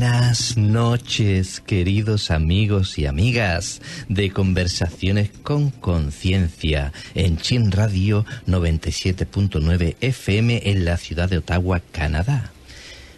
Buenas 0.00 0.56
noches, 0.56 1.60
queridos 1.60 2.30
amigos 2.30 2.98
y 2.98 3.04
amigas 3.04 3.82
de 4.08 4.30
Conversaciones 4.30 5.28
con 5.42 5.68
Conciencia 5.68 6.94
en 7.14 7.36
Chin 7.36 7.70
Radio 7.70 8.24
97.9 8.46 9.96
FM 10.00 10.70
en 10.70 10.86
la 10.86 10.96
ciudad 10.96 11.28
de 11.28 11.36
Ottawa, 11.36 11.82
Canadá. 11.92 12.50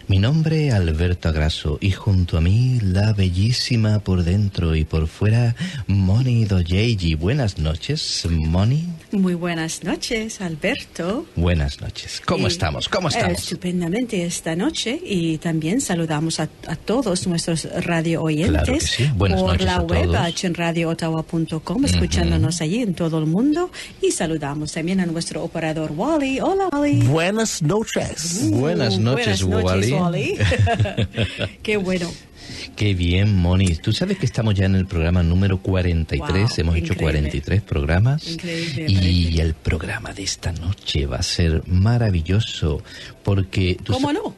Mi 0.07 0.19
nombre 0.19 0.67
es 0.67 0.73
Alberto 0.73 1.29
Agraso 1.29 1.77
y 1.81 1.91
junto 1.91 2.37
a 2.37 2.41
mí 2.41 2.79
la 2.81 3.13
bellísima 3.13 3.99
por 3.99 4.23
dentro 4.23 4.75
y 4.75 4.83
por 4.83 5.07
fuera 5.07 5.55
Moni 5.87 6.45
Doyeji. 6.45 7.15
Buenas 7.15 7.57
noches, 7.57 8.27
Moni. 8.29 8.85
Muy 9.11 9.33
buenas 9.33 9.83
noches, 9.83 10.41
Alberto. 10.41 11.25
Buenas 11.35 11.79
noches. 11.81 12.21
¿Cómo 12.25 12.47
Y, 12.47 12.51
estamos? 12.51 12.89
¿Cómo 12.89 13.07
eh, 13.07 13.11
estamos? 13.15 13.39
estupendamente 13.39 14.25
esta 14.25 14.55
noche 14.55 14.99
y 15.03 15.37
también 15.37 15.79
saludamos 15.81 16.39
a, 16.39 16.49
a 16.67 16.75
todos 16.75 17.25
nuestros 17.27 17.65
radio 17.85 18.23
oyentes 18.23 18.51
Claro 18.51 18.73
que 18.73 18.79
sí. 18.81 19.09
Buenas 19.15 19.39
por 19.41 19.51
noches 19.51 19.65
la 19.65 19.75
a 19.75 19.81
web 19.83 20.33
chenradioottawa.com, 20.33 21.85
escuchándonos 21.85 22.61
allí 22.61 22.81
en 22.81 22.93
todo 22.93 23.19
el 23.19 23.25
mundo 23.25 23.71
y 24.01 24.11
saludamos 24.11 24.73
también 24.73 24.99
a 24.99 25.05
nuestro 25.05 25.43
operador 25.43 25.91
Wally. 25.95 26.39
Hola 26.41 26.67
Wally. 26.73 27.01
Buenas 27.07 27.61
noches. 27.61 28.49
Buenas 28.51 28.99
noches, 28.99 29.43
buenas 29.43 29.65
Wally. 29.65 29.91
noches, 29.91 29.91
Wally. 29.91 29.92
Qué 31.63 31.77
bueno. 31.77 32.09
Qué 32.75 32.93
bien, 32.93 33.35
Moni. 33.35 33.75
Tú 33.75 33.93
sabes 33.93 34.17
que 34.17 34.25
estamos 34.25 34.55
ya 34.55 34.65
en 34.65 34.75
el 34.75 34.85
programa 34.85 35.23
número 35.23 35.59
43. 35.59 36.19
Wow, 36.19 36.49
Hemos 36.57 36.75
hecho 36.75 36.93
increíble. 36.93 37.21
43 37.21 37.61
programas. 37.61 38.27
Increíble, 38.27 38.85
y 38.89 39.39
el 39.39 39.53
programa 39.53 40.13
de 40.13 40.23
esta 40.23 40.51
noche 40.51 41.05
va 41.05 41.17
a 41.17 41.23
ser 41.23 41.63
maravilloso 41.67 42.81
porque... 43.23 43.77
tú 43.81 43.93
¿Cómo 43.93 44.11
no? 44.11 44.35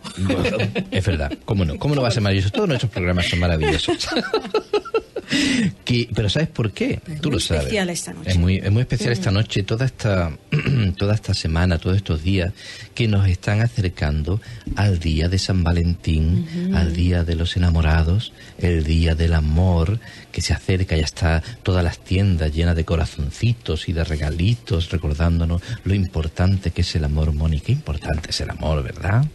Es 0.92 1.06
verdad. 1.06 1.32
¿Cómo 1.46 1.66
no? 1.66 1.78
¿Cómo 1.78 1.96
no 1.96 2.02
va 2.02 2.10
a 2.10 2.12
ser 2.12 2.22
maravilloso? 2.24 2.52
Todos 2.52 2.68
nuestros 2.68 2.92
programas 2.92 3.28
son 3.28 3.40
maravillosos. 3.40 4.08
Que- 5.86 6.10
pero 6.14 6.30
¿sabes 6.30 6.48
por 6.50 6.72
qué? 6.72 7.00
Es 7.08 7.22
Tú 7.22 7.30
muy 7.30 7.36
lo 7.36 7.40
sabes. 7.40 7.64
especial 7.64 7.90
esta 7.90 8.14
noche. 8.14 8.30
Es 8.32 8.38
muy, 8.38 8.56
es 8.58 8.72
muy 8.72 8.82
especial 8.82 9.12
esta 9.12 9.32
noche, 9.32 9.64
toda 9.64 9.86
esta, 9.86 10.32
toda 10.98 11.16
esta 11.16 11.34
semana, 11.34 11.78
todos 11.78 11.98
estos 11.98 12.24
días 12.24 12.54
que 12.94 13.08
nos 13.08 13.28
están 13.28 13.62
acercando 13.62 14.42
al 14.76 15.00
día 15.00 15.28
de 15.30 15.38
San 15.40 15.64
Valentín, 15.64 16.48
al 16.76 16.94
día 16.94 17.24
de 17.24 17.36
los 17.36 17.58
enamorados, 17.58 18.32
el 18.60 18.84
día 18.84 19.16
del 19.16 19.34
amor 19.34 20.00
que 20.32 20.42
se 20.42 20.54
acerca, 20.54 20.96
ya 20.96 21.04
está 21.06 21.42
todas 21.64 21.84
las 21.84 22.00
tiendas 22.00 22.54
llenas 22.54 22.76
de 22.76 22.86
corazoncitos 22.86 23.88
y 23.90 23.94
de 23.94 24.04
regalitos, 24.04 24.90
recordándonos 24.92 25.62
lo 25.84 25.94
importante 25.94 26.72
que 26.72 26.82
es 26.82 26.96
el 26.96 27.04
amor. 27.04 27.26
Qué 27.66 27.72
importante 27.72 28.30
es 28.30 28.42
el 28.42 28.50
amor, 28.52 28.84
¿verdad? 28.84 29.26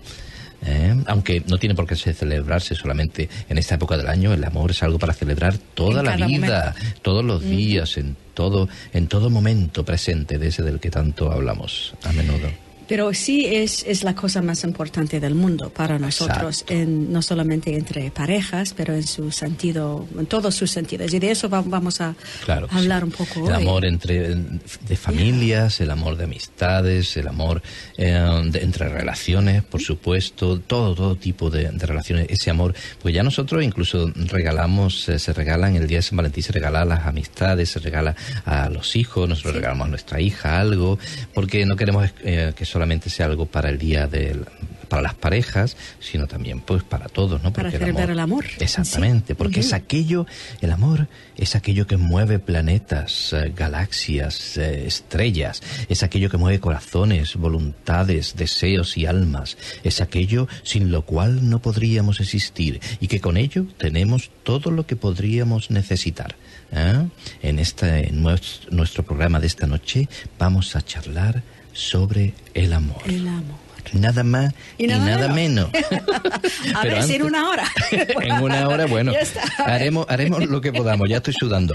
¿Eh? 0.66 0.94
Aunque 1.06 1.42
no 1.48 1.58
tiene 1.58 1.74
por 1.74 1.86
qué 1.86 1.96
se- 1.96 2.12
celebrarse 2.12 2.74
solamente 2.74 3.28
en 3.48 3.56
esta 3.56 3.76
época 3.76 3.96
del 3.96 4.08
año, 4.08 4.32
el 4.34 4.44
amor 4.44 4.72
es 4.72 4.82
algo 4.82 4.98
para 4.98 5.14
celebrar 5.14 5.56
toda 5.74 6.00
En 6.00 6.06
la 6.06 6.16
vida, 6.26 6.74
todos 7.02 7.24
los 7.24 7.42
días, 7.42 7.96
en 7.96 8.14
todo, 8.34 8.68
en 8.92 9.06
todo 9.08 9.30
momento 9.30 9.84
presente 9.84 10.38
de 10.38 10.48
ese 10.48 10.62
del 10.62 10.78
que 10.78 10.90
tanto 10.90 11.32
hablamos 11.32 11.94
a 12.04 12.12
menudo. 12.12 12.48
Pero 12.90 13.14
sí 13.14 13.46
es, 13.46 13.84
es 13.86 14.02
la 14.02 14.16
cosa 14.16 14.42
más 14.42 14.64
importante 14.64 15.20
del 15.20 15.36
mundo 15.36 15.70
para 15.70 15.96
nosotros, 16.00 16.64
en, 16.68 17.12
no 17.12 17.22
solamente 17.22 17.76
entre 17.76 18.10
parejas, 18.10 18.74
pero 18.76 18.94
en 18.94 19.06
su 19.06 19.30
sentido, 19.30 20.06
en 20.18 20.26
todos 20.26 20.56
sus 20.56 20.72
sentidos. 20.72 21.14
Y 21.14 21.20
de 21.20 21.30
eso 21.30 21.48
va- 21.48 21.62
vamos 21.64 22.00
a 22.00 22.16
Claro. 22.44 22.66
hablar 22.72 23.02
sí. 23.02 23.04
un 23.04 23.12
poco 23.12 23.48
El 23.48 23.54
hoy. 23.54 23.62
amor 23.62 23.84
entre 23.84 24.34
de 24.34 24.96
familias, 24.96 25.80
el 25.80 25.92
amor 25.92 26.16
de 26.16 26.24
amistades, 26.24 27.16
el 27.16 27.28
amor 27.28 27.62
eh, 27.96 28.18
de- 28.50 28.58
entre 28.64 28.88
relaciones, 28.88 29.62
por 29.62 29.80
supuesto, 29.80 30.58
todo 30.58 30.96
todo 30.96 31.14
tipo 31.14 31.48
de, 31.48 31.70
de 31.70 31.86
relaciones. 31.86 32.26
Ese 32.28 32.50
amor, 32.50 32.74
pues 33.00 33.14
ya 33.14 33.22
nosotros 33.22 33.62
incluso 33.62 34.10
regalamos, 34.16 35.08
eh, 35.08 35.20
se 35.20 35.32
regalan 35.32 35.76
el 35.76 35.86
día 35.86 35.98
de 35.98 36.02
San 36.02 36.16
Valentín, 36.16 36.42
se 36.42 36.50
regala 36.52 36.82
a 36.82 36.84
las 36.84 37.06
amistades, 37.06 37.70
se 37.70 37.78
regala 37.78 38.16
a 38.44 38.68
los 38.68 38.96
hijos, 38.96 39.28
nosotros 39.28 39.54
regalamos 39.54 39.86
a 39.86 39.90
nuestra 39.90 40.20
hija 40.20 40.58
algo, 40.58 40.98
porque 41.34 41.64
no 41.66 41.76
queremos 41.76 42.10
eh, 42.24 42.52
que 42.56 42.64
solamente 42.80 43.10
sea 43.10 43.26
algo 43.26 43.44
para 43.44 43.68
el 43.68 43.76
día 43.76 44.06
del 44.06 44.46
para 44.88 45.02
las 45.02 45.14
parejas, 45.14 45.76
sino 46.00 46.26
también 46.26 46.58
pues 46.60 46.82
para 46.82 47.06
todos, 47.08 47.40
¿no? 47.44 47.52
Para 47.52 47.70
celebrar 47.70 48.10
el 48.10 48.18
amor. 48.18 48.44
Exactamente, 48.58 49.36
porque 49.36 49.60
es 49.60 49.72
aquello, 49.72 50.26
el 50.60 50.72
amor 50.72 51.06
es 51.36 51.54
aquello 51.54 51.86
que 51.86 51.96
mueve 51.96 52.40
planetas, 52.40 53.32
eh, 53.32 53.52
galaxias, 53.54 54.56
eh, 54.56 54.86
estrellas, 54.88 55.62
es 55.88 56.02
aquello 56.02 56.28
que 56.28 56.38
mueve 56.38 56.58
corazones, 56.58 57.36
voluntades, 57.36 58.34
deseos 58.34 58.96
y 58.96 59.06
almas, 59.06 59.56
es 59.84 60.00
aquello 60.00 60.48
sin 60.64 60.90
lo 60.90 61.02
cual 61.02 61.48
no 61.48 61.60
podríamos 61.62 62.18
existir 62.18 62.80
y 62.98 63.06
que 63.06 63.20
con 63.20 63.36
ello 63.36 63.66
tenemos 63.78 64.30
todo 64.42 64.72
lo 64.72 64.86
que 64.88 64.96
podríamos 64.96 65.70
necesitar. 65.70 66.34
¿eh? 66.72 67.06
En 67.42 67.60
este 67.60 68.08
en 68.08 68.24
nues- 68.24 68.68
nuestro 68.72 69.04
programa 69.04 69.38
de 69.38 69.46
esta 69.46 69.68
noche 69.68 70.08
vamos 70.36 70.74
a 70.74 70.82
charlar 70.82 71.44
sobre 71.72 72.34
el 72.54 72.72
amor. 72.72 73.02
El 73.06 73.26
amor. 73.28 73.58
Nada 73.92 74.22
más 74.22 74.54
y, 74.78 74.84
Y 74.84 74.86
nada 74.86 75.26
menos. 75.32 75.68
menos. 75.72 75.92
A 76.76 76.82
ver 76.84 77.02
si 77.02 77.14
antes- 77.14 77.16
en 77.16 77.22
una 77.22 77.48
hora. 77.50 77.64
en 78.20 78.32
una 78.40 78.68
hora, 78.68 78.86
bueno, 78.86 79.10
está. 79.10 79.42
haremos, 79.64 80.06
haremos 80.08 80.46
lo 80.46 80.60
que 80.60 80.72
podamos, 80.72 81.08
ya 81.08 81.16
estoy 81.16 81.34
sudando. 81.36 81.74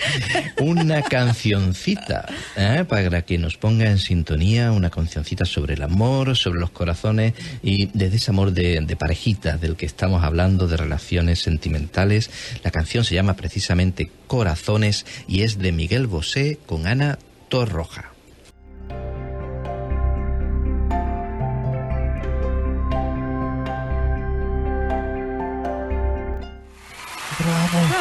Una 0.61 1.01
cancioncita, 1.01 2.25
¿eh? 2.55 2.85
para 2.87 3.23
que 3.23 3.37
nos 3.37 3.57
ponga 3.57 3.89
en 3.89 3.97
sintonía, 3.99 4.71
una 4.71 4.89
cancioncita 4.91 5.43
sobre 5.43 5.73
el 5.73 5.81
amor, 5.81 6.37
sobre 6.37 6.59
los 6.61 6.69
corazones 6.69 7.33
y 7.61 7.87
desde 7.87 8.15
ese 8.15 8.31
amor 8.31 8.53
de, 8.53 8.79
de 8.79 8.95
parejitas 8.95 9.59
del 9.59 9.75
que 9.75 9.85
estamos 9.85 10.23
hablando, 10.23 10.67
de 10.69 10.77
relaciones 10.77 11.39
sentimentales. 11.39 12.29
La 12.63 12.71
canción 12.71 13.03
se 13.03 13.15
llama 13.15 13.35
precisamente 13.35 14.09
Corazones 14.27 15.05
y 15.27 15.41
es 15.41 15.57
de 15.57 15.73
Miguel 15.73 16.07
Bosé 16.07 16.59
con 16.65 16.87
Ana 16.87 17.19
Torroja. 17.49 18.14
bravo. 27.45 27.94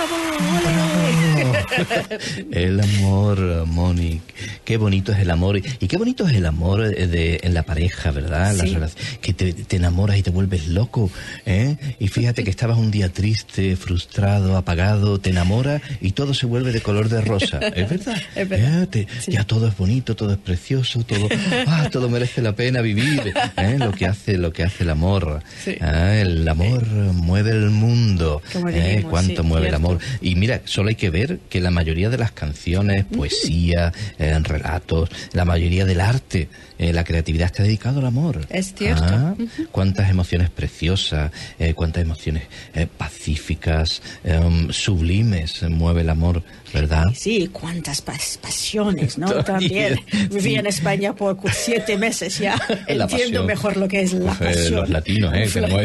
El 2.50 2.80
amor, 2.80 3.66
Mónica. 3.66 4.22
Qué 4.64 4.76
bonito 4.76 5.12
es 5.12 5.18
el 5.18 5.30
amor. 5.30 5.56
Y 5.58 5.86
qué 5.88 5.96
bonito 5.96 6.26
es 6.26 6.34
el 6.34 6.46
amor 6.46 6.84
eh, 6.84 7.06
de, 7.06 7.40
en 7.42 7.54
la 7.54 7.62
pareja, 7.62 8.10
¿verdad? 8.10 8.54
Sí. 8.54 8.76
que 9.20 9.32
te, 9.32 9.52
te 9.52 9.76
enamoras 9.76 10.16
y 10.18 10.22
te 10.22 10.30
vuelves 10.30 10.68
loco. 10.68 11.10
¿eh? 11.46 11.76
Y 11.98 12.08
fíjate 12.08 12.44
que 12.44 12.50
estabas 12.50 12.78
un 12.78 12.90
día 12.90 13.12
triste, 13.12 13.76
frustrado, 13.76 14.56
apagado, 14.56 15.18
te 15.20 15.30
enamoras 15.30 15.82
y 16.00 16.12
todo 16.12 16.34
se 16.34 16.46
vuelve 16.46 16.72
de 16.72 16.80
color 16.80 17.08
de 17.08 17.20
rosa. 17.20 17.58
¿Es 17.74 17.88
verdad? 17.88 18.16
Es 18.34 18.48
verdad. 18.48 18.82
¿Eh? 18.82 18.86
Te- 18.86 19.06
Ya 19.30 19.44
todo 19.44 19.68
es 19.68 19.76
bonito, 19.76 20.16
todo 20.16 20.32
es 20.32 20.38
precioso, 20.38 21.02
todo, 21.04 21.28
ah, 21.66 21.88
todo 21.90 22.08
merece 22.08 22.42
la 22.42 22.54
pena 22.54 22.80
vivir. 22.80 23.32
¿eh? 23.56 23.76
Lo 23.78 23.92
que 23.92 24.06
hace, 24.06 24.38
lo 24.38 24.52
que 24.52 24.62
hace 24.64 24.84
el 24.84 24.90
amor. 24.90 25.42
Sí. 25.64 25.76
Ah, 25.80 26.14
el 26.16 26.46
amor 26.48 26.84
mueve 26.86 27.50
el 27.50 27.70
mundo. 27.70 28.42
Como 28.52 28.68
¿eh? 28.70 29.04
Cuánto 29.08 29.44
mueve 29.44 29.68
el 29.68 29.74
amor. 29.74 29.98
Y 30.20 30.34
mira, 30.36 30.62
solo 30.64 30.88
hay 30.88 30.94
que 30.94 31.10
ver 31.10 31.38
que 31.48 31.60
la 31.64 31.70
mayoría 31.70 32.10
de 32.10 32.18
las 32.18 32.30
canciones, 32.30 33.04
poesía, 33.06 33.92
eh, 34.18 34.38
relatos, 34.38 35.08
la 35.32 35.44
mayoría 35.44 35.84
del 35.84 36.00
arte, 36.00 36.48
eh, 36.78 36.92
la 36.92 37.04
creatividad 37.04 37.46
está 37.46 37.62
dedicado 37.62 38.00
al 38.00 38.06
amor. 38.06 38.46
Es 38.50 38.74
cierto. 38.74 39.04
Ah, 39.06 39.34
Cuántas 39.72 40.10
emociones 40.10 40.50
preciosas, 40.50 41.30
eh, 41.58 41.74
cuántas 41.74 42.02
emociones 42.02 42.44
eh, 42.74 42.86
pacíficas, 42.96 44.02
em, 44.24 44.70
sublimes 44.70 45.62
mueve 45.70 46.02
el 46.02 46.10
amor, 46.10 46.42
¿verdad? 46.72 47.04
Sí, 47.14 47.48
cuántas 47.52 48.04
pas- 48.04 48.38
pasiones, 48.38 49.18
¿no? 49.18 49.44
También. 49.44 50.00
Viví 50.30 50.56
en 50.56 50.66
España 50.66 51.14
por 51.14 51.36
siete 51.52 51.96
meses 51.96 52.38
ya. 52.38 52.54
La 52.88 53.04
Entiendo 53.04 53.08
pasión. 53.08 53.46
mejor 53.46 53.76
lo 53.76 53.88
que 53.88 54.02
es 54.02 54.12
la 54.12 54.32
eh, 54.32 54.36
pasión. 54.38 54.74
los 54.80 54.90
latinos, 54.90 55.32
¿eh? 55.34 55.48
Tenemos 55.52 55.82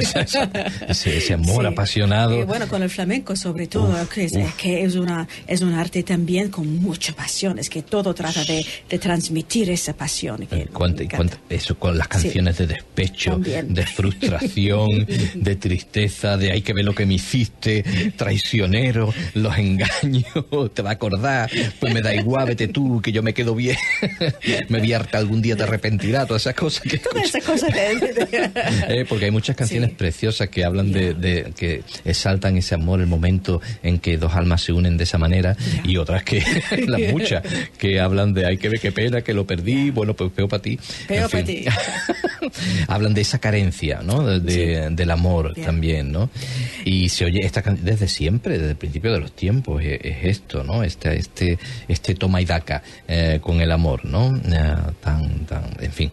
ese, 0.89 1.17
ese 1.17 1.33
amor 1.33 1.61
Sí. 1.65 1.67
apasionado. 1.67 2.39
Y 2.39 2.43
bueno, 2.43 2.67
con 2.67 2.81
el 2.83 2.89
flamenco 2.89 3.35
sobre 3.35 3.67
todo, 3.67 3.89
Uf, 4.01 4.09
que, 4.13 4.25
es, 4.25 4.33
que 4.57 4.83
es, 4.83 4.95
una, 4.95 5.27
es 5.47 5.61
un 5.61 5.73
arte 5.73 6.03
también 6.03 6.49
con 6.49 6.77
mucha 6.81 7.13
pasión, 7.13 7.59
es 7.59 7.69
que 7.69 7.81
todo 7.83 8.13
trata 8.13 8.43
de, 8.45 8.65
de 8.89 8.99
transmitir 8.99 9.69
esa 9.69 9.93
pasión. 9.93 10.45
Que 10.47 10.65
Cuánta- 10.79 11.37
eso 11.49 11.77
con 11.77 11.97
las 11.97 12.07
canciones 12.07 12.57
de 12.57 12.67
despecho, 12.67 13.31
También. 13.31 13.73
de 13.73 13.85
frustración, 13.85 15.05
de 15.35 15.55
tristeza, 15.55 16.37
de 16.37 16.51
hay 16.51 16.61
que 16.61 16.73
ver 16.73 16.85
lo 16.85 16.95
que 16.95 17.05
me 17.05 17.15
hiciste, 17.15 17.83
traicionero, 18.15 19.13
los 19.33 19.57
engaños, 19.57 20.25
te 20.73 20.81
va 20.81 20.91
a 20.91 20.93
acordar, 20.93 21.49
pues 21.79 21.93
me 21.93 22.01
da 22.01 22.13
igual, 22.15 22.47
vete 22.47 22.67
tú, 22.67 23.01
que 23.01 23.11
yo 23.11 23.23
me 23.23 23.33
quedo 23.33 23.55
bien, 23.55 23.75
me 24.69 24.79
vi 24.79 24.93
harta 24.93 25.17
algún 25.17 25.41
día 25.41 25.55
te 25.55 25.63
arrepentirás, 25.63 26.27
todas 26.27 26.43
esas 26.43 26.53
cosas 26.55 26.83
que 26.83 26.97
Toda 26.97 27.21
esa 27.21 27.39
cosa 27.41 27.67
de... 27.67 28.19
Eh, 28.89 29.05
porque 29.07 29.25
hay 29.25 29.31
muchas 29.31 29.55
canciones 29.55 29.89
Sí. 29.89 29.95
preciosas 29.97 30.49
que 30.49 30.63
hablan 30.63 30.91
de, 30.91 31.13
de- 31.13 31.53
que 31.57 31.83
exaltan 32.05 32.57
ese 32.57 32.75
amor, 32.75 32.99
el 33.01 33.07
momento 33.07 33.61
en 33.83 33.99
que 33.99 34.17
dos 34.17 34.33
almas 34.35 34.61
se 34.61 34.71
unen 34.73 34.97
de 34.97 35.03
esa 35.05 35.17
manera 35.17 35.55
y 35.83 35.97
otras 35.97 36.23
que, 36.23 36.43
las 36.87 37.01
muchas, 37.11 37.43
que 37.77 37.99
hablan 37.99 38.33
de, 38.33 38.45
hay 38.45 38.57
que 38.57 38.69
ver 38.69 38.79
qué 38.79 38.91
pena, 38.91 39.21
que 39.21 39.33
lo 39.33 39.45
perdí, 39.47 39.89
bueno, 39.91 40.13
pues 40.15 40.31
peor 40.31 40.47
para 40.49 40.61
ti. 40.61 40.68
Para 41.07 41.43
ti. 41.43 41.65
hablan 42.87 43.13
de 43.13 43.21
esa 43.21 43.39
carencia, 43.39 44.01
¿no? 44.03 44.39
De, 44.39 44.89
Del 44.91 45.11
amor 45.11 45.53
también, 45.55 46.11
¿no? 46.11 46.29
Y 46.85 47.09
se 47.09 47.25
oye 47.25 47.39
esta 47.43 47.61
desde 47.61 48.07
siempre, 48.07 48.57
desde 48.57 48.71
el 48.71 48.77
principio 48.77 49.11
de 49.11 49.19
los 49.19 49.31
tiempos, 49.31 49.83
es, 49.83 49.99
esto, 50.23 50.63
¿no? 50.63 50.83
Este, 50.83 51.17
este, 51.17 51.59
este 51.87 52.15
toma 52.15 52.41
y 52.41 52.45
daca 52.45 52.81
eh, 53.07 53.39
con 53.41 53.61
el 53.61 53.71
amor, 53.71 54.05
¿no? 54.05 54.35
Eh, 54.37 54.75
tan, 55.01 55.45
tan, 55.45 55.63
en 55.79 55.91
fin. 55.91 56.11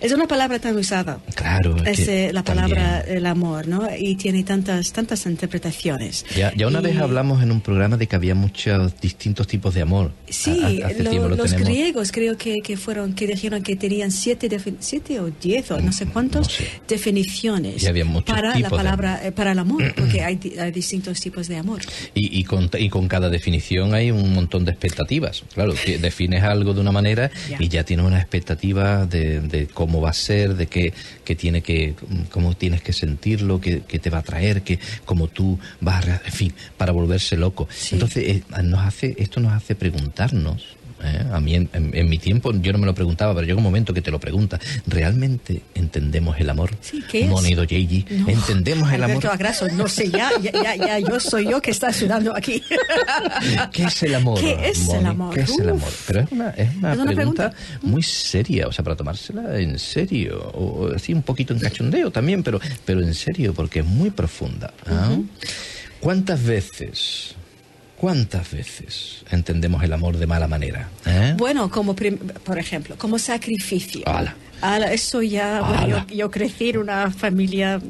Es 0.00 0.12
una 0.12 0.28
palabra 0.28 0.58
tan 0.58 0.76
usada. 0.76 1.18
Claro. 1.34 1.76
Es 1.84 2.06
eh, 2.06 2.30
la 2.32 2.44
palabra 2.44 3.00
el 3.00 3.26
amor, 3.26 3.66
¿no? 3.66 3.88
Y 3.98 4.14
tiene 4.14 4.44
tantas 4.44 4.92
tantas 4.92 5.26
interpretaciones. 5.26 6.24
Ya, 6.36 6.52
ya 6.54 6.68
una 6.68 6.80
vez 6.80 6.98
hablamos 6.98 7.42
en 7.42 7.50
un 7.50 7.60
programa 7.60 7.96
de 7.96 8.06
que 8.06 8.14
había 8.14 8.34
muchos 8.34 9.00
distintos 9.00 9.46
tipos 9.46 9.74
de 9.74 9.82
amor. 9.82 10.12
Sí, 10.28 10.80
los 11.36 11.52
griegos 11.54 12.12
creo 12.12 12.36
que, 12.36 12.56
que, 12.62 12.76
fueron, 12.76 13.14
que 13.14 13.26
dijeron 13.26 13.62
que 13.62 13.76
tenían 13.76 14.10
siete, 14.10 14.48
siete 14.78 15.20
o 15.20 15.30
diez 15.30 15.70
o 15.70 15.80
no 15.80 15.92
sé 15.92 16.06
cuántos 16.06 16.48
definiciones 16.86 17.84
para 18.24 18.58
la 18.58 18.70
palabra, 18.70 19.20
eh, 19.24 19.32
para 19.32 19.52
el 19.52 19.58
amor, 19.58 19.94
porque 19.94 20.22
hay, 20.24 20.38
hay, 20.60 20.70
distintos 20.70 21.20
tipos 21.20 21.48
de 21.48 21.56
amor. 21.56 21.80
Y, 22.14 22.38
y, 22.38 22.44
con, 22.44 22.70
y 22.78 22.88
con 22.88 23.08
cada 23.08 23.30
definición 23.30 23.94
hay 23.94 24.10
un 24.10 24.32
montón 24.32 24.64
de 24.64 24.70
expectativas. 24.72 25.42
Claro, 25.54 25.74
defines 26.00 26.42
algo 26.44 26.74
de 26.74 26.80
una 26.80 26.92
manera 26.92 27.30
y 27.58 27.68
ya 27.68 27.84
tienes 27.84 28.06
una 28.06 28.18
expectativa 28.18 29.06
de, 29.06 29.40
de 29.40 29.66
cómo 29.66 29.87
cómo 29.88 30.02
va 30.02 30.10
a 30.10 30.12
ser, 30.12 30.54
de 30.54 30.66
qué, 30.66 30.92
tiene 31.34 31.62
que, 31.62 31.94
cómo 32.30 32.54
tienes 32.54 32.82
que 32.82 32.92
sentirlo, 32.92 33.58
qué, 33.58 33.80
te 33.80 34.10
va 34.10 34.18
a 34.18 34.22
traer, 34.22 34.60
que 34.60 34.78
cómo 35.06 35.28
tú 35.28 35.58
vas 35.80 36.06
a, 36.06 36.20
en 36.26 36.32
fin, 36.32 36.52
para 36.76 36.92
volverse 36.92 37.38
loco. 37.38 37.66
Entonces, 37.90 38.28
eh, 38.28 38.42
nos 38.64 38.86
hace, 38.86 39.16
esto 39.18 39.40
nos 39.40 39.54
hace 39.54 39.74
preguntarnos 39.74 40.76
¿eh? 41.02 41.24
A 41.32 41.40
mí 41.40 41.54
en, 41.54 42.08
mi 42.08 42.18
tiempo 42.18 42.52
yo 42.52 42.72
no 42.72 42.78
me 42.78 42.86
lo 42.86 42.94
preguntaba, 42.94 43.34
pero 43.34 43.46
llega 43.46 43.56
un 43.56 43.62
momento 43.62 43.92
que 43.94 44.02
te 44.02 44.10
lo 44.10 44.18
pregunta. 44.18 44.58
¿Realmente 44.86 45.62
entendemos 45.74 46.38
el 46.38 46.50
amor? 46.50 46.70
Sí, 46.80 47.02
¿qué 47.10 47.24
es? 47.24 47.30
Monido 47.30 47.64
¿entendemos 48.26 48.92
el 48.92 49.04
amor? 49.04 49.26
Agraso, 49.26 49.68
no 49.68 49.88
sé, 49.88 50.10
ya, 50.10 50.30
ya, 50.40 50.76
ya, 50.76 50.98
yo 50.98 51.20
soy 51.20 51.48
yo 51.48 51.60
que 51.60 51.70
está 51.70 51.92
sudando 51.92 52.34
aquí. 52.34 52.62
¿Qué 53.72 53.84
es 53.84 54.02
el 54.02 54.14
amor? 54.14 54.40
¿Qué 54.40 54.70
es 54.70 54.88
el 54.88 55.06
amor? 55.06 55.34
¿Qué 55.34 55.40
es 55.40 55.58
el 55.58 55.68
amor? 55.68 55.92
Pero 56.06 56.20
es 56.20 56.32
una, 56.32 56.50
es 56.50 56.76
una, 56.76 57.04
pregunta, 57.04 57.52
muy 57.82 58.02
seria, 58.02 58.66
o 58.68 58.72
sea, 58.72 58.84
para 58.84 58.96
tomársela 58.96 59.58
en 59.58 59.78
serio, 59.78 60.50
o 60.54 60.90
así 60.94 61.12
un 61.12 61.22
poquito 61.22 61.52
en 61.52 61.60
cachondeo 61.60 62.10
también, 62.10 62.42
pero, 62.42 62.60
pero 62.84 63.02
en 63.02 63.14
serio, 63.14 63.54
porque 63.54 63.80
es 63.80 63.86
muy 63.86 64.10
profunda. 64.10 64.72
¿ah? 64.86 65.16
¿Cuántas 66.00 66.42
veces 66.42 67.34
¿Cuántas 67.98 68.52
veces 68.52 69.24
entendemos 69.28 69.82
el 69.82 69.92
amor 69.92 70.18
de 70.18 70.26
mala 70.28 70.46
manera? 70.46 70.88
¿Eh? 71.04 71.34
Bueno, 71.36 71.68
como 71.68 71.96
por 71.96 72.58
ejemplo, 72.58 72.94
como 72.96 73.18
sacrificio. 73.18 74.02
eso 74.92 75.20
ya, 75.20 75.84
yo, 75.88 76.06
yo, 76.14 76.30
crecí 76.30 76.70
en 76.70 76.78
una 76.78 77.10
familia 77.10 77.80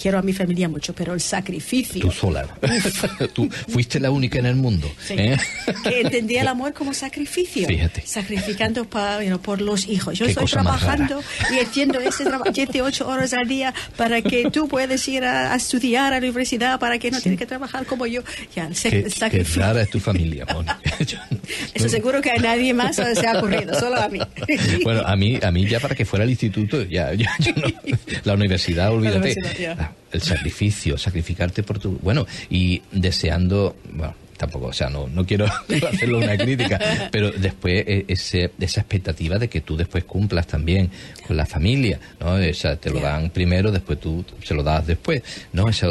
quiero 0.00 0.18
a 0.18 0.22
mi 0.22 0.32
familia 0.32 0.68
mucho, 0.68 0.94
pero 0.94 1.14
el 1.14 1.20
sacrificio. 1.20 2.00
Tú 2.00 2.10
sola. 2.10 2.46
Tú 3.34 3.48
fuiste 3.68 4.00
la 4.00 4.10
única 4.10 4.38
en 4.38 4.46
el 4.46 4.56
mundo. 4.56 4.90
¿eh? 5.10 5.36
Que 5.84 6.00
entendía 6.00 6.42
el 6.42 6.48
amor 6.48 6.72
como 6.72 6.94
sacrificio. 6.94 7.66
Fíjate. 7.66 8.02
Sacrificando 8.06 8.84
por 8.84 9.60
los 9.60 9.86
hijos. 9.88 10.18
Yo 10.18 10.26
estoy 10.26 10.46
trabajando 10.46 11.22
y 11.52 11.60
haciendo 11.60 12.00
ese 12.00 12.24
trabajo 12.24 12.50
7, 12.52 12.82
8 12.82 13.08
horas 13.08 13.32
al 13.32 13.48
día 13.48 13.74
para 13.96 14.22
que 14.22 14.50
tú 14.50 14.68
puedas 14.68 15.06
ir 15.08 15.24
a, 15.24 15.54
estudiar 15.54 16.12
a 16.12 16.20
la 16.20 16.26
universidad, 16.26 16.78
para 16.78 16.98
que 16.98 17.10
no 17.10 17.20
tienes 17.20 17.38
que 17.38 17.46
trabajar 17.46 17.86
como 17.86 18.06
yo. 18.06 18.22
Ya, 18.54 18.66
el, 18.66 18.74
sacrificio. 18.74 19.30
Qué 19.30 19.44
rara 19.60 19.82
es 19.82 19.90
tu 19.90 20.00
familia, 20.00 20.46
Moni. 20.52 20.68
Eso 21.74 21.88
seguro 21.88 22.20
que 22.20 22.30
a 22.30 22.36
nadie 22.36 22.74
más 22.74 22.96
se 22.96 23.26
ha 23.26 23.38
ocurrido, 23.38 23.78
solo 23.78 23.96
a 23.96 24.08
mí. 24.08 24.20
bueno, 24.84 25.02
a 25.04 25.16
mí, 25.16 25.38
a 25.42 25.50
mí 25.50 25.66
ya 25.66 25.80
para 25.80 25.94
que 25.94 26.04
fuera 26.04 26.24
al 26.24 26.30
instituto, 26.30 26.82
ya, 26.84 27.12
ya 27.14 27.34
la 28.24 28.34
universidad, 28.34 28.92
olvídate. 28.92 29.34
Ah, 29.78 29.92
el 30.10 30.22
sacrificio, 30.22 30.98
sacrificarte 30.98 31.62
por 31.62 31.78
tu... 31.78 31.98
Bueno, 31.98 32.26
y 32.50 32.82
deseando... 32.92 33.76
Bueno, 33.90 34.14
tampoco, 34.42 34.66
o 34.66 34.72
sea, 34.72 34.90
no, 34.90 35.06
no 35.06 35.24
quiero 35.24 35.46
hacerlo 35.92 36.18
una 36.18 36.36
crítica, 36.36 36.76
pero 37.12 37.30
después 37.30 37.84
e, 37.86 38.04
ese, 38.08 38.50
esa 38.58 38.80
expectativa 38.80 39.38
de 39.38 39.46
que 39.46 39.60
tú 39.60 39.76
después 39.76 40.02
cumplas 40.02 40.48
también 40.48 40.90
con 41.24 41.36
la 41.36 41.46
familia, 41.46 42.00
¿no? 42.18 42.32
O 42.32 42.54
sea, 42.54 42.74
te 42.74 42.90
lo 42.90 42.98
dan 42.98 43.30
primero, 43.30 43.70
después 43.70 44.00
tú 44.00 44.24
se 44.42 44.54
lo 44.54 44.64
das 44.64 44.84
después, 44.84 45.22
¿no? 45.52 45.68
Esa, 45.68 45.86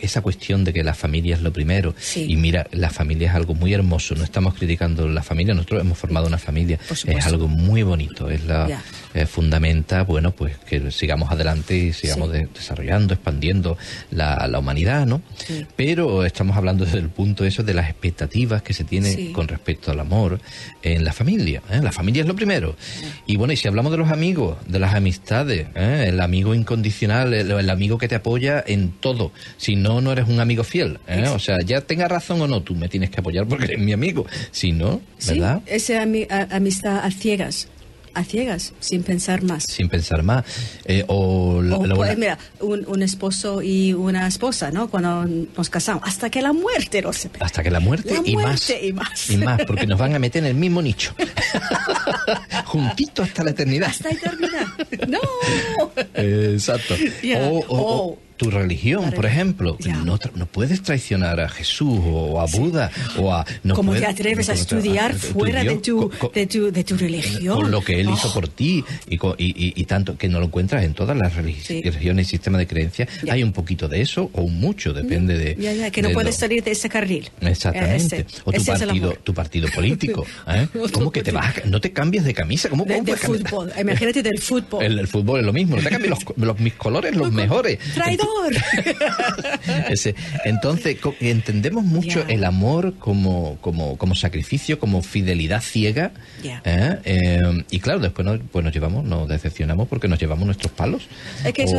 esa 0.00 0.22
cuestión 0.22 0.64
de 0.64 0.72
que 0.72 0.82
la 0.82 0.94
familia 0.94 1.34
es 1.34 1.42
lo 1.42 1.52
primero. 1.52 1.94
Y 2.16 2.36
mira, 2.36 2.66
la 2.72 2.88
familia 2.88 3.28
es 3.28 3.34
algo 3.34 3.54
muy 3.54 3.74
hermoso, 3.74 4.14
no 4.14 4.24
estamos 4.24 4.54
criticando 4.54 5.06
la 5.06 5.22
familia, 5.22 5.52
nosotros 5.52 5.82
hemos 5.82 5.98
formado 5.98 6.26
una 6.26 6.38
familia, 6.38 6.78
es 6.90 7.26
algo 7.26 7.48
muy 7.48 7.82
bonito, 7.82 8.30
es 8.30 8.46
la 8.46 8.82
fundamenta, 9.26 10.02
bueno, 10.02 10.32
pues 10.32 10.56
que 10.58 10.90
sigamos 10.90 11.30
adelante 11.30 11.76
y 11.76 11.92
sigamos 11.92 12.32
desarrollando, 12.32 13.14
expandiendo 13.14 13.78
la, 14.10 14.46
la 14.48 14.58
humanidad, 14.58 15.06
¿no? 15.06 15.22
Pero 15.76 16.24
estamos 16.24 16.56
hablando 16.56 16.84
desde 16.84 16.98
el 16.98 17.08
punto 17.08 17.44
eso 17.44 17.62
de 17.62 17.74
las 17.74 17.88
expectativas 17.88 18.62
que 18.62 18.72
se 18.72 18.84
tiene 18.84 19.32
con 19.32 19.48
respecto 19.48 19.90
al 19.90 20.00
amor 20.00 20.40
en 20.82 21.04
la 21.04 21.12
familia. 21.12 21.62
¿eh? 21.70 21.80
La 21.82 21.92
familia 21.92 22.22
es 22.22 22.28
lo 22.28 22.34
primero. 22.34 22.76
Y 23.26 23.36
bueno, 23.36 23.52
y 23.52 23.56
si 23.56 23.68
hablamos 23.68 23.92
de 23.92 23.98
los 23.98 24.10
amigos, 24.10 24.56
de 24.66 24.78
las 24.78 24.94
amistades, 24.94 25.66
¿eh? 25.74 26.06
el 26.08 26.20
amigo 26.20 26.54
incondicional, 26.54 27.34
el, 27.34 27.70
amigo 27.70 27.98
que 27.98 28.08
te 28.08 28.14
apoya 28.14 28.62
en 28.66 28.92
todo. 28.92 29.32
Si 29.56 29.76
no, 29.76 30.00
no 30.00 30.12
eres 30.12 30.28
un 30.28 30.40
amigo 30.40 30.64
fiel. 30.64 30.98
¿eh? 31.08 31.28
O 31.28 31.38
sea, 31.38 31.60
ya 31.60 31.80
tenga 31.80 32.08
razón 32.08 32.40
o 32.40 32.48
no, 32.48 32.62
tú 32.62 32.74
me 32.74 32.88
tienes 32.88 33.10
que 33.10 33.20
apoyar 33.20 33.46
porque 33.46 33.64
eres 33.64 33.78
mi 33.78 33.92
amigo. 33.92 34.26
Si 34.50 34.72
no, 34.72 35.00
¿verdad? 35.26 35.62
Esa 35.66 36.02
amistad 36.02 37.04
a 37.04 37.10
ciegas 37.10 37.68
a 38.14 38.24
ciegas, 38.24 38.72
sin 38.80 39.02
pensar 39.02 39.42
más. 39.42 39.64
Sin 39.64 39.88
pensar 39.88 40.22
más. 40.22 40.44
Eh, 40.84 41.04
o, 41.08 41.60
pues, 41.96 42.18
mira, 42.18 42.38
un, 42.60 43.02
esposo 43.02 43.62
y 43.62 43.92
una 43.92 44.26
esposa, 44.26 44.70
¿no? 44.70 44.88
Cuando 44.88 45.26
nos 45.26 45.70
casamos, 45.70 46.02
hasta 46.06 46.30
que 46.30 46.40
la 46.40 46.52
muerte 46.52 47.02
nos 47.02 47.16
separe. 47.16 47.44
Hasta 47.44 47.62
que 47.62 47.70
la 47.70 47.80
muerte, 47.80 48.14
y, 48.24 48.36
más, 48.36 48.70
y 48.70 48.92
más. 48.92 49.30
Y 49.30 49.36
más, 49.36 49.60
porque 49.66 49.86
nos 49.86 49.98
van 49.98 50.14
a 50.14 50.18
meter 50.18 50.42
en 50.44 50.50
el 50.50 50.54
mismo 50.54 50.80
nicho. 50.80 51.14
Juntito 52.66 53.22
hasta 53.22 53.44
la 53.44 53.50
eternidad. 53.50 53.88
Hasta 53.88 54.08
la 54.08 54.14
eternidad. 54.14 54.66
¡No! 55.08 55.20
exacto. 56.14 56.94
o, 57.68 58.18
tu 58.44 58.50
religión, 58.50 59.12
por 59.12 59.26
ejemplo. 59.26 59.76
No, 60.04 60.18
no, 60.34 60.46
puedes 60.46 60.82
traicionar 60.82 61.40
a 61.40 61.48
Jesús 61.48 61.98
o 62.04 62.40
a 62.40 62.46
Buda 62.46 62.90
o 63.18 63.32
a... 63.32 63.44
No 63.62 63.74
¿Cómo 63.74 63.94
te 63.94 64.06
atreves 64.06 64.48
a 64.48 64.54
estudiar 64.54 65.14
fuera 65.14 65.64
de, 65.64 65.76
tu, 65.76 66.10
de, 66.34 66.46
tu, 66.46 66.70
de, 66.70 66.84
tu, 66.84 66.96
religión? 66.96 67.62
Con 67.62 67.70
lo 67.70 67.82
que 67.82 68.00
Él 68.00 68.10
hizo 68.10 68.28
oh. 68.28 68.34
por 68.34 68.48
ti 68.48 68.84
y, 69.08 69.14
y, 69.16 69.20
y, 69.38 69.84
tanto 69.84 70.16
que 70.16 70.28
no 70.28 70.40
lo 70.40 70.46
encuentras 70.46 70.84
en 70.84 70.94
todas 70.94 71.16
las 71.16 71.34
religiones 71.34 72.26
y 72.26 72.30
sistemas 72.30 72.58
de 72.58 72.66
creencias. 72.66 73.08
Hay 73.30 73.42
un 73.42 73.52
poquito 73.52 73.88
de 73.88 74.00
eso 74.00 74.30
o 74.32 74.48
mucho, 74.48 74.92
depende 74.92 75.36
de... 75.36 75.56
Ya, 75.58 75.90
que 75.90 76.02
no 76.02 76.10
puedes 76.10 76.36
salir 76.36 76.62
de 76.62 76.72
ese 76.72 76.88
carril. 76.88 77.30
Exactamente. 77.40 78.26
o 78.44 78.52
tu 78.52 78.64
partido, 78.64 79.14
tu 79.22 79.34
partido 79.34 79.68
político. 79.74 80.26
¿eh? 80.48 80.68
¿Cómo 80.92 81.10
que 81.10 81.22
te 81.22 81.32
vas? 81.32 81.64
No 81.66 81.80
te 81.80 81.92
cambias 81.92 82.24
de 82.24 82.34
camisa. 82.34 82.68
¿Cómo, 82.68 82.84
de, 82.84 83.16
fútbol. 83.16 83.72
Imagínate 83.78 84.22
del 84.22 84.38
fútbol. 84.38 84.84
El, 84.84 85.08
fútbol 85.08 85.40
es 85.40 85.46
lo 85.46 85.52
mismo. 85.52 85.76
No 85.76 85.82
te 85.82 85.90
cambies 85.90 86.14
los, 86.36 86.60
mis 86.60 86.74
colores, 86.74 87.14
los 87.14 87.32
mejores. 87.32 87.78
entonces, 90.44 90.96
entendemos 91.20 91.84
mucho 91.84 92.24
el 92.28 92.44
amor 92.44 92.94
como, 92.98 93.58
como, 93.60 93.96
como 93.96 94.14
sacrificio, 94.14 94.78
como 94.78 95.02
fidelidad 95.02 95.62
ciega. 95.62 96.12
¿eh? 96.42 96.98
Eh, 97.04 97.64
y 97.70 97.80
claro, 97.80 98.00
después 98.00 98.24
nos, 98.24 98.40
pues 98.50 98.64
nos 98.64 98.72
llevamos, 98.72 99.04
nos 99.04 99.28
decepcionamos 99.28 99.88
porque 99.88 100.08
nos 100.08 100.18
llevamos 100.18 100.46
nuestros 100.46 100.72
palos. 100.72 101.08
Es 101.44 101.52
que 101.52 101.64
es, 101.64 101.72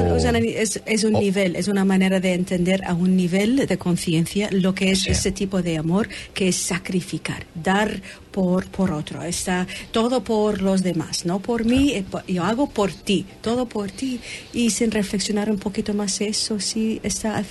un, 1.03 1.13
nivel, 1.13 1.55
es 1.55 1.67
una 1.67 1.85
manera 1.85 2.19
de 2.19 2.33
entender 2.33 2.83
a 2.85 2.93
un 2.93 3.15
nivel 3.15 3.67
de 3.67 3.77
conciencia 3.77 4.49
lo 4.51 4.73
que 4.73 4.91
es 4.91 5.07
ese 5.07 5.31
tipo 5.31 5.61
de 5.61 5.77
amor, 5.77 6.09
que 6.33 6.49
es 6.49 6.55
sacrificar, 6.55 7.45
dar 7.53 8.01
por, 8.35 8.65
por 8.65 8.91
otro, 8.91 9.23
está 9.23 9.65
todo 9.91 10.21
por 10.21 10.61
los 10.61 10.83
demás, 10.83 11.25
no 11.25 11.39
por 11.39 11.63
mí, 11.63 11.93
eh, 11.93 12.03
yo 12.27 12.43
hago 12.43 12.69
por 12.69 12.91
ti, 12.91 13.25
todo 13.39 13.65
por 13.65 13.89
ti. 13.89 14.19
Y 14.51 14.71
sin 14.71 14.91
reflexionar 14.91 15.49
un 15.49 15.57
poquito 15.57 15.93
más, 15.93 16.19
eso 16.19 16.59
sí, 16.59 16.99
está, 17.01 17.41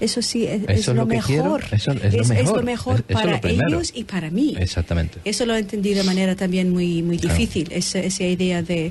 eso 0.00 0.22
sí 0.22 0.46
es, 0.46 0.88
lo, 0.88 1.04
mejor. 1.04 1.62
Eso 1.70 1.92
es, 1.92 2.50
lo 2.50 2.62
mejor, 2.62 3.02
para 3.02 3.38
ellos 3.44 3.92
y 3.94 4.04
para 4.04 4.30
mí. 4.30 4.56
Exactamente. 4.58 5.18
Eso 5.22 5.44
lo 5.44 5.54
he 5.54 5.58
entendido 5.58 5.98
de 5.98 6.04
manera 6.04 6.34
también 6.34 6.70
muy, 6.70 7.02
muy 7.02 7.18
difícil, 7.18 7.68
esa, 7.70 7.98
esa, 7.98 8.24
idea 8.24 8.62
de 8.62 8.90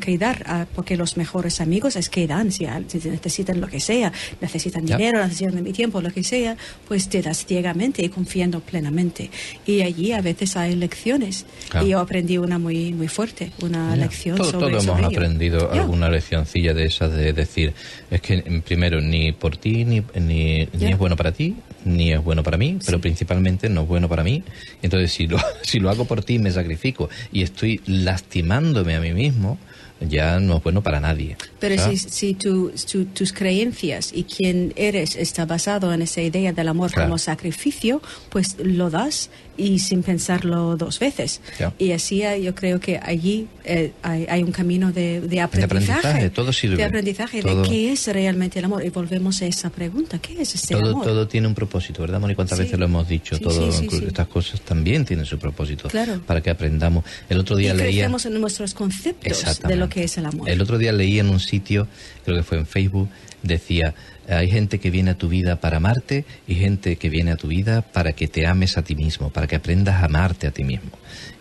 que 0.00 0.18
dar, 0.18 0.66
porque 0.74 0.96
los 0.96 1.16
mejores 1.16 1.60
amigos 1.60 1.94
es 1.94 2.08
que 2.08 2.26
dan, 2.26 2.50
si, 2.50 2.66
necesitan 2.66 3.60
lo 3.60 3.68
que 3.68 3.78
sea, 3.78 4.12
necesitan 4.40 4.84
dinero, 4.84 5.22
necesitan 5.22 5.62
mi 5.62 5.72
tiempo, 5.72 6.00
lo 6.00 6.10
que 6.10 6.24
sea, 6.24 6.56
pues 6.88 7.08
te 7.08 7.22
das 7.22 7.46
ciegamente 7.46 8.04
y 8.04 8.08
confiando 8.08 8.58
plenamente. 8.58 9.30
Y 9.64 9.82
allí 9.82 10.10
a 10.10 10.20
veces 10.20 10.47
hay 10.56 10.74
lecciones. 10.74 11.46
Y 11.82 11.88
yo 11.88 12.00
aprendí 12.00 12.38
una 12.38 12.58
muy 12.58 12.92
muy 12.92 13.08
fuerte, 13.08 13.52
una 13.62 13.94
lección 13.96 14.36
todo, 14.36 14.50
sobre 14.50 14.70
Todos 14.70 14.84
hemos 14.84 15.04
aprendido 15.04 15.70
alguna 15.72 16.08
leccioncilla 16.08 16.74
de 16.74 16.86
esas 16.86 17.12
de 17.12 17.32
decir, 17.32 17.72
es 18.10 18.20
que 18.20 18.62
primero 18.64 19.00
ni 19.00 19.32
por 19.32 19.56
ti, 19.56 19.84
ni, 19.84 20.02
ni, 20.14 20.68
es 20.80 20.98
bueno 20.98 21.16
para 21.16 21.32
ti, 21.32 21.56
ni 21.84 22.12
es 22.12 22.22
bueno 22.22 22.42
para 22.42 22.56
mí, 22.56 22.78
pero 22.84 23.00
principalmente 23.00 23.68
no 23.68 23.82
es 23.82 23.88
bueno 23.88 24.08
para 24.08 24.24
mí. 24.24 24.42
Entonces, 24.82 25.12
si 25.12 25.26
lo, 25.26 25.38
si 25.62 25.80
lo 25.80 25.90
hago 25.90 26.04
por 26.04 26.24
ti, 26.24 26.38
me 26.38 26.50
sacrifico 26.50 27.08
y 27.32 27.42
estoy 27.42 27.80
lastimándome 27.86 28.94
a 28.94 29.00
mí 29.00 29.12
mismo, 29.12 29.58
ya 30.00 30.38
no 30.40 30.58
es 30.58 30.62
bueno 30.62 30.82
para 30.82 31.00
nadie. 31.00 31.36
Pero 31.58 31.76
si, 31.82 31.96
si 31.96 32.34
tus 32.34 33.32
creencias 33.32 34.12
y 34.14 34.24
quién 34.24 34.72
eres 34.76 35.16
está 35.16 35.44
basado 35.46 35.92
en 35.92 36.02
esa 36.02 36.22
idea 36.22 36.52
del 36.52 36.68
amor 36.68 36.92
como 36.92 37.18
sacrificio, 37.18 38.00
pues 38.28 38.56
lo 38.58 38.90
das 38.90 39.30
y 39.58 39.80
sin 39.80 40.02
pensarlo 40.02 40.76
dos 40.76 40.98
veces. 40.98 41.40
Y 41.78 41.92
así 41.92 42.22
yo 42.42 42.54
creo 42.54 42.80
que 42.80 42.98
allí 42.98 43.48
eh, 43.64 43.92
hay, 44.02 44.42
un 44.42 44.52
camino 44.52 44.92
de, 44.92 45.20
de, 45.20 45.40
aprendizaje. 45.40 46.22
De 46.22 46.30
todo 46.30 46.52
sirve. 46.52 46.76
De 46.76 46.84
aprendizaje, 46.84 47.42
de 47.42 47.62
qué 47.68 47.92
es 47.92 48.06
realmente 48.06 48.60
el 48.60 48.64
amor. 48.64 48.84
Y 48.84 48.90
volvemos 48.90 49.42
a 49.42 49.46
esa 49.46 49.68
pregunta, 49.68 50.18
¿qué 50.18 50.40
es 50.40 50.54
ese 50.54 50.74
todo, 50.74 50.90
amor? 50.90 51.04
Todo 51.04 51.28
tiene 51.28 51.48
un 51.48 51.54
propósito, 51.54 52.00
¿verdad, 52.00 52.20
Moni? 52.20 52.34
¿Cuántas 52.34 52.58
veces 52.58 52.78
lo 52.78 52.84
hemos 52.84 53.06
dicho? 53.08 53.38
todo, 53.38 53.68
estas 53.68 54.28
cosas 54.28 54.60
también 54.60 55.04
tienen 55.04 55.26
su 55.26 55.38
propósito. 55.38 55.88
Para 56.26 56.40
que 56.40 56.50
aprendamos. 56.50 57.04
El 57.28 57.38
otro 57.38 57.56
día 57.56 57.74
y 57.74 57.76
leía... 57.76 58.06
en 58.06 58.40
nuestros 58.40 58.74
conceptos 58.74 59.60
de 59.60 59.76
lo 59.76 59.88
que 59.88 60.04
es 60.04 60.16
el 60.18 60.26
amor. 60.26 60.48
El 60.48 60.60
otro 60.60 60.78
día 60.78 60.92
leí 60.92 61.18
en 61.18 61.28
un 61.28 61.40
sitio, 61.40 61.88
creo 62.24 62.36
que 62.36 62.42
fue 62.44 62.58
en 62.58 62.66
Facebook, 62.66 63.08
decía 63.42 63.94
hay 64.28 64.50
gente 64.50 64.78
que 64.78 64.90
viene 64.90 65.12
a 65.12 65.14
tu 65.18 65.28
vida 65.28 65.56
para 65.56 65.78
amarte 65.78 66.24
y 66.46 66.54
gente 66.54 66.96
que 66.96 67.08
viene 67.08 67.32
a 67.32 67.36
tu 67.36 67.48
vida 67.48 67.82
para 67.82 68.12
que 68.12 68.28
te 68.28 68.46
ames 68.46 68.76
a 68.76 68.82
ti 68.82 68.94
mismo, 68.94 69.30
para 69.30 69.46
que 69.46 69.56
aprendas 69.56 70.02
a 70.02 70.04
amarte 70.04 70.46
a 70.46 70.50
ti 70.50 70.64
mismo. 70.64 70.90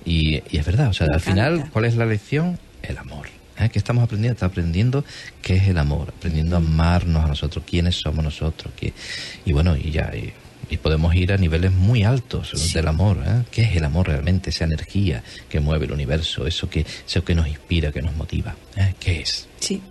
Y, 0.06 0.41
es 0.58 0.65
verdad, 0.65 0.89
o 0.89 0.94
sea, 0.94 1.08
al 1.13 1.20
final, 1.20 1.70
¿cuál 1.72 1.86
es 1.86 1.96
la 1.96 2.06
lección? 2.06 2.58
El 2.82 2.98
amor. 2.98 3.27
¿Eh? 3.60 3.70
¿Qué 3.70 3.79
estamos 3.79 4.03
aprendiendo? 4.03 4.36
Estamos 4.36 4.51
aprendiendo 4.53 5.06
qué 5.41 5.56
es 5.56 5.67
el 5.67 5.77
amor, 5.77 6.13
aprendiendo 6.15 6.56
a 6.56 6.60
amarnos 6.60 7.25
a 7.25 7.27
nosotros, 7.27 7.65
quiénes 7.67 7.96
somos 7.96 8.24
nosotros. 8.24 8.74
Qué... 8.79 8.94
Y 9.46 9.51
bueno, 9.51 9.75
y 9.75 9.91
ya, 9.91 10.13
y, 10.15 10.34
podemos 10.77 11.15
ir 11.15 11.32
a 11.34 11.38
niveles 11.38 11.72
muy 11.72 12.03
altos 12.03 12.72
del 12.74 12.88
amor. 12.88 13.17
¿eh? 13.25 13.44
¿Qué 13.51 13.63
es 13.63 13.75
el 13.75 13.84
amor 13.84 14.08
realmente? 14.08 14.50
Esa 14.50 14.65
energía 14.65 15.24
que 15.50 15.60
mueve 15.60 15.86
el 15.86 15.91
universo, 15.91 16.46
eso 16.46 16.70
que, 16.70 16.86
eso 17.06 17.24
que 17.24 17.36
nos 17.36 17.48
inspira, 17.48 17.91
que 17.91 18.01
nos 18.01 18.15
motiva. 18.15 18.56
¿eh? 18.75 18.94
¿Qué 19.00 19.22
es? 19.22 19.48
Sí, 19.60 19.82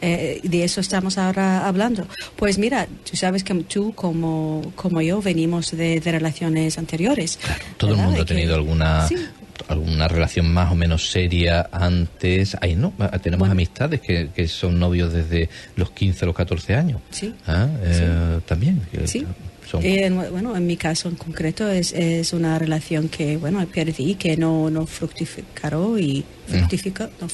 eh, 0.00 0.40
de 0.42 0.64
eso 0.64 0.80
estamos 0.80 1.18
ahora 1.18 1.66
hablando. 1.66 2.06
Pues 2.36 2.58
mira, 2.58 2.86
tú 3.08 3.16
sabes 3.16 3.44
que 3.44 3.54
tú 3.54 3.92
como, 3.94 4.72
como 4.74 5.00
yo 5.00 5.20
venimos 5.20 5.70
de, 5.76 6.00
relaciones 6.04 6.78
anteriores. 6.78 7.38
todo 7.76 7.92
el 7.92 7.96
mundo 7.96 8.22
ha 8.22 8.24
tenido 8.24 8.54
alguna... 8.54 9.08
alguna 9.66 10.08
relación 10.08 10.50
más 10.52 10.70
o 10.72 10.74
menos 10.74 11.10
seria 11.10 11.68
antes. 11.72 12.56
Ahí 12.60 12.76
no, 12.76 12.92
tenemos 13.22 13.50
amistades 13.50 14.00
que, 14.00 14.30
que, 14.34 14.48
son 14.48 14.78
novios 14.78 15.12
desde 15.12 15.50
los 15.76 15.90
15 15.90 16.24
o 16.24 16.26
los 16.28 16.36
14 16.36 16.74
años. 16.74 17.00
Sí. 17.10 17.34
¿Ah? 17.46 17.68
Eh, 17.82 18.40
también. 18.46 18.80
Sí. 19.04 19.26
Eh, 19.82 20.10
bueno, 20.30 20.56
en 20.56 20.66
mi 20.66 20.76
caso 20.76 21.08
en 21.08 21.16
concreto 21.16 21.68
es, 21.68 21.92
es 21.92 22.32
una 22.32 22.58
relación 22.58 23.08
que, 23.08 23.36
bueno, 23.36 23.66
perdí, 23.66 24.14
que 24.14 24.36
no, 24.36 24.70
no 24.70 24.86
fructificó 24.86 25.98
y 25.98 26.24
fructificó. 26.48 27.08
No, 27.20 27.28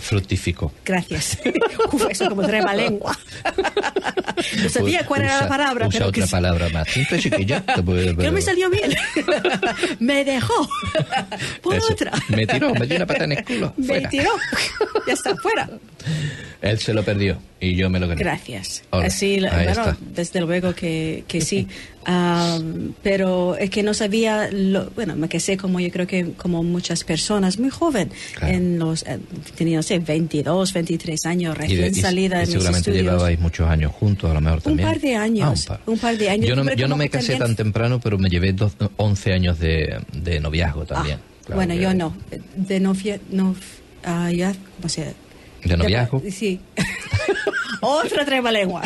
fructificó. 0.00 0.72
Gracias. 0.84 1.38
Uf, 1.92 2.06
eso 2.10 2.28
como 2.28 2.46
trema 2.46 2.74
lengua. 2.74 3.18
no 4.62 4.68
sabía 4.68 5.04
cuál 5.04 5.22
era 5.22 5.42
la 5.42 5.48
palabra. 5.48 5.88
Usa 5.88 6.06
otra 6.06 6.26
palabra 6.26 6.68
más 6.70 6.88
que 6.88 8.30
me 8.30 8.42
salió 8.42 8.70
bien. 8.70 8.94
me 9.98 10.24
dejó. 10.24 10.68
Por 11.62 11.76
otra. 11.90 12.12
Me 12.28 12.46
tiró, 12.46 12.74
me 12.74 12.86
dio 12.86 12.96
una 12.96 13.06
pata 13.06 13.24
en 13.24 13.32
el 13.32 13.44
culo. 13.44 13.74
Me 13.76 14.00
tiró. 14.08 14.30
ya 15.06 15.12
está, 15.12 15.36
fuera. 15.36 15.68
Él 16.62 16.78
se 16.78 16.92
lo 16.92 17.02
perdió 17.02 17.38
y 17.58 17.74
yo 17.74 17.88
me 17.88 17.98
lo 17.98 18.08
gané. 18.08 18.22
Gracias. 18.22 18.82
Así, 18.90 19.40
bueno, 19.40 19.96
desde 20.00 20.40
luego 20.40 20.74
que, 20.74 21.24
que 21.26 21.40
sí. 21.40 21.66
Pero 23.02 23.56
es 23.56 23.70
que 23.70 23.82
no 23.82 23.94
sabía, 23.94 24.48
lo, 24.50 24.90
bueno, 24.90 25.16
me 25.16 25.28
quedé 25.28 25.56
como 25.56 25.80
yo 25.80 25.90
creo 25.90 26.06
que 26.06 26.32
como 26.32 26.62
muchas 26.62 27.04
personas, 27.04 27.58
muy 27.58 27.70
joven, 27.70 28.10
en 28.42 28.78
los, 28.78 29.02
eh, 29.02 29.18
tenía, 29.56 29.76
no 29.76 29.82
sé, 29.82 29.98
22, 29.98 30.72
23 30.72 31.26
años, 31.26 31.56
recién 31.56 31.94
salida 31.94 32.42
y, 32.42 32.46
seguramente 32.46 32.92
llevabais 32.92 33.38
muchos 33.38 33.68
años 33.68 33.92
juntos, 33.92 34.30
a 34.30 34.34
lo 34.34 34.40
mejor 34.40 34.62
también. 34.62 34.86
Un 34.86 34.94
par 34.94 35.00
de 35.00 35.16
años. 35.16 35.66
Ah, 35.70 35.78
un, 35.86 35.98
par. 35.98 36.16
de 36.16 36.30
años. 36.30 36.48
Yo 36.48 36.56
no, 36.56 36.72
yo 36.72 36.88
no 36.88 36.96
me 36.96 37.08
casé 37.08 37.36
tan 37.36 37.54
temprano, 37.54 38.00
pero 38.00 38.18
me 38.18 38.28
llevé 38.28 38.54
11 38.96 39.32
años 39.32 39.58
de, 39.58 40.00
de 40.12 40.40
noviazgo 40.40 40.84
también. 40.84 41.18
Ah, 41.48 41.54
bueno, 41.54 41.74
yo 41.74 41.92
no. 41.94 42.14
De 42.56 42.80
novia, 42.80 43.20
no, 43.30 43.50
uh, 43.50 44.30
ya, 44.30 44.54
¿cómo 44.76 44.88
se 44.88 45.14
¿De 45.64 45.76
noviazgo? 45.76 46.22
Sí. 46.30 46.60
Otra 47.80 48.24
trema 48.24 48.50
lengua. 48.52 48.82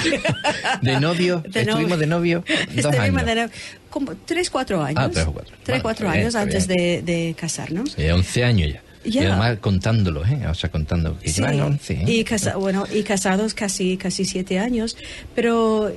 ¿De 0.82 1.00
novio? 1.00 1.42
¿Estuvimos 1.54 1.98
de 1.98 2.06
novio? 2.06 2.44
Dos 2.74 2.94
años. 2.98 3.24
De 3.24 3.50
como 3.90 4.14
tres, 4.24 4.50
cuatro 4.50 4.82
años. 4.82 5.00
Ah, 5.00 5.10
tres 5.10 5.26
o 5.26 5.32
cuatro. 5.32 5.56
Tres, 5.62 5.82
cuatro 5.82 6.08
años 6.08 6.34
antes 6.34 6.66
de, 6.66 7.02
de, 7.02 7.34
casarnos. 7.38 7.92
Sí, 7.92 8.08
once 8.10 8.44
años 8.44 8.72
ya. 8.72 8.82
Y 9.04 9.18
además 9.18 9.58
contándolo, 9.60 10.24
¿eh? 10.24 10.46
O 10.48 10.54
sea, 10.54 10.70
contando 10.70 11.18
que 11.18 11.28
sí. 11.28 11.42
¿eh? 11.44 12.04
Y, 12.06 12.24
casa, 12.24 12.56
bueno, 12.56 12.86
y 12.90 13.02
casados 13.02 13.52
casi, 13.52 13.98
casi 13.98 14.24
siete 14.24 14.58
años. 14.58 14.96
Pero 15.34 15.92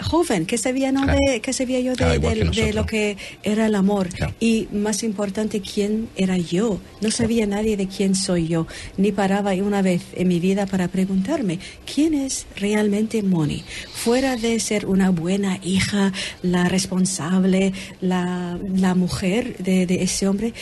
joven, 0.00 0.46
que 0.46 0.58
sabía, 0.58 0.92
¿no? 0.92 1.06
de, 1.06 1.40
que 1.40 1.52
sabía 1.52 1.80
yo 1.80 1.94
de, 1.94 2.72
lo 2.72 2.86
que 2.86 3.16
era 3.42 3.66
el 3.66 3.74
amor. 3.74 4.08
Y 4.40 4.68
más 4.72 5.02
importante, 5.02 5.60
quién 5.60 6.08
era 6.16 6.36
yo. 6.36 6.80
No 7.00 7.10
sabía 7.10 7.46
nadie 7.46 7.76
de 7.76 7.88
quién 7.88 8.14
soy 8.14 8.48
yo. 8.48 8.66
Ni 8.96 9.12
paraba 9.12 9.52
una 9.54 9.82
vez 9.82 10.02
en 10.14 10.28
mi 10.28 10.40
vida 10.40 10.66
para 10.66 10.88
preguntarme, 10.88 11.58
¿quién 11.92 12.14
es 12.14 12.46
realmente 12.56 13.22
Moni? 13.22 13.64
Fuera 13.92 14.36
de 14.36 14.60
ser 14.60 14.86
una 14.86 15.10
buena 15.10 15.58
hija, 15.62 16.12
la 16.42 16.68
responsable, 16.68 17.72
la, 18.00 18.58
la 18.74 18.94
mujer 18.94 19.56
de, 19.58 19.86
de 19.86 20.02
ese 20.02 20.28
hombre, 20.28 20.54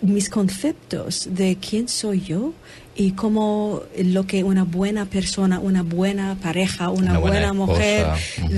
mis 0.00 0.28
conceptos 0.28 1.28
de 1.30 1.56
quién 1.56 1.88
soy 1.88 2.20
yo 2.20 2.52
y 2.96 3.12
cómo 3.12 3.82
lo 3.98 4.26
que 4.26 4.44
una 4.44 4.64
buena 4.64 5.06
persona, 5.06 5.58
una 5.58 5.82
buena 5.82 6.36
pareja, 6.40 6.90
una, 6.90 7.18
buena, 7.18 7.52
mujer 7.52 8.06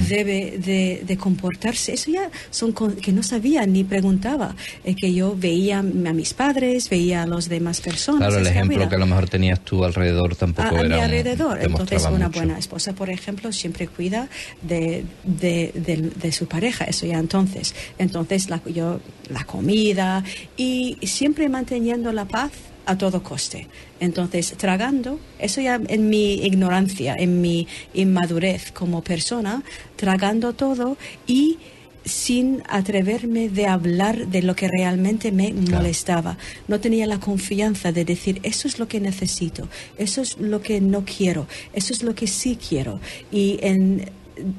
debe 0.08 0.58
de, 0.58 1.16
comportarse. 1.16 1.94
Eso 1.94 2.10
ya 2.10 2.30
son 2.50 2.72
que 2.72 3.12
no 3.12 3.22
sabía 3.22 3.64
ni 3.66 3.84
preguntaba, 3.84 4.54
es 4.84 4.96
que 4.96 5.12
yo 5.14 5.34
veía 5.36 5.78
a 5.78 5.82
mis 5.82 6.34
padres, 6.34 6.88
veía 6.90 7.22
a 7.22 7.26
las 7.26 7.48
demás 7.48 7.80
personas. 7.80 8.28
Claro, 8.28 8.38
el 8.38 8.46
ejemplo 8.46 8.88
que 8.88 8.94
a 8.94 8.98
lo 8.98 9.06
mejor 9.06 9.28
tenías 9.28 9.60
tú 9.60 9.84
alrededor 9.84 10.36
tampoco 10.36 10.76
a, 10.76 10.80
era. 10.80 10.96
A 10.96 10.98
mi 10.98 11.04
alrededor. 11.04 11.58
Entonces, 11.62 12.06
una 12.10 12.28
buena 12.28 12.58
esposa, 12.58 12.92
por 12.92 13.08
ejemplo, 13.08 13.52
siempre 13.52 13.88
cuida 13.88 14.28
de, 14.62 15.04
de, 15.24 16.32
su 16.32 16.46
pareja, 16.46 16.84
eso 16.84 17.06
ya 17.06 17.18
entonces. 17.18 17.74
Entonces, 17.98 18.50
la, 18.50 18.60
yo, 18.66 19.00
la 19.30 19.44
comida 19.44 20.22
y 20.56 20.98
siempre 21.02 21.48
manteniendo 21.48 22.12
la 22.12 22.26
paz 22.26 22.50
a 22.86 22.96
todo 22.96 23.22
coste. 23.22 23.68
Entonces, 24.00 24.54
tragando, 24.56 25.18
eso 25.38 25.60
ya 25.60 25.80
en 25.88 26.08
mi 26.08 26.34
ignorancia, 26.34 27.14
en 27.18 27.40
mi 27.40 27.66
inmadurez 27.94 28.72
como 28.72 29.02
persona, 29.02 29.62
tragando 29.96 30.54
todo 30.54 30.96
y 31.26 31.58
sin 32.06 32.62
atreverme 32.68 33.48
de 33.48 33.66
hablar 33.66 34.28
de 34.28 34.42
lo 34.42 34.54
que 34.54 34.68
realmente 34.68 35.32
me 35.32 35.52
molestaba. 35.52 36.38
No 36.68 36.78
tenía 36.78 37.06
la 37.06 37.18
confianza 37.18 37.90
de 37.90 38.04
decir, 38.04 38.38
eso 38.44 38.68
es 38.68 38.78
lo 38.78 38.86
que 38.86 39.00
necesito, 39.00 39.68
eso 39.98 40.22
es 40.22 40.38
lo 40.38 40.62
que 40.62 40.80
no 40.80 41.04
quiero, 41.04 41.48
eso 41.72 41.92
es 41.92 42.04
lo 42.04 42.14
que 42.14 42.28
sí 42.28 42.56
quiero. 42.56 43.00
Y 43.32 43.58
en 43.60 44.08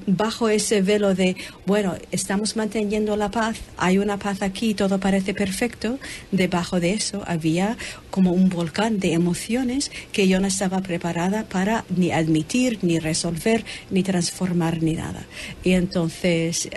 bajo 0.06 0.50
ese 0.50 0.82
velo 0.82 1.14
de, 1.14 1.36
bueno, 1.66 1.96
estamos 2.12 2.56
manteniendo 2.56 3.16
la 3.16 3.30
paz, 3.30 3.58
hay 3.78 3.98
una 3.98 4.18
paz 4.18 4.42
aquí, 4.42 4.74
todo 4.74 5.00
parece 5.00 5.34
perfecto, 5.34 6.00
debajo 6.32 6.80
de 6.80 6.94
eso 6.94 7.24
había 7.28 7.78
como 8.10 8.32
un 8.32 8.50
volcán 8.50 9.00
de 9.00 9.14
emociones 9.14 9.92
que 10.12 10.28
yo 10.28 10.40
no 10.40 10.48
estaba 10.48 10.82
preparada 10.82 11.44
para 11.44 11.86
ni 11.96 12.12
admitir, 12.12 12.80
ni 12.82 13.00
resolver, 13.00 13.64
ni 13.92 14.04
transformar, 14.04 14.82
ni 14.82 14.94
nada. 14.94 15.26
Y 15.64 15.74
entonces 15.74 16.70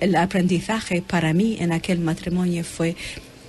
el 0.00 0.16
aprendizaje 0.16 1.02
para 1.02 1.32
mí 1.32 1.56
en 1.60 1.72
aquel 1.72 2.00
matrimonio 2.00 2.64
fue 2.64 2.96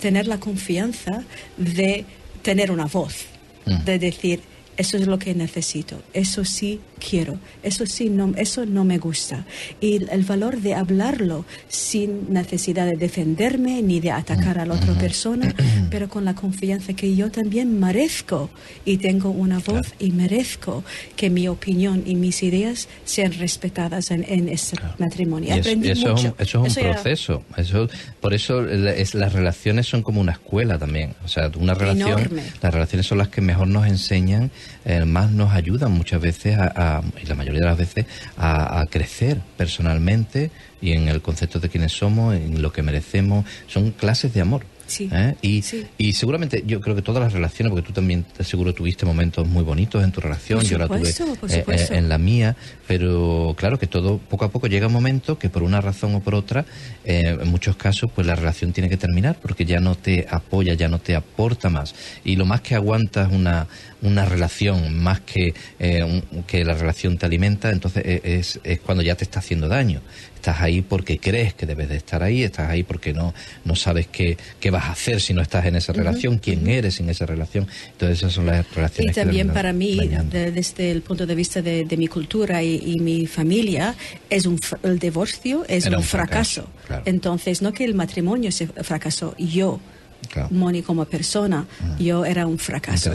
tener 0.01 0.27
la 0.27 0.39
confianza 0.39 1.23
de 1.57 2.05
tener 2.41 2.71
una 2.71 2.85
voz, 2.85 3.25
mm. 3.65 3.83
de 3.83 3.99
decir, 3.99 4.41
eso 4.77 4.97
es 4.97 5.07
lo 5.07 5.19
que 5.19 5.33
necesito, 5.33 6.01
eso 6.13 6.45
sí 6.45 6.79
quiero, 6.97 7.39
eso 7.63 7.85
sí, 7.85 8.09
no, 8.09 8.33
eso 8.37 8.65
no 8.65 8.83
me 8.85 8.97
gusta. 8.97 9.45
Y 9.81 10.03
el 10.11 10.23
valor 10.23 10.61
de 10.61 10.75
hablarlo 10.75 11.45
sin 11.67 12.31
necesidad 12.31 12.85
de 12.85 12.95
defenderme 12.95 13.81
ni 13.81 13.99
de 13.99 14.11
atacar 14.11 14.59
a 14.59 14.65
la 14.65 14.75
otra 14.75 14.93
persona, 14.93 15.53
pero 15.89 16.09
con 16.09 16.25
la 16.25 16.35
confianza 16.35 16.93
que 16.93 17.15
yo 17.15 17.31
también 17.31 17.79
merezco 17.79 18.49
y 18.85 18.97
tengo 18.97 19.29
una 19.29 19.59
voz 19.59 19.93
y 19.99 20.11
merezco 20.11 20.83
que 21.15 21.29
mi 21.29 21.47
opinión 21.47 22.03
y 22.05 22.15
mis 22.15 22.43
ideas 22.43 22.87
sean 23.05 23.33
respetadas 23.33 24.11
en, 24.11 24.25
en 24.27 24.49
este 24.49 24.77
matrimonio. 24.97 25.53
Aprendí 25.55 25.89
eso, 25.89 26.09
mucho. 26.09 26.35
Es 26.37 26.55
un, 26.55 26.65
eso 26.65 26.65
es 26.65 26.77
un 26.77 26.91
proceso. 26.91 27.43
Eso, 27.57 27.89
por 28.21 28.33
eso 28.33 28.67
es, 28.67 29.15
las 29.15 29.33
relaciones 29.33 29.87
son 29.87 30.03
como 30.03 30.21
una 30.21 30.33
escuela 30.33 30.77
también. 30.77 31.15
O 31.23 31.27
sea, 31.27 31.51
una 31.57 31.73
relación, 31.73 32.29
las 32.61 32.73
relaciones 32.73 33.07
son 33.07 33.17
las 33.17 33.29
que 33.29 33.41
mejor 33.41 33.67
nos 33.67 33.87
enseñan, 33.87 34.51
eh, 34.85 35.05
más 35.05 35.31
nos 35.31 35.53
ayudan 35.53 35.91
muchas 35.91 36.21
veces 36.21 36.57
a 36.57 36.67
a, 36.77 37.01
y 37.21 37.25
la 37.25 37.35
mayoría 37.35 37.61
de 37.61 37.65
las 37.65 37.77
veces, 37.77 38.05
a, 38.37 38.79
a 38.79 38.85
crecer 38.85 39.39
personalmente 39.57 40.51
y 40.81 40.91
en 40.91 41.07
el 41.07 41.21
concepto 41.21 41.59
de 41.59 41.69
quiénes 41.69 41.91
somos, 41.91 42.35
en 42.35 42.61
lo 42.61 42.71
que 42.71 42.83
merecemos. 42.83 43.45
Son 43.67 43.91
clases 43.91 44.33
de 44.33 44.41
amor. 44.41 44.63
¿Eh? 44.99 45.35
Y, 45.41 45.63
y 45.97 46.13
seguramente 46.13 46.63
yo 46.65 46.79
creo 46.79 46.95
que 46.95 47.01
todas 47.01 47.21
las 47.21 47.33
relaciones, 47.33 47.71
porque 47.71 47.85
tú 47.85 47.93
también 47.93 48.25
seguro 48.39 48.73
tuviste 48.73 49.05
momentos 49.05 49.45
muy 49.45 49.63
bonitos 49.63 50.03
en 50.03 50.11
tu 50.11 50.21
relación, 50.21 50.61
yo 50.61 50.77
la 50.77 50.87
tuve 50.87 51.09
eh, 51.09 51.65
eh, 51.67 51.87
en 51.91 52.07
la 52.07 52.17
mía, 52.17 52.55
pero 52.87 53.53
claro 53.57 53.77
que 53.77 53.87
todo 53.87 54.17
poco 54.17 54.45
a 54.45 54.49
poco 54.49 54.67
llega 54.67 54.87
un 54.87 54.93
momento 54.93 55.37
que 55.37 55.49
por 55.49 55.63
una 55.63 55.81
razón 55.81 56.15
o 56.15 56.21
por 56.21 56.35
otra, 56.35 56.65
en 57.03 57.47
muchos 57.49 57.75
casos, 57.75 58.09
pues 58.13 58.25
la 58.25 58.35
relación 58.35 58.71
tiene 58.71 58.89
que 58.89 58.97
terminar 58.97 59.37
porque 59.41 59.65
ya 59.65 59.79
no 59.79 59.95
te 59.95 60.25
apoya, 60.29 60.73
ya 60.73 60.87
no 60.87 60.99
te 60.99 61.15
aporta 61.15 61.69
más. 61.69 61.93
Y 62.23 62.35
lo 62.35 62.45
más 62.45 62.61
que 62.61 62.75
aguantas 62.75 63.31
una, 63.31 63.67
una 64.01 64.25
relación, 64.25 64.97
más 64.99 65.21
que, 65.21 65.53
que 66.47 66.65
la 66.65 66.73
relación 66.73 67.17
te 67.17 67.25
alimenta, 67.25 67.71
entonces 67.71 68.03
es, 68.23 68.59
es 68.63 68.79
cuando 68.79 69.03
ya 69.03 69.15
te 69.15 69.23
está 69.23 69.39
haciendo 69.39 69.67
daño 69.67 70.01
estás 70.37 70.61
ahí 70.61 70.81
porque 70.81 71.19
crees 71.19 71.53
que 71.53 71.65
debes 71.65 71.89
de 71.89 71.97
estar 71.97 72.23
ahí, 72.23 72.43
estás 72.43 72.69
ahí 72.69 72.83
porque 72.83 73.13
no, 73.13 73.33
no 73.65 73.75
sabes 73.75 74.07
qué, 74.07 74.37
qué 74.59 74.71
vas 74.71 74.85
a 74.85 74.91
hacer 74.91 75.19
si 75.19 75.33
no 75.33 75.41
estás 75.41 75.65
en 75.65 75.75
esa 75.75 75.91
relación, 75.91 76.37
quién 76.37 76.67
eres 76.67 76.99
en 77.01 77.09
esa 77.09 77.25
relación. 77.25 77.67
Entonces 77.91 78.19
esas 78.19 78.33
son 78.33 78.45
las 78.45 78.73
relaciones. 78.73 79.17
Y 79.17 79.19
también 79.19 79.49
para 79.49 79.73
mí, 79.73 79.99
desde 80.31 80.91
el 80.91 81.01
punto 81.01 81.25
de 81.25 81.35
vista 81.35 81.61
de, 81.61 81.97
mi 81.97 82.07
cultura 82.07 82.63
y, 82.63 82.97
mi 82.99 83.25
familia, 83.27 83.95
es 84.29 84.45
un, 84.45 84.59
el 84.83 84.99
divorcio 84.99 85.65
es 85.67 85.85
un, 85.87 86.01
fracaso. 86.03 86.69
Entonces, 87.05 87.61
no 87.61 87.73
que 87.73 87.83
el 87.83 87.95
matrimonio 87.95 88.51
se 88.51 88.67
fracasó, 88.67 89.35
yo 89.37 89.79
Moni 90.51 90.81
como 90.81 91.05
persona, 91.05 91.65
mm. 91.79 92.01
yo 92.01 92.25
era 92.25 92.45
un 92.45 92.57
fracaso. 92.57 93.11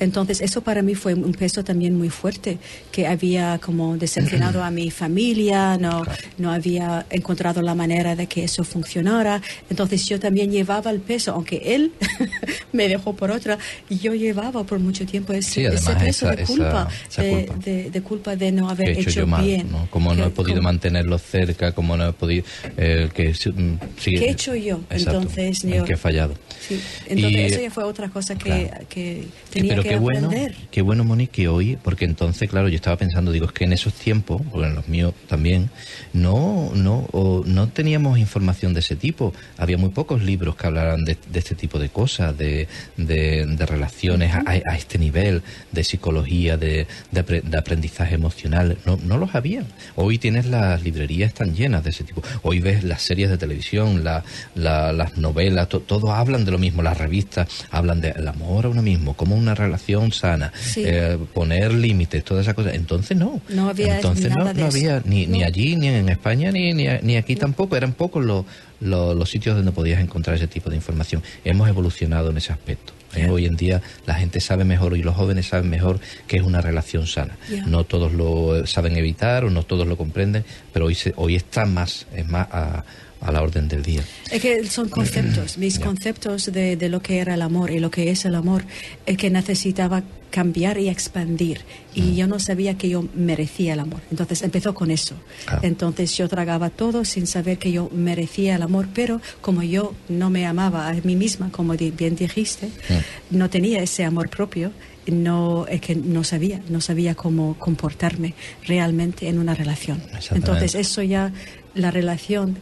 Entonces, 0.00 0.40
eso 0.40 0.62
para 0.62 0.82
mí 0.82 0.94
fue 0.94 1.14
un 1.14 1.32
peso 1.32 1.62
también 1.62 1.96
muy 1.96 2.10
fuerte, 2.10 2.58
que 2.90 3.06
había 3.06 3.58
como 3.58 3.96
decepcionado 3.96 4.62
a 4.62 4.70
mi 4.70 4.90
familia, 4.90 5.76
no, 5.78 6.04
no 6.38 6.52
había 6.52 7.06
encontrado 7.10 7.62
la 7.62 7.74
manera 7.74 8.16
de 8.16 8.26
que 8.26 8.44
eso 8.44 8.64
funcionara. 8.64 9.40
Entonces, 9.70 10.04
yo 10.06 10.18
también 10.18 10.50
llevaba 10.50 10.90
el 10.90 11.00
peso, 11.00 11.32
aunque 11.32 11.62
él 11.74 11.92
me 12.72 12.88
dejó 12.88 13.14
por 13.14 13.30
otra, 13.30 13.58
yo 13.88 14.14
llevaba 14.14 14.64
por 14.64 14.78
mucho 14.78 15.06
tiempo 15.06 15.32
ese, 15.32 15.70
peso 15.98 16.28
de 16.28 16.44
culpa, 16.44 16.88
de, 17.16 18.02
culpa, 18.02 18.36
de, 18.36 18.52
no 18.52 18.68
haber 18.68 18.98
hecho, 18.98 19.26
bien. 19.40 19.68
Como 19.90 20.14
no 20.14 20.26
he 20.26 20.30
podido 20.30 20.60
mantenerlo 20.62 21.18
cerca, 21.18 21.72
como 21.72 21.96
no 21.96 22.08
he 22.08 22.12
podido... 22.12 22.44
Eh, 22.76 23.08
que, 23.14 23.30
mm, 23.30 23.74
¿Qué 24.02 24.26
he 24.26 24.30
hecho 24.30 24.54
yo? 24.54 24.80
Entonces, 24.90 25.62
yo, 25.62 25.84
que 25.84 25.94
he 25.94 25.96
fallado. 25.96 26.34
Sí, 26.60 26.80
entonces 27.06 27.52
eso 27.52 27.60
ya 27.60 27.70
fue 27.70 27.84
otra 27.84 28.08
cosa 28.08 28.36
que, 28.36 28.70
que 28.88 29.24
tenía 29.50 29.72
pero 29.72 29.82
que 29.82 29.88
qué 29.90 29.94
aprender. 29.96 30.52
Bueno, 30.52 30.68
qué 30.70 30.82
bueno, 30.82 31.04
Moni, 31.04 31.26
que 31.26 31.48
hoy, 31.48 31.76
porque 31.82 32.04
entonces, 32.04 32.48
claro, 32.48 32.68
yo 32.68 32.76
estaba 32.76 32.96
pensando, 32.96 33.32
digo, 33.32 33.46
es 33.46 33.52
que 33.52 33.64
en 33.64 33.72
esos 33.72 33.92
tiempos, 33.94 34.40
porque 34.50 34.68
en 34.68 34.74
los 34.74 34.88
míos 34.88 35.14
también, 35.28 35.70
no, 36.12 36.70
no, 36.74 37.06
no 37.44 37.68
teníamos 37.68 38.18
información 38.18 38.72
de 38.72 38.80
ese 38.80 38.96
tipo. 38.96 39.32
Había 39.58 39.76
muy 39.76 39.90
pocos 39.90 40.22
libros 40.22 40.56
que 40.56 40.66
hablaran 40.66 41.04
de, 41.04 41.18
este 41.34 41.54
tipo 41.54 41.78
de 41.78 41.88
cosas, 41.90 42.36
de, 42.36 42.68
de, 42.96 43.66
relaciones 43.66 44.34
a, 44.34 44.42
a, 44.46 44.76
este 44.76 44.98
nivel, 44.98 45.42
de 45.72 45.84
psicología, 45.84 46.56
de, 46.56 46.86
de, 47.10 47.58
aprendizaje 47.58 48.14
emocional. 48.14 48.78
No, 48.86 48.96
no 48.96 49.18
los 49.18 49.34
había. 49.34 49.64
Hoy 49.96 50.18
tienes 50.18 50.46
las 50.46 50.82
librerías 50.82 51.28
están 51.28 51.54
llenas 51.54 51.84
de 51.84 51.90
ese 51.90 52.04
tipo. 52.04 52.22
Hoy 52.42 52.60
ves 52.60 52.84
las 52.84 53.02
series 53.02 53.30
de 53.30 53.38
televisión, 53.38 54.04
la, 54.04 54.24
las 54.54 55.16
novelas, 55.16 55.68
todo 55.68 56.12
habla 56.12 56.33
de 56.42 56.50
lo 56.50 56.58
mismo, 56.58 56.82
las 56.82 56.98
revistas 56.98 57.46
hablan 57.70 58.00
del 58.00 58.26
amor 58.26 58.66
a 58.66 58.68
uno 58.70 58.82
mismo, 58.82 59.14
como 59.14 59.36
una 59.36 59.54
relación 59.54 60.12
sana, 60.12 60.52
eh, 60.76 61.18
poner 61.32 61.72
límites, 61.72 62.24
todas 62.24 62.44
esas 62.44 62.54
cosas. 62.54 62.74
Entonces 62.74 63.16
no. 63.16 63.40
No 63.48 63.68
había 63.68 63.96
Entonces 63.96 64.30
no, 64.34 64.52
no 64.52 64.66
había 64.66 65.02
ni, 65.04 65.26
ni 65.26 65.44
allí, 65.44 65.76
ni 65.76 65.88
en 65.88 66.08
España, 66.08 66.50
ni, 66.50 66.72
ni, 66.72 67.16
aquí 67.16 67.36
tampoco. 67.36 67.76
Eran 67.76 67.92
pocos 67.92 68.24
los, 68.24 68.44
los, 68.80 69.30
sitios 69.30 69.56
donde 69.56 69.72
podías 69.72 70.00
encontrar 70.00 70.36
ese 70.36 70.48
tipo 70.48 70.70
de 70.70 70.76
información. 70.76 71.22
Hemos 71.44 71.68
evolucionado 71.68 72.30
en 72.30 72.38
ese 72.38 72.52
aspecto. 72.52 72.92
¿eh? 73.14 73.28
Hoy 73.28 73.46
en 73.46 73.56
día 73.56 73.82
la 74.06 74.14
gente 74.14 74.40
sabe 74.40 74.64
mejor 74.64 74.96
y 74.96 75.02
los 75.02 75.14
jóvenes 75.14 75.46
saben 75.46 75.70
mejor 75.70 76.00
que 76.26 76.36
es 76.38 76.42
una 76.42 76.60
relación 76.60 77.06
sana. 77.06 77.36
No 77.66 77.84
todos 77.84 78.12
lo 78.12 78.66
saben 78.66 78.96
evitar 78.96 79.44
o 79.44 79.50
no 79.50 79.62
todos 79.62 79.86
lo 79.86 79.96
comprenden, 79.96 80.44
pero 80.72 80.86
hoy, 80.86 80.94
se, 80.94 81.12
hoy 81.16 81.36
está 81.36 81.64
más, 81.66 82.06
es 82.14 82.26
más 82.26 82.48
a, 82.50 82.84
a 83.24 83.32
la 83.32 83.42
orden 83.42 83.68
del 83.68 83.82
día. 83.82 84.02
Es 84.30 84.40
que 84.40 84.64
son 84.66 84.88
conceptos, 84.88 85.58
mis 85.64 85.78
conceptos 85.78 86.52
de, 86.52 86.76
de, 86.76 86.88
lo 86.88 87.00
que 87.00 87.18
era 87.18 87.34
el 87.34 87.42
amor 87.42 87.70
y 87.70 87.80
lo 87.80 87.90
que 87.90 88.10
es 88.10 88.24
el 88.24 88.34
amor, 88.34 88.64
es 89.06 89.16
que 89.16 89.30
necesitaba 89.30 90.02
cambiar 90.34 90.78
y 90.78 90.88
expandir. 90.88 91.60
Y 91.94 92.02
mm. 92.02 92.14
yo 92.16 92.26
no 92.26 92.40
sabía 92.40 92.76
que 92.76 92.88
yo 92.88 93.04
merecía 93.14 93.74
el 93.74 93.78
amor. 93.78 94.00
Entonces 94.10 94.42
empezó 94.42 94.74
con 94.74 94.90
eso. 94.90 95.14
Entonces 95.62 96.16
yo 96.16 96.28
tragaba 96.28 96.70
todo 96.70 97.04
sin 97.04 97.28
saber 97.28 97.56
que 97.56 97.70
yo 97.70 97.88
merecía 97.92 98.56
el 98.56 98.62
amor, 98.62 98.88
pero 98.92 99.20
como 99.40 99.62
yo 99.62 99.94
no 100.08 100.30
me 100.30 100.44
amaba 100.44 100.88
a 100.88 100.92
mí 100.94 101.14
misma, 101.14 101.52
como 101.52 101.74
bien 101.74 102.16
dijiste, 102.16 102.66
mm. 102.66 103.38
no 103.38 103.48
tenía 103.48 103.80
ese 103.80 104.02
amor 104.02 104.28
propio, 104.28 104.72
no 105.06 105.66
es 105.68 105.80
que 105.80 105.94
no 105.94 106.24
sabía, 106.24 106.60
no 106.68 106.80
sabía 106.80 107.14
cómo 107.14 107.56
comportarme 107.56 108.34
realmente 108.66 109.28
en 109.28 109.38
una 109.38 109.54
relación. 109.54 110.02
Entonces 110.32 110.74
eso 110.74 111.02
ya 111.02 111.32
la 111.76 111.92
relación 111.92 112.58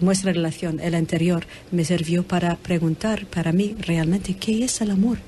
nuestra 0.00 0.32
relación, 0.32 0.80
el 0.80 0.94
anterior, 0.94 1.44
me 1.70 1.84
sirvió 1.84 2.22
para 2.22 2.56
preguntar 2.56 3.26
para 3.26 3.52
mí 3.52 3.76
realmente 3.80 4.34
qué 4.34 4.64
es 4.64 4.80
el 4.80 4.90
amor 4.90 5.18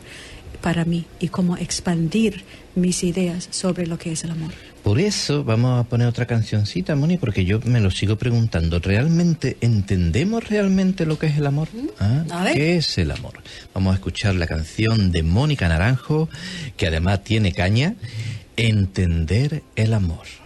para 0.65 0.87
mí 0.87 1.05
y 1.21 1.29
cómo 1.29 1.59
expandir 1.59 2.43
mis 2.75 3.05
ideas 3.05 3.49
sobre 3.51 3.87
lo 3.87 3.99
que 3.99 4.13
es 4.13 4.25
el 4.25 4.31
amor. 4.31 4.51
Por 4.83 4.99
eso 4.99 5.45
vamos 5.45 5.79
a 5.79 5.89
poner 5.89 6.07
otra 6.07 6.25
cancioncita, 6.27 6.97
Moni, 6.97 7.19
porque 7.19 7.45
yo 7.45 7.61
me 7.67 7.81
lo 7.81 7.91
sigo 7.91 8.17
preguntando. 8.17 8.79
¿Realmente 8.79 9.59
entendemos 9.61 10.49
realmente 10.49 11.05
lo 11.05 11.19
que 11.19 11.27
es 11.27 11.37
el 11.37 11.47
amor? 11.47 11.69
¿Ah? 12.01 12.25
¿Qué 12.55 12.77
es 12.77 12.97
el 12.97 13.11
amor? 13.11 13.35
Vamos 13.75 13.93
a 13.93 13.97
escuchar 13.97 14.37
la 14.37 14.47
canción 14.47 15.13
de 15.13 15.23
Mónica 15.23 15.69
Naranjo, 15.69 16.31
que 16.79 16.87
además 16.87 17.23
tiene 17.25 17.53
caña, 17.53 17.95
Entender 18.57 19.65
el 19.75 19.93
amor. 19.95 20.44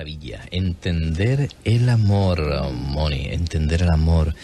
Maravilla. 0.00 0.40
Entender 0.50 1.50
el 1.64 1.88
amor, 1.88 2.72
Moni, 2.72 3.26
entender 3.26 3.82
el 3.82 3.90
amor. 3.90 4.34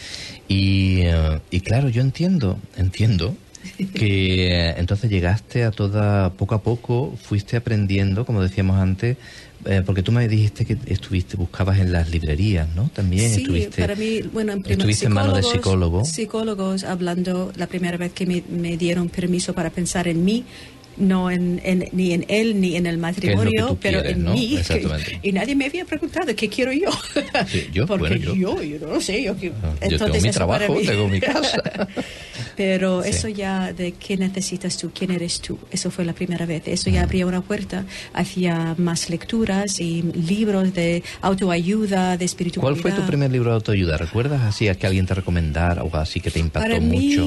Y, 0.49 1.01
eh, 1.01 1.41
y 1.51 1.61
claro, 1.61 1.89
yo 1.89 2.03
entiendo, 2.03 2.59
entiendo 2.77 3.35
que 3.95 4.49
eh, 4.49 4.75
entonces 4.77 5.11
llegaste 5.11 5.65
a 5.65 5.71
toda, 5.71 6.31
poco 6.35 6.55
a 6.55 6.63
poco, 6.63 7.15
fuiste 7.21 7.57
aprendiendo, 7.57 8.27
como 8.27 8.43
decíamos 8.43 8.77
antes, 8.77 9.17
eh, 9.65 9.83
porque 9.85 10.03
tú 10.03 10.13
me 10.13 10.29
dijiste 10.29 10.67
que 10.67 10.77
estuviste, 10.87 11.37
buscabas 11.37 11.79
en 11.79 11.91
las 11.91 12.11
librerías, 12.11 12.69
¿no? 12.77 12.91
También 12.95 13.33
sí, 13.33 13.41
estuviste, 13.41 13.81
para 13.81 13.97
mí, 13.97 14.21
bueno, 14.33 14.53
en 14.53 14.63
estuviste 14.65 15.07
en 15.07 15.13
manos 15.13 15.37
de 15.37 15.43
psicólogos. 15.43 16.09
Psicólogos 16.09 16.85
hablando 16.85 17.51
la 17.57 17.67
primera 17.67 17.97
vez 17.97 18.13
que 18.13 18.27
me, 18.27 18.43
me, 18.49 18.77
dieron 18.77 19.09
permiso 19.09 19.55
para 19.55 19.71
pensar 19.71 20.07
en 20.07 20.25
mí 20.25 20.45
no 20.97 21.31
en, 21.31 21.61
ni 21.93 22.13
en 22.13 22.25
él 22.29 22.61
ni 22.61 22.77
en 22.77 22.87
el 22.87 22.99
matrimonio, 22.99 23.79
pero 23.81 24.05
en 24.05 24.25
mí. 24.33 24.59
y 25.23 25.33
nadie 25.33 25.55
me 25.55 25.67
había 25.67 25.85
preguntado 25.85 26.35
qué 26.35 26.49
quiero 26.49 26.73
yo. 26.73 26.91
yo, 27.73 27.87
Porque 27.97 28.19
yo, 28.19 28.35
yo, 28.35 28.79
no 28.87 29.01
sé. 29.01 29.23
Yo, 29.23 29.35
entonces, 29.81 29.99
tengo 29.99 30.21
mi 30.21 30.31
trabajo, 30.31 30.77
tengo 30.85 31.09
mi 31.09 31.21
casa. 31.21 31.89
Pero 32.57 33.03
eso 33.05 33.29
ya 33.29 33.73
de 33.73 33.93
qué 33.93 34.17
necesitas 34.17 34.77
tú, 34.77 34.91
quién 34.95 35.11
eres 35.11 35.41
tú, 35.41 35.59
eso 35.71 35.91
fue 35.91 36.05
la 36.05 36.13
primera 36.13 36.47
vez. 36.47 36.63
Eso 36.67 36.91
ya 36.91 37.03
abría 37.03 37.27
una 37.27 37.43
puerta 37.43 37.85
hacia 38.15 38.75
más 38.79 39.11
lecturas 39.11 39.81
y 39.81 40.03
libros 40.03 40.73
de 40.75 41.03
autoayuda, 41.21 42.17
de 42.17 42.25
espiritualidad. 42.25 42.81
¿Cuál 42.81 42.93
fue 42.93 43.01
tu 43.01 43.07
primer 43.07 43.31
libro 43.31 43.51
de 43.51 43.57
autoayuda? 43.57 43.99
¿Recuerdas 43.99 44.43
así 44.43 44.69
a 44.69 44.75
que 44.75 44.87
alguien 44.87 45.07
te 45.07 45.15
recomendara 45.15 45.83
o 45.83 45.95
así 45.97 46.21
que 46.21 46.31
te 46.31 46.41
impactó 46.41 46.81
mucho? 46.81 47.27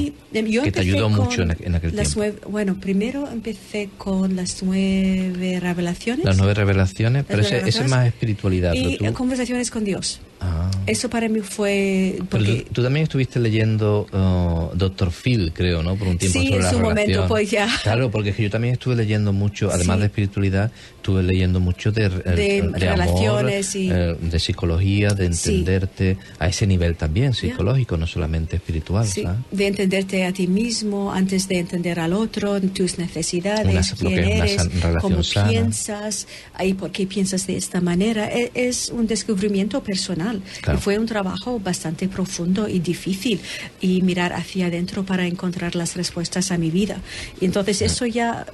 que 0.64 0.72
te 0.72 0.80
ayudó 0.80 1.10
mucho 1.10 1.44
en, 1.44 1.76
aquel 1.76 1.94
tiempo. 1.94 2.50
bueno, 2.50 2.80
primero 2.80 3.30
empecé 3.32 3.90
con 3.98 4.36
las 4.36 4.64
nueve 4.64 5.60
revelaciones. 5.60 6.26
Las 6.26 6.38
nueve 6.38 6.54
revelaciones, 6.54 7.26
pero 7.28 7.42
ese, 7.42 7.68
es 7.68 7.88
más 7.90 8.08
espiritualidad. 8.08 8.74
Y 8.74 8.98
conversaciones 9.14 9.70
con 9.72 9.84
Dios. 9.84 10.22
Ah. 10.42 10.72
Eso 10.86 11.10
para 11.10 11.28
mí 11.28 11.42
fue... 11.42 12.20
Porque... 12.30 12.66
Tú, 12.72 12.82
también 12.82 13.04
estuviste 13.04 13.40
leyendo 13.40 14.08
uh, 14.12 14.76
Doctor 14.76 15.12
Phil, 15.12 15.52
creo, 15.54 15.84
¿no? 15.84 15.96
Por 15.96 16.08
un 16.08 16.18
tiempo 16.18 16.40
sí, 16.40 16.54
en 16.54 16.64
su 16.64 16.80
momento, 16.80 17.28
pues 17.28 17.52
ya. 17.52 17.68
Claro, 17.84 18.10
porque 18.10 18.34
yo 18.38 18.50
también 18.50 18.74
estuve 18.74 18.96
leyendo 18.96 19.34
mucho, 19.34 19.70
además 19.72 20.00
de 20.00 20.06
espiritualidad, 20.06 20.72
estuve 21.10 21.24
leyendo 21.24 21.60
mucho 21.60 21.92
de, 21.92 22.10
de, 22.10 22.72
relaciones 22.74 23.76
y... 23.76 23.90
Eh, 23.92 24.16
de 24.20 24.40
psicología, 24.40 25.10
de 25.10 25.26
entenderte 25.26 26.18
a 26.38 26.48
ese 26.48 26.68
nivel 26.68 26.96
también 26.96 27.34
psicológico, 27.34 27.98
no 27.98 28.06
solamente 28.06 28.58
espiritual. 28.58 29.08
De 29.52 29.68
entenderte 29.68 30.26
a 30.26 30.32
ti 30.32 30.48
mismo 30.48 31.12
antes 31.12 31.48
de 31.48 31.60
entender 31.60 32.00
al 32.00 32.14
otro, 32.14 32.62
tus 32.62 32.98
necesidades, 33.00 33.94
quién 33.94 34.20
eres, 34.20 34.70
cómo 35.02 35.22
piensas, 35.50 36.28
ahí 36.54 36.74
por 36.74 36.92
qué 36.92 37.08
piensas 37.08 37.48
de 37.48 37.58
esta 37.58 37.82
manera. 37.82 38.28
Es, 38.28 38.52
es 38.54 38.90
un 38.90 39.08
descubrimiento 39.08 39.82
personal 39.82 40.42
fue 40.78 41.00
un 41.00 41.06
trabajo 41.06 41.60
bastante 41.60 42.08
profundo 42.08 42.68
y 42.68 42.80
difícil 42.80 43.40
y 43.82 44.02
mirar 44.02 44.34
hacia 44.34 44.68
adentro 44.68 45.04
para 45.04 45.26
encontrar 45.26 45.76
las 45.76 45.96
respuestas 45.96 46.52
a 46.52 46.58
mi 46.58 46.70
vida. 46.72 47.02
Y 47.42 47.46
entonces 47.46 47.82
eso 47.82 48.06
ya, 48.06 48.46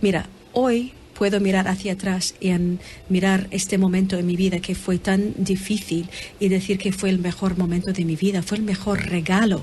mira, 0.00 0.28
hoy 0.52 0.92
puedo 1.14 1.40
mirar 1.40 1.68
hacia 1.68 1.94
atrás 1.94 2.34
y 2.40 2.52
mirar 3.08 3.46
este 3.50 3.78
momento 3.78 4.18
en 4.18 4.26
mi 4.26 4.36
vida 4.36 4.60
que 4.60 4.74
fue 4.74 4.98
tan 4.98 5.32
difícil 5.38 6.08
y 6.40 6.48
decir 6.48 6.78
que 6.78 6.92
fue 6.92 7.10
el 7.10 7.18
mejor 7.18 7.56
momento 7.56 7.92
de 7.92 8.04
mi 8.04 8.16
vida, 8.16 8.42
fue 8.42 8.58
el 8.58 8.64
mejor 8.64 9.06
regalo 9.06 9.62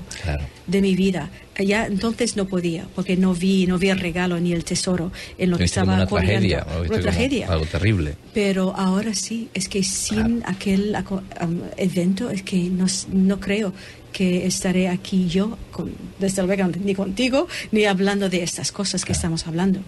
de 0.66 0.80
mi 0.80 0.96
vida. 0.96 1.30
Ya 1.58 1.86
entonces 1.86 2.34
no 2.36 2.46
podía, 2.46 2.86
porque 2.94 3.16
no 3.16 3.34
vi, 3.34 3.66
no 3.66 3.78
vi 3.78 3.90
el 3.90 3.98
regalo 3.98 4.40
ni 4.40 4.52
el 4.52 4.64
tesoro 4.64 5.12
en 5.36 5.50
lo 5.50 5.58
que 5.58 5.64
estaba 5.64 5.94
una 5.94 6.06
corriendo. 6.06 6.48
Tragedia, 6.48 6.66
una 6.88 7.00
tragedia. 7.00 7.48
Algo 7.48 7.66
terrible. 7.66 8.14
Pero 8.32 8.74
ahora 8.74 9.12
sí, 9.14 9.48
es 9.52 9.68
que 9.68 9.82
sin 9.82 10.42
aquel 10.46 10.96
um, 11.10 11.60
evento 11.76 12.30
es 12.30 12.42
que 12.42 12.56
no, 12.70 12.86
no 13.12 13.38
creo 13.38 13.74
que 14.12 14.46
estaré 14.46 14.88
aquí 14.88 15.28
yo, 15.28 15.58
con, 15.70 15.92
desde 16.18 16.42
luego, 16.42 16.70
ni 16.84 16.94
contigo, 16.94 17.48
ni 17.70 17.84
hablando 17.84 18.28
de 18.28 18.42
estas 18.42 18.70
cosas 18.72 19.04
que 19.04 19.12
estamos 19.12 19.46
hablando. 19.46 19.80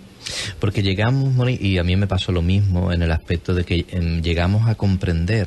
Porque 0.59 0.83
llegamos, 0.83 1.51
y 1.51 1.79
a 1.79 1.85
mí 1.85 1.97
me 1.97 2.07
pasó 2.07 2.33
lo 2.33 2.43
mismo 2.43 2.93
en 2.93 3.03
el 3.03 3.13
aspecto 3.13 3.55
de 3.55 3.65
que 3.65 3.87
em, 3.91 4.23
llegamos 4.23 4.69
a 4.69 4.75
comprender 4.75 5.47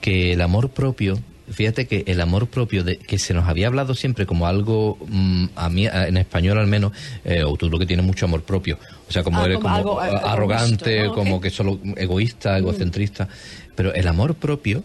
que 0.00 0.32
el 0.32 0.40
amor 0.40 0.70
propio 0.70 1.18
fíjate 1.50 1.86
que 1.86 2.04
el 2.06 2.20
amor 2.20 2.48
propio 2.48 2.82
de, 2.82 2.98
que 2.98 3.18
se 3.18 3.32
nos 3.34 3.48
había 3.48 3.68
hablado 3.68 3.94
siempre 3.94 4.26
como 4.26 4.46
algo 4.46 4.98
mm, 5.08 5.46
a 5.54 5.68
mí 5.68 5.86
en 5.86 6.16
español 6.16 6.58
al 6.58 6.66
menos 6.66 6.92
eh, 7.24 7.44
o 7.44 7.56
tú 7.56 7.70
lo 7.70 7.78
que 7.78 7.86
tienes 7.86 8.04
mucho 8.04 8.26
amor 8.26 8.42
propio 8.42 8.78
o 9.08 9.12
sea 9.12 9.22
como 9.22 9.40
ah, 9.40 9.44
eres 9.44 9.58
como, 9.58 10.00
arrogante 10.00 11.08
como 11.14 11.40
que 11.40 11.50
solo 11.50 11.78
egoísta 11.96 12.54
mm. 12.54 12.56
egocentrista 12.56 13.28
pero 13.74 13.94
el 13.94 14.08
amor 14.08 14.34
propio 14.34 14.82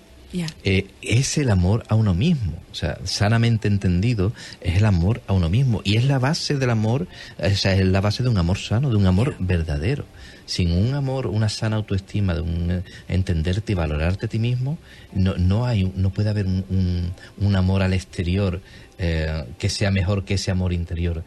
eh, 0.64 0.88
es 1.02 1.38
el 1.38 1.50
amor 1.50 1.84
a 1.90 1.96
uno 1.96 2.14
mismo. 2.14 2.54
O 2.72 2.76
sea, 2.76 3.00
sanamente 3.04 3.68
entendido, 3.68 4.34
es 4.62 4.78
el 4.78 4.86
amor 4.86 5.22
a 5.28 5.34
uno 5.34 5.50
mismo. 5.50 5.82
Y 5.84 5.98
es 5.98 6.06
la 6.06 6.20
base 6.20 6.56
del 6.58 6.70
amor, 6.70 7.08
o 7.38 7.56
sea, 7.56 7.74
es 7.74 7.86
la 7.86 8.02
base 8.02 8.24
de 8.24 8.30
un 8.30 8.38
amor 8.38 8.58
sano, 8.58 8.90
de 8.90 8.96
un 8.96 9.06
amor 9.06 9.36
verdadero. 9.40 10.06
Sin 10.46 10.72
un 10.72 10.94
amor, 10.94 11.28
una 11.28 11.50
sana 11.50 11.78
autoestima, 11.78 12.34
de 12.34 12.42
un 12.42 12.72
eh, 12.72 12.84
entenderte 13.08 13.74
y 13.74 13.76
valorarte 13.76 14.26
a 14.26 14.30
ti 14.30 14.40
mismo, 14.40 14.78
no, 15.14 15.36
no, 15.38 15.66
hay, 15.66 15.92
no 15.96 16.10
puede 16.10 16.30
haber 16.30 16.46
un, 16.46 17.12
un 17.38 17.56
amor 17.56 17.82
al 17.82 17.94
exterior 17.94 18.62
eh, 19.04 19.46
que 19.58 19.68
sea 19.68 19.90
mejor 19.90 20.24
que 20.26 20.36
ese 20.36 20.52
amor 20.52 20.74
interior 20.74 21.24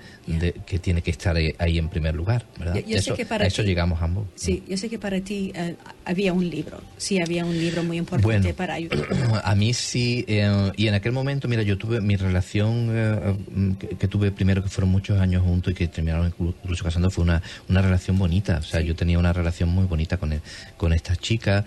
que 0.64 0.78
tiene 0.78 1.02
que 1.02 1.10
estar 1.10 1.34
ahí, 1.36 1.78
en 1.78 1.88
primer 1.88 2.14
lugar, 2.14 2.46
¿verdad? 2.56 2.76
eso, 2.76 3.16
a 3.18 3.36
eso 3.46 3.62
llegamos 3.64 4.00
ambos. 4.00 4.28
Sí, 4.36 4.62
yo 4.68 4.76
sé 4.76 4.88
que 4.88 4.96
para 4.96 5.20
ti 5.20 5.50
eh, 5.56 5.74
había 6.04 6.32
un 6.32 6.48
libro, 6.48 6.80
sí, 6.96 7.20
había 7.20 7.44
un 7.44 7.58
libro 7.58 7.82
muy 7.82 7.96
importante 7.96 8.54
para 8.54 8.74
ayudar. 8.78 9.08
A 9.42 9.56
mí 9.56 9.74
sí, 9.74 10.24
eh, 10.28 10.70
y 10.76 10.86
en 10.86 10.94
aquel 10.94 11.10
momento, 11.10 11.48
mira, 11.48 11.62
yo 11.62 11.76
tuve 11.76 12.00
mi 12.00 12.14
relación 12.14 13.76
que, 13.98 14.06
tuve 14.06 14.30
primero, 14.30 14.62
que 14.62 14.68
fueron 14.68 14.92
muchos 14.92 15.18
años 15.18 15.42
juntos 15.42 15.72
y 15.72 15.74
que 15.74 15.88
terminaron 15.88 16.28
incluso 16.28 16.84
casando, 16.84 17.10
fue 17.10 17.24
una, 17.24 17.42
una 17.68 17.82
relación 17.82 18.16
bonita, 18.16 18.58
o 18.58 18.62
sea, 18.62 18.82
yo 18.82 18.94
tenía 18.94 19.18
una 19.18 19.32
relación 19.32 19.68
muy 19.68 19.86
bonita 19.86 20.16
con, 20.16 20.40
con 20.76 20.92
esta 20.92 21.16
chica, 21.16 21.64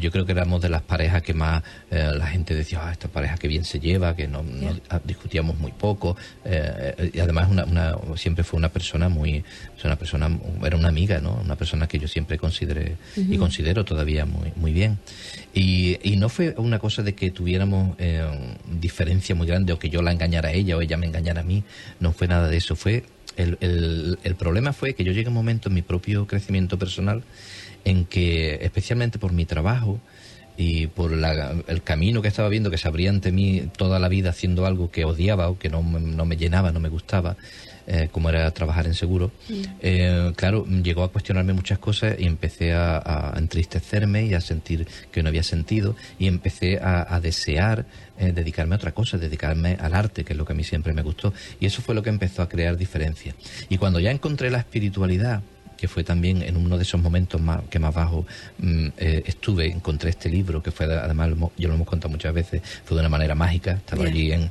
yo 0.00 0.12
creo 0.12 0.24
que 0.24 0.30
éramos 0.30 0.62
de 0.62 0.68
las 0.68 0.82
parejas 0.82 1.20
que 1.20 1.34
más 1.34 1.64
la 1.90 2.28
gente 2.28 2.54
decía, 2.54 2.78
ah, 2.84 2.92
esta 2.92 3.08
pareja 3.08 3.36
que 3.38 3.48
bien 3.48 3.64
se 3.64 3.80
lleva, 3.80 4.14
que 4.14 4.28
no, 4.28 4.44
no 4.44 4.78
discutíamos 5.04 5.47
muy 5.56 5.72
poco 5.72 6.16
eh, 6.44 7.10
y 7.14 7.20
además 7.20 7.48
una, 7.50 7.96
siempre 8.16 8.44
fue 8.44 8.58
una 8.58 8.68
persona 8.68 9.08
muy 9.08 9.44
una 9.84 9.96
persona 9.96 10.30
era 10.64 10.76
una 10.76 10.88
amiga 10.88 11.20
no 11.20 11.40
una 11.42 11.56
persona 11.56 11.86
que 11.86 11.98
yo 11.98 12.08
siempre 12.08 12.38
consideré 12.38 12.96
y 13.16 13.36
considero 13.38 13.84
todavía 13.84 14.24
muy 14.24 14.52
muy 14.56 14.72
bien. 14.72 14.98
Y, 15.54 15.98
y, 16.02 16.16
no 16.16 16.28
fue 16.28 16.54
una 16.58 16.78
cosa 16.78 17.02
de 17.02 17.14
que 17.14 17.30
tuviéramos 17.30 17.96
eh, 17.98 18.24
diferencia 18.80 19.34
muy 19.34 19.46
grande 19.46 19.72
o 19.72 19.78
que 19.78 19.88
yo 19.88 20.02
la 20.02 20.12
engañara 20.12 20.50
a 20.50 20.52
ella 20.52 20.76
o 20.76 20.80
ella 20.80 20.96
me 20.96 21.06
engañara 21.06 21.40
a 21.40 21.44
mí. 21.44 21.64
No 22.00 22.12
fue 22.12 22.28
nada 22.28 22.48
de 22.48 22.56
eso. 22.56 22.76
Fue 22.76 23.04
el, 23.36 23.56
el, 23.60 24.18
el 24.22 24.34
problema 24.34 24.72
fue 24.72 24.94
que 24.94 25.04
yo 25.04 25.12
llegué 25.12 25.26
a 25.26 25.30
un 25.30 25.34
momento 25.34 25.68
en 25.68 25.74
mi 25.74 25.82
propio 25.82 26.26
crecimiento 26.26 26.78
personal 26.78 27.22
en 27.84 28.04
que 28.04 28.58
especialmente 28.62 29.18
por 29.18 29.32
mi 29.32 29.46
trabajo 29.46 30.00
y 30.58 30.88
por 30.88 31.12
el 31.12 31.82
camino 31.84 32.20
que 32.20 32.28
estaba 32.28 32.48
viendo 32.48 32.68
que 32.70 32.78
se 32.78 32.88
abría 32.88 33.10
ante 33.10 33.30
mí 33.30 33.70
toda 33.76 34.00
la 34.00 34.08
vida 34.08 34.30
haciendo 34.30 34.66
algo 34.66 34.90
que 34.90 35.04
odiaba 35.04 35.48
o 35.48 35.56
que 35.56 35.70
no, 35.70 35.82
no 35.82 36.24
me 36.26 36.36
llenaba, 36.36 36.72
no 36.72 36.80
me 36.80 36.88
gustaba, 36.88 37.36
eh, 37.86 38.08
como 38.12 38.28
era 38.28 38.50
trabajar 38.50 38.86
en 38.86 38.92
seguro, 38.92 39.30
mm. 39.48 39.62
eh, 39.80 40.32
claro, 40.36 40.66
llegó 40.66 41.04
a 41.04 41.12
cuestionarme 41.12 41.54
muchas 41.54 41.78
cosas 41.78 42.16
y 42.18 42.26
empecé 42.26 42.74
a, 42.74 43.32
entristecerme 43.36 44.26
y 44.26 44.34
a 44.34 44.42
sentir 44.42 44.86
que 45.10 45.22
no 45.22 45.30
había 45.30 45.42
sentido 45.42 45.96
y 46.18 46.26
empecé 46.26 46.80
a, 46.82 47.18
desear 47.22 47.86
eh, 48.18 48.32
dedicarme 48.32 48.74
a 48.74 48.76
otra 48.76 48.92
cosa, 48.92 49.16
dedicarme 49.16 49.78
al 49.80 49.94
arte, 49.94 50.24
que 50.24 50.34
es 50.34 50.36
lo 50.36 50.44
que 50.44 50.52
a 50.52 50.56
mí 50.56 50.64
siempre 50.64 50.92
me 50.92 51.00
gustó. 51.00 51.32
Y 51.60 51.66
eso 51.66 51.80
fue 51.80 51.94
lo 51.94 52.02
que 52.02 52.10
empezó 52.10 52.42
a 52.42 52.48
crear 52.50 52.76
diferencia. 52.76 53.34
Y 53.70 53.78
cuando 53.78 54.00
ya 54.00 54.10
encontré 54.10 54.50
la 54.50 54.58
espiritualidad, 54.58 55.40
que 55.78 55.88
fue 55.88 56.04
también 56.04 56.42
en 56.42 56.56
uno 56.56 56.76
de 56.76 56.82
esos 56.82 57.00
momentos 57.00 57.40
más, 57.40 57.62
que 57.70 57.78
más 57.78 57.94
bajo 57.94 58.26
mm, 58.58 58.88
eh, 58.98 59.22
estuve, 59.24 59.66
encontré 59.66 60.10
este 60.10 60.28
libro, 60.28 60.62
que 60.62 60.70
fue 60.70 60.86
además, 60.86 61.30
yo 61.56 61.68
lo 61.68 61.74
hemos 61.74 61.86
contado 61.86 62.10
muchas 62.10 62.34
veces, 62.34 62.60
fue 62.84 62.96
de 62.96 63.00
una 63.00 63.08
manera 63.08 63.34
mágica, 63.34 63.72
estaba 63.72 64.04
allí 64.04 64.32
en 64.32 64.50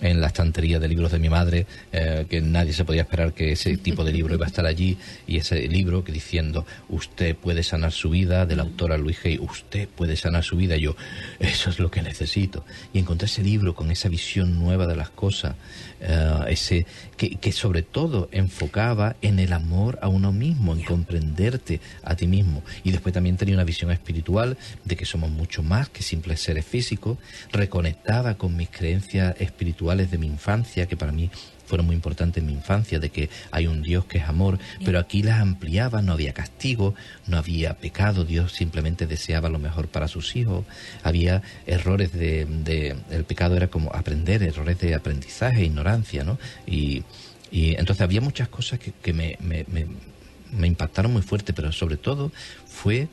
en 0.00 0.20
la 0.20 0.28
estantería 0.28 0.78
de 0.78 0.88
libros 0.88 1.12
de 1.12 1.18
mi 1.18 1.28
madre, 1.28 1.66
eh, 1.92 2.26
que 2.28 2.40
nadie 2.40 2.72
se 2.72 2.84
podía 2.84 3.02
esperar 3.02 3.32
que 3.32 3.52
ese 3.52 3.76
tipo 3.78 4.04
de 4.04 4.12
libro 4.12 4.34
iba 4.34 4.44
a 4.44 4.48
estar 4.48 4.66
allí, 4.66 4.96
y 5.26 5.36
ese 5.36 5.68
libro 5.68 6.04
que 6.04 6.12
diciendo, 6.12 6.66
usted 6.88 7.36
puede 7.36 7.62
sanar 7.62 7.92
su 7.92 8.10
vida, 8.10 8.46
de 8.46 8.56
la 8.56 8.62
autora 8.62 8.98
Luis 8.98 9.18
Hay, 9.24 9.38
usted 9.38 9.88
puede 9.88 10.16
sanar 10.16 10.44
su 10.44 10.56
vida, 10.56 10.76
y 10.76 10.82
yo, 10.82 10.96
eso 11.38 11.70
es 11.70 11.78
lo 11.78 11.90
que 11.90 12.02
necesito. 12.02 12.64
Y 12.92 12.98
encontré 12.98 13.26
ese 13.26 13.42
libro 13.42 13.74
con 13.74 13.90
esa 13.90 14.08
visión 14.08 14.58
nueva 14.58 14.86
de 14.86 14.96
las 14.96 15.10
cosas, 15.10 15.56
eh, 16.00 16.40
ese 16.48 16.86
que, 17.16 17.36
que, 17.36 17.52
sobre 17.52 17.82
todo 17.82 18.28
enfocaba 18.32 19.16
en 19.22 19.38
el 19.38 19.52
amor 19.52 19.98
a 20.02 20.08
uno 20.08 20.32
mismo, 20.32 20.74
en 20.74 20.82
comprenderte 20.82 21.80
a 22.02 22.14
ti 22.14 22.26
mismo. 22.26 22.62
Y 22.84 22.92
después 22.92 23.14
también 23.14 23.36
tenía 23.36 23.54
una 23.54 23.64
visión 23.64 23.90
espiritual 23.90 24.56
de 24.84 24.96
que 24.96 25.04
somos 25.04 25.30
mucho 25.30 25.62
más 25.62 25.88
que 25.88 26.02
simples 26.02 26.40
seres 26.40 26.64
físicos, 26.64 27.18
reconectada 27.52 28.36
con 28.36 28.56
mis 28.56 28.68
creencias 28.68 29.34
espirituales 29.40 30.10
de 30.10 30.18
mi 30.18 30.26
infancia, 30.26 30.86
que 30.86 30.96
para 30.96 31.12
mí 31.12 31.30
fueron 31.66 31.86
muy 31.86 31.94
importantes 31.94 32.42
en 32.42 32.46
mi 32.46 32.52
infancia, 32.52 32.98
de 32.98 33.10
que 33.10 33.28
hay 33.50 33.66
un 33.66 33.82
Dios 33.82 34.04
que 34.04 34.18
es 34.18 34.24
amor, 34.24 34.58
pero 34.84 34.98
aquí 34.98 35.22
las 35.22 35.40
ampliaba, 35.40 36.02
no 36.02 36.12
había 36.12 36.32
castigo, 36.32 36.94
no 37.26 37.36
había 37.36 37.74
pecado, 37.74 38.24
Dios 38.24 38.52
simplemente 38.52 39.06
deseaba 39.06 39.48
lo 39.48 39.58
mejor 39.58 39.88
para 39.88 40.08
sus 40.08 40.36
hijos, 40.36 40.64
había 41.02 41.42
errores 41.66 42.12
de, 42.12 42.96
el 43.10 43.24
pecado 43.24 43.56
era 43.56 43.68
como 43.68 43.92
aprender, 43.94 44.42
errores 44.42 44.78
de 44.78 44.94
aprendizaje, 44.94 45.64
ignorancia, 45.64 46.24
¿no? 46.24 46.38
Y, 46.66 47.04
y 47.50 47.70
entonces 47.70 48.00
había 48.00 48.20
muchas 48.20 48.48
cosas 48.48 48.78
que, 48.78 48.92
que 49.02 49.12
me, 49.12 49.36
me, 49.40 49.64
me 50.52 50.66
impactaron 50.66 51.12
muy 51.12 51.22
fuerte, 51.22 51.52
pero 51.52 51.72
sobre 51.72 51.96
todo 51.96 52.32
fue 52.66 53.08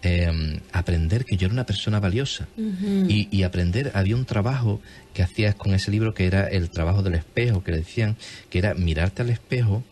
Em, 0.00 0.60
aprender 0.72 1.24
que 1.24 1.36
yo 1.36 1.46
era 1.46 1.54
una 1.54 1.66
persona 1.66 1.98
valiosa. 1.98 2.46
Y, 2.56 3.28
y, 3.32 3.42
aprender, 3.42 3.90
había 3.94 4.14
un 4.14 4.24
trabajo 4.24 4.80
que 5.12 5.24
hacías 5.24 5.56
con 5.56 5.74
ese 5.74 5.90
libro 5.90 6.14
que 6.14 6.26
era 6.26 6.46
el 6.46 6.70
trabajo 6.70 7.02
del 7.02 7.14
espejo, 7.14 7.64
que 7.64 7.72
le 7.72 7.78
decían 7.78 8.16
que 8.48 8.60
era 8.60 8.74
mirarte 8.74 9.22
al 9.22 9.30
espejo 9.30 9.82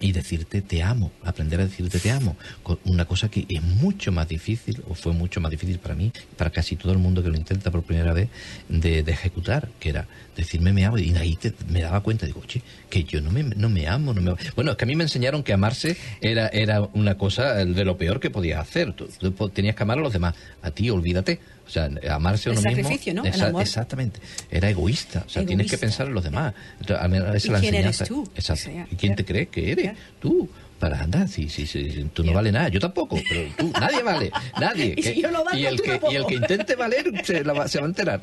y 0.00 0.12
decirte 0.12 0.62
te 0.62 0.82
amo, 0.82 1.12
aprender 1.22 1.60
a 1.60 1.64
decirte 1.64 2.00
te 2.00 2.10
amo, 2.10 2.36
una 2.84 3.04
cosa 3.04 3.30
que 3.30 3.46
es 3.48 3.62
mucho 3.62 4.10
más 4.12 4.26
difícil, 4.28 4.82
o 4.88 4.94
fue 4.94 5.12
mucho 5.12 5.40
más 5.40 5.50
difícil 5.50 5.78
para 5.78 5.94
mí, 5.94 6.10
para 6.36 6.50
casi 6.50 6.76
todo 6.76 6.92
el 6.92 6.98
mundo 6.98 7.22
que 7.22 7.28
lo 7.28 7.36
intenta 7.36 7.70
por 7.70 7.82
primera 7.82 8.12
vez, 8.12 8.28
de, 8.68 9.00
ejecutar, 9.00 9.68
que 9.78 9.90
era 9.90 10.08
decirme 10.36 10.72
me 10.72 10.84
amo, 10.84 10.98
y 10.98 11.14
ahí 11.16 11.38
me 11.68 11.82
daba 11.82 12.00
cuenta, 12.00 12.24
digo, 12.24 12.40
oye, 12.40 12.62
que 12.88 13.04
yo 13.04 13.20
no 13.20 13.30
me, 13.30 13.42
no 13.42 13.68
me 13.68 13.86
amo, 13.86 14.14
no 14.14 14.22
me 14.22 14.34
Bueno, 14.54 14.70
es 14.72 14.76
que 14.76 14.84
a 14.84 14.86
mí 14.86 14.96
me 14.96 15.04
enseñaron 15.04 15.42
que 15.42 15.52
amarse 15.52 15.96
era, 16.20 16.48
era 16.48 16.80
una 16.94 17.18
cosa 17.18 17.54
de 17.54 17.84
lo 17.84 17.98
peor 17.98 18.20
que 18.20 18.30
podías 18.30 18.60
hacer, 18.60 18.94
tú 18.94 19.10
tenías 19.50 19.76
que 19.76 19.82
amar 19.82 19.98
a 19.98 20.02
los 20.02 20.12
demás, 20.12 20.34
a 20.62 20.70
ti 20.70 20.88
olvídate, 20.88 21.40
o 21.70 21.72
sea, 21.72 21.88
amarse 22.10 22.48
a 22.48 22.52
uno 22.52 22.62
mismo. 22.62 22.90
¿no? 23.14 23.60
Exactamente. 23.60 24.18
Era 24.50 24.68
egoísta. 24.70 25.22
O 25.24 25.28
sea, 25.28 25.46
tienes 25.46 25.70
que 25.70 25.78
pensar 25.78 26.08
en 26.08 26.14
los 26.14 26.24
demás. 26.24 26.52
Entonces, 26.80 27.46
¿Y 27.46 27.50
quién 27.52 27.74
eres 27.76 27.98
tú? 27.98 28.28
Exacto. 28.34 28.70
¿Y 28.90 28.96
quién 28.96 29.14
te 29.14 29.24
crees 29.24 29.48
que 29.48 29.70
eres? 29.70 29.92
Tú 30.18 30.48
para 30.80 31.02
andar, 31.02 31.28
si, 31.28 31.48
si, 31.50 31.66
si, 31.66 32.08
tú 32.14 32.24
no 32.24 32.32
vales 32.32 32.54
nada, 32.54 32.68
yo 32.70 32.80
tampoco, 32.80 33.20
pero 33.28 33.50
tú, 33.58 33.70
nadie 33.78 34.02
vale, 34.02 34.32
nadie. 34.58 34.94
y, 34.96 35.66
el 35.66 35.82
que, 35.82 36.00
y 36.10 36.16
el 36.16 36.24
que 36.24 36.34
intente 36.36 36.74
valer 36.74 37.12
se, 37.22 37.42
va, 37.42 37.68
se 37.68 37.80
va 37.80 37.84
a 37.84 37.88
enterar, 37.88 38.18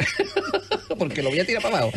porque 0.97 1.21
lo 1.21 1.29
voy 1.29 1.39
a 1.39 1.45
tirar 1.45 1.61
para 1.61 1.77
abajo. 1.77 1.91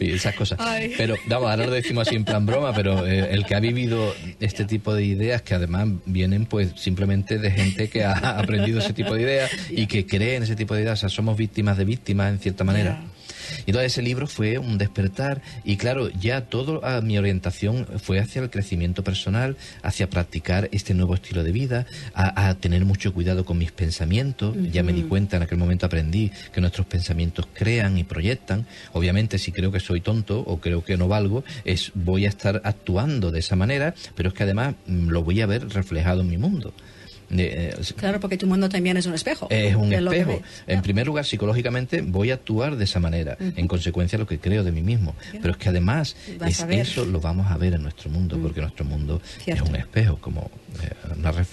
Esas 0.00 0.34
cosas. 0.34 0.58
Pero, 0.96 1.16
vamos, 1.26 1.50
ahora 1.50 1.66
lo 1.66 1.72
decimos 1.72 2.06
así 2.06 2.16
en 2.16 2.24
plan 2.24 2.46
broma, 2.46 2.72
pero 2.72 3.06
eh, 3.06 3.32
el 3.32 3.44
que 3.44 3.54
ha 3.54 3.60
vivido 3.60 4.14
este 4.40 4.64
tipo 4.64 4.94
de 4.94 5.04
ideas, 5.04 5.42
que 5.42 5.54
además 5.54 5.88
vienen 6.04 6.46
pues 6.46 6.72
simplemente 6.76 7.38
de 7.38 7.50
gente 7.50 7.88
que 7.88 8.04
ha 8.04 8.12
aprendido 8.38 8.80
ese 8.80 8.92
tipo 8.92 9.14
de 9.14 9.22
ideas 9.22 9.50
y 9.70 9.86
que 9.86 10.06
cree 10.06 10.36
en 10.36 10.42
ese 10.42 10.56
tipo 10.56 10.74
de 10.74 10.82
ideas, 10.82 10.98
o 10.98 11.00
sea, 11.00 11.08
somos 11.08 11.36
víctimas 11.36 11.76
de 11.76 11.84
víctimas 11.84 12.32
en 12.32 12.38
cierta 12.38 12.64
manera. 12.64 13.02
Entonces 13.66 13.92
ese 13.92 14.02
libro 14.02 14.26
fue 14.26 14.58
un 14.58 14.78
despertar 14.78 15.42
y 15.64 15.76
claro, 15.76 16.08
ya 16.10 16.42
toda 16.42 17.00
mi 17.00 17.18
orientación 17.18 17.86
fue 18.02 18.18
hacia 18.18 18.42
el 18.42 18.50
crecimiento 18.50 19.04
personal, 19.04 19.56
hacia 19.82 20.08
practicar 20.08 20.68
este 20.72 20.94
nuevo 20.94 21.14
estilo 21.14 21.44
de 21.44 21.52
vida, 21.52 21.86
a, 22.14 22.54
tener 22.54 22.84
mucho 22.84 23.12
cuidado 23.12 23.44
con 23.44 23.58
mis 23.58 23.72
pensamientos. 23.72 24.56
Ya 24.72 24.82
me 24.82 24.92
di 24.92 25.02
cuenta, 25.02 25.36
en 25.36 25.42
aquel 25.42 25.58
momento 25.58 25.86
aprendí 25.86 26.30
que 26.52 26.60
nuestros 26.60 26.86
pensamientos 26.86 27.46
crean 27.52 27.98
y 27.98 28.04
proyectan. 28.04 28.66
Obviamente 28.92 29.38
si 29.38 29.52
creo 29.52 29.70
que 29.72 29.80
soy 29.80 30.00
tonto 30.00 30.40
o 30.40 30.58
creo 30.58 30.84
que 30.84 30.96
no 30.96 31.08
valgo, 31.08 31.44
es 31.64 31.92
voy 31.94 32.26
a 32.26 32.28
estar 32.28 32.60
actuando 32.64 33.30
de 33.30 33.40
esa 33.40 33.56
manera, 33.56 33.94
pero 34.14 34.30
es 34.30 34.34
que 34.34 34.44
además 34.44 34.74
mm, 34.86 35.08
lo 35.08 35.22
voy 35.22 35.40
a 35.40 35.46
ver 35.46 35.68
reflejado 35.68 36.22
en 36.22 36.28
mi 36.28 36.38
mundo. 36.38 36.72
Eh, 37.30 37.74
claro, 37.96 38.20
porque 38.20 38.36
tu 38.36 38.46
mundo 38.46 38.68
también 38.68 38.96
es 38.96 39.06
un 39.06 39.14
espejo. 39.14 39.48
Es 39.50 39.74
un 39.74 39.92
espejo. 39.92 40.40
En 40.66 40.82
primer 40.82 41.06
lugar, 41.06 41.24
psicológicamente 41.24 42.02
voy 42.02 42.30
a 42.30 42.34
actuar 42.34 42.76
de 42.76 42.84
esa 42.84 43.00
manera, 43.00 43.36
en 43.38 43.68
consecuencia 43.68 44.18
lo 44.18 44.26
que 44.26 44.38
creo 44.38 44.64
de 44.64 44.72
mí 44.72 44.82
mismo. 44.82 45.14
Pero 45.32 45.50
es 45.50 45.56
que 45.56 45.68
además 45.68 46.16
eso 46.70 47.04
lo 47.04 47.20
vamos 47.20 47.50
a 47.50 47.56
ver 47.56 47.74
en 47.74 47.82
nuestro 47.82 48.10
mundo, 48.10 48.38
porque 48.40 48.60
nuestro 48.60 48.84
mundo 48.84 49.20
es 49.44 49.60
un 49.60 49.76
espejo, 49.76 50.18
como 50.18 50.50
eh, 50.82 50.90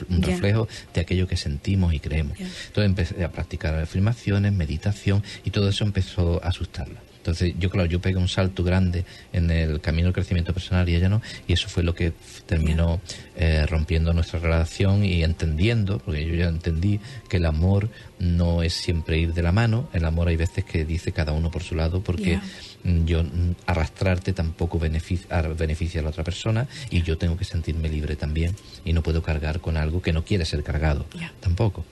un 0.10 0.22
reflejo 0.22 0.68
de 0.94 1.02
aquello 1.02 1.28
que 1.28 1.38
sentimos 1.38 1.94
y 1.94 2.00
creemos. 2.00 2.38
Entonces 2.40 2.86
empecé 2.86 3.24
a 3.24 3.32
practicar 3.32 3.76
afirmaciones, 3.76 4.54
meditación, 4.54 5.24
y 5.44 5.52
todo 5.52 5.70
eso 5.70 5.84
empezó 5.84 6.44
a 6.44 6.50
asustarla. 6.50 7.02
Entonces, 7.24 7.54
yo, 7.58 7.70
claro, 7.70 7.88
yo 7.88 8.02
pegué 8.02 8.18
un 8.18 8.28
salto 8.28 8.66
grande 8.66 9.06
en 9.32 9.50
el 9.50 9.80
camino 9.80 10.08
del 10.08 10.14
crecimiento 10.14 10.54
personal 10.54 10.90
y 10.90 10.96
ella 10.96 11.08
no, 11.08 11.22
y 11.48 11.54
eso 11.54 11.70
fue 11.70 11.82
lo 11.82 11.96
que 11.96 12.12
terminó 12.46 13.00
eh, 13.38 13.66
rompiendo 13.66 14.12
nuestra 14.12 14.40
relación 14.40 15.06
y 15.06 15.24
entendiendo, 15.24 16.00
porque 16.00 16.26
yo 16.26 16.36
ya 16.36 16.50
entendí 16.50 17.00
que 17.30 17.38
el 17.38 17.46
amor 17.46 17.90
no 18.20 18.62
es 18.62 18.74
siempre 18.74 19.20
ir 19.20 19.34
de 19.34 19.42
la 19.42 19.54
mano, 19.54 19.88
el 19.94 20.04
amor 20.04 20.28
hay 20.28 20.36
veces 20.36 20.66
que 20.66 20.84
dice 20.84 21.14
cada 21.14 21.32
uno 21.32 21.50
por 21.50 21.64
su 21.64 21.76
lado, 21.76 22.02
porque 22.04 22.42
yo 22.84 23.24
mm, 23.24 23.56
arrastrarte 23.66 24.34
tampoco 24.34 24.80
beneficia, 24.80 25.42
beneficia 25.42 26.02
a 26.02 26.04
la 26.04 26.10
otra 26.10 26.24
persona 26.24 26.68
y 26.90 27.02
yo 27.02 27.18
tengo 27.18 27.38
que 27.38 27.46
sentirme 27.46 27.90
libre 27.90 28.16
también 28.16 28.56
y 28.84 28.94
no 28.94 29.02
puedo 29.02 29.22
cargar 29.22 29.60
con 29.60 29.78
algo 29.78 30.02
que 30.02 30.14
no 30.14 30.24
quiere 30.24 30.46
ser 30.46 30.64
cargado 30.64 31.06
tampoco. 31.40 31.86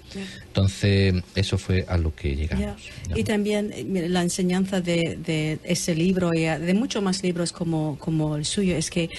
Entonces, 0.47 1.23
eso 1.35 1.57
fue 1.57 1.85
a 1.87 1.97
lo 1.97 2.13
que 2.13 2.35
llegamos. 2.35 2.81
Y 3.15 3.23
también 3.23 3.71
eh, 3.73 4.09
la 4.09 4.21
enseñanza 4.21 4.81
de, 4.81 5.17
de, 5.23 5.59
ese 5.63 5.95
libro 5.95 6.33
y 6.33 6.41
de 6.41 6.73
muchos 6.73 7.01
más 7.01 7.23
libros 7.23 7.53
como, 7.53 7.97
como 7.97 8.35
el 8.35 8.45
suyo 8.45 8.75
es 8.75 8.89
que 8.89 9.09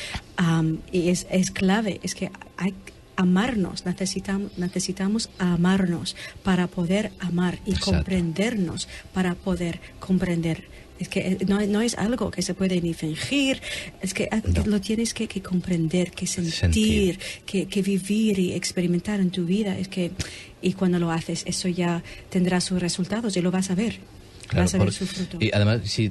y 0.90 1.08
es, 1.08 1.26
es 1.30 1.50
clave, 1.50 2.00
es 2.02 2.14
que 2.14 2.30
hay 2.56 2.74
amarnos, 3.16 3.87
necesitamos, 3.87 4.56
necesitamos 4.58 5.30
amarnos 5.38 6.16
para 6.42 6.66
poder 6.66 7.12
amar 7.20 7.58
y 7.64 7.74
comprendernos 7.74 8.88
para 9.12 9.35
poder 9.35 9.80
comprender 10.00 10.64
es 11.02 11.08
que 11.08 11.20
eh, 11.20 11.38
no, 11.46 11.60
no, 11.66 11.80
es 11.82 11.96
algo 11.98 12.30
que 12.30 12.42
se 12.42 12.54
puede 12.54 12.80
ni 12.80 12.94
fingir, 12.94 13.60
es 14.00 14.14
que 14.14 14.28
ah, 14.30 14.40
lo 14.64 14.80
tienes 14.80 15.14
que, 15.14 15.28
comprender, 15.42 16.12
que 16.12 16.26
sentir, 16.26 17.18
Que, 17.44 17.66
que, 17.66 17.82
vivir 17.82 18.38
y 18.38 18.52
experimentar 18.52 19.20
en 19.20 19.30
tu 19.30 19.44
vida. 19.44 19.76
Es 19.78 19.88
que, 19.88 20.12
y 20.60 20.72
cuando 20.74 20.98
lo 20.98 21.10
haces, 21.10 21.42
eso 21.46 21.68
ya 21.68 22.02
tendrá 22.30 22.60
sus 22.60 22.80
resultados 22.80 23.36
y 23.36 23.40
lo 23.40 23.50
vas 23.50 23.70
a 23.70 23.74
ver. 23.74 23.98
Y 25.40 25.50
además, 25.52 25.80
si 25.84 26.10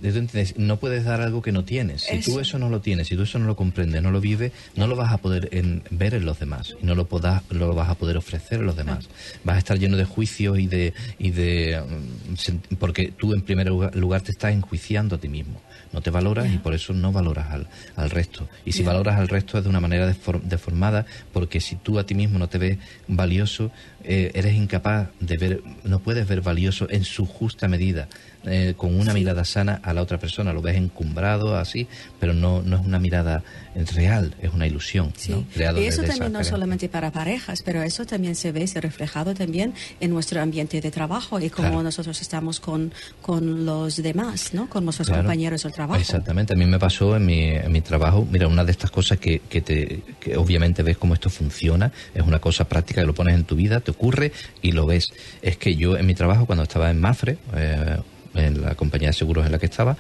no 0.58 0.78
puedes 0.78 1.06
dar 1.06 1.22
algo 1.22 1.42
que 1.42 1.52
no 1.52 1.64
tienes. 1.64 2.04
Si 2.04 2.20
tú 2.22 2.40
eso 2.40 2.60
no 2.60 2.70
lo 2.70 2.82
tienes, 2.82 3.08
si 3.08 3.16
tú 3.16 3.24
eso 3.24 3.40
no 3.40 3.46
lo 3.46 3.56
comprendes, 3.56 4.02
no 4.02 4.12
lo 4.12 4.22
vives, 4.22 4.52
no 4.76 4.88
lo 4.88 4.96
vas 4.96 5.12
a 5.12 5.18
poder 5.18 5.50
ver 5.90 6.14
en 6.14 6.26
los 6.26 6.40
demás 6.40 6.76
y 6.82 6.86
no 6.86 6.96
lo, 6.96 7.08
podas, 7.08 7.44
lo 7.50 7.74
vas 7.74 7.90
a 7.90 7.96
poder 7.96 8.18
ofrecer 8.18 8.60
a 8.60 8.64
los 8.64 8.76
demás. 8.76 9.08
Vas 9.44 9.56
a 9.56 9.60
estar 9.60 9.80
lleno 9.80 9.98
de 9.98 10.06
juicios 10.06 10.60
y 10.60 10.68
de, 10.68 10.94
y 11.20 11.32
de. 11.32 11.82
Mm, 11.82 12.76
porque 12.76 13.14
tú, 13.18 13.34
en 13.34 13.42
primer 13.42 13.68
lugar, 13.70 14.22
te 14.22 14.32
estás 14.32 14.54
enjuiciando 14.54 15.16
a 15.16 15.20
ti 15.20 15.30
mismo. 15.30 15.62
No 15.94 16.02
te 16.02 16.10
valoras 16.10 16.52
y 16.52 16.58
por 16.58 16.74
eso 16.74 16.94
no 16.94 17.12
valoras 17.12 17.52
al, 17.52 17.68
al 17.98 18.10
resto. 18.10 18.48
Y 18.66 18.72
si 18.72 18.82
valoras 18.82 19.18
al 19.18 19.28
resto 19.28 19.58
es 19.58 19.64
de 19.66 19.70
una 19.70 19.82
manera 19.82 20.14
deformada, 20.44 21.06
porque 21.34 21.60
si 21.60 21.76
tú 21.76 22.00
a 22.00 22.06
ti 22.06 22.16
mismo 22.16 22.40
no 22.40 22.48
te 22.48 22.58
ves 22.58 22.78
valioso, 23.08 23.72
eh, 24.04 24.32
eres 24.34 24.56
incapaz 24.56 25.10
de 25.20 25.38
ver, 25.38 25.64
no 25.84 26.00
puedes 26.00 26.28
ver 26.28 26.42
valioso 26.42 26.88
en 26.90 27.04
su 27.04 27.26
justa 27.26 27.68
medida. 27.68 28.08
Eh, 28.44 28.74
con 28.76 29.00
una 29.00 29.14
mirada 29.14 29.46
sana 29.46 29.80
a 29.84 29.94
la 29.94 30.02
otra 30.02 30.18
persona. 30.18 30.52
Lo 30.52 30.64
ves 30.64 30.76
encumbrado 30.76 31.56
así, 31.56 31.88
pero 32.20 32.34
no, 32.34 32.64
no 32.64 32.78
es 32.78 32.86
una 32.86 32.98
mirada 32.98 33.44
real, 33.94 34.34
es 34.42 34.52
una 34.52 34.66
ilusión. 34.66 35.14
y 35.28 35.84
eso 35.84 36.02
también 36.04 36.32
no 36.32 36.44
solamente 36.44 36.90
para 36.90 37.12
parejas, 37.12 37.62
pero 37.62 37.84
eso 37.84 38.06
también 38.06 38.36
se 38.36 38.52
ve, 38.52 38.66
se 38.66 38.82
reflejado 38.82 39.36
también 39.36 39.74
en 40.00 40.10
nuestro 40.10 40.42
ambiente 40.42 40.82
de 40.82 40.90
trabajo 40.90 41.40
y 41.40 41.52
cómo 41.52 41.84
nosotros 41.84 42.20
estamos 42.20 42.60
con, 42.60 42.92
con 43.22 43.66
los 43.66 43.98
demás, 43.98 44.54
¿no? 44.54 44.68
con 44.68 44.86
nuestros 44.86 45.10
compañeros 45.10 45.64
del 45.64 45.74
trabajo. 45.74 46.00
Exactamente, 46.00 46.54
a 46.54 46.58
mí 46.58 46.66
me 46.66 46.80
pasó 46.80 47.16
en 47.16 47.26
mi, 47.26 47.44
en 47.44 47.72
mi 47.72 47.82
trabajo, 47.82 48.28
mira, 48.30 48.48
una 48.48 48.66
de 48.66 48.72
estas 48.72 48.90
cosas 48.90 49.20
que, 49.20 49.40
que, 49.40 49.62
te, 49.62 50.02
que 50.20 50.36
obviamente 50.36 50.82
ves 50.82 50.98
cómo 50.98 51.14
esto 51.14 51.30
funciona, 51.30 51.92
es 52.14 52.24
una 52.24 52.40
cosa 52.40 52.68
práctica 52.68 53.02
que 53.02 53.08
lo 53.08 53.14
pones 53.14 53.36
en 53.36 53.44
tu 53.44 53.56
vida, 53.56 53.82
te 53.82 53.92
ocurre 53.92 54.32
y 54.62 54.72
lo 54.72 54.86
ves. 54.86 55.14
Es 55.42 55.58
que 55.58 55.76
yo 55.76 55.96
en 55.96 56.06
mi 56.06 56.16
trabajo, 56.16 56.46
cuando 56.46 56.64
estaba 56.64 56.90
en 56.90 57.00
Mafre, 57.00 57.38
eh, 57.56 57.98
en 58.34 58.62
la 58.62 58.76
compañía 58.76 59.10
de 59.10 59.14
seguros 59.14 59.46
en 59.46 59.52
la 59.52 59.60
que 59.60 59.66
estaba, 59.66 59.98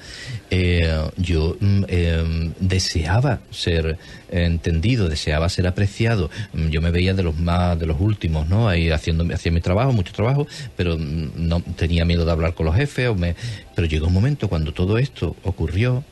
eh, 0.49 1.09
yo 1.17 1.57
mm, 1.59 1.83
eh, 1.87 2.51
deseaba 2.59 3.39
ser 3.51 3.97
entendido, 4.29 5.09
deseaba 5.09 5.49
ser 5.49 5.67
apreciado. 5.67 6.29
Mm, 6.53 6.69
yo 6.69 6.81
me 6.81 6.91
veía 6.91 7.13
de 7.13 7.23
los 7.23 7.37
más, 7.37 7.77
de 7.79 7.85
los 7.85 7.99
últimos, 7.99 8.47
¿no? 8.47 8.69
Ahí 8.69 8.89
haciendo, 8.89 9.25
hacía 9.33 9.51
mi 9.51 9.61
trabajo, 9.61 9.91
mucho 9.91 10.13
trabajo, 10.13 10.47
pero 10.75 10.97
mm, 10.97 11.31
no 11.35 11.61
tenía 11.75 12.05
miedo 12.05 12.25
de 12.25 12.31
hablar 12.31 12.53
con 12.53 12.65
los 12.65 12.75
jefes. 12.75 13.09
O 13.09 13.15
me, 13.15 13.35
pero 13.75 13.87
llegó 13.87 14.07
un 14.07 14.13
momento 14.13 14.47
cuando 14.47 14.73
todo 14.73 14.97
esto 14.97 15.35
ocurrió 15.43 16.03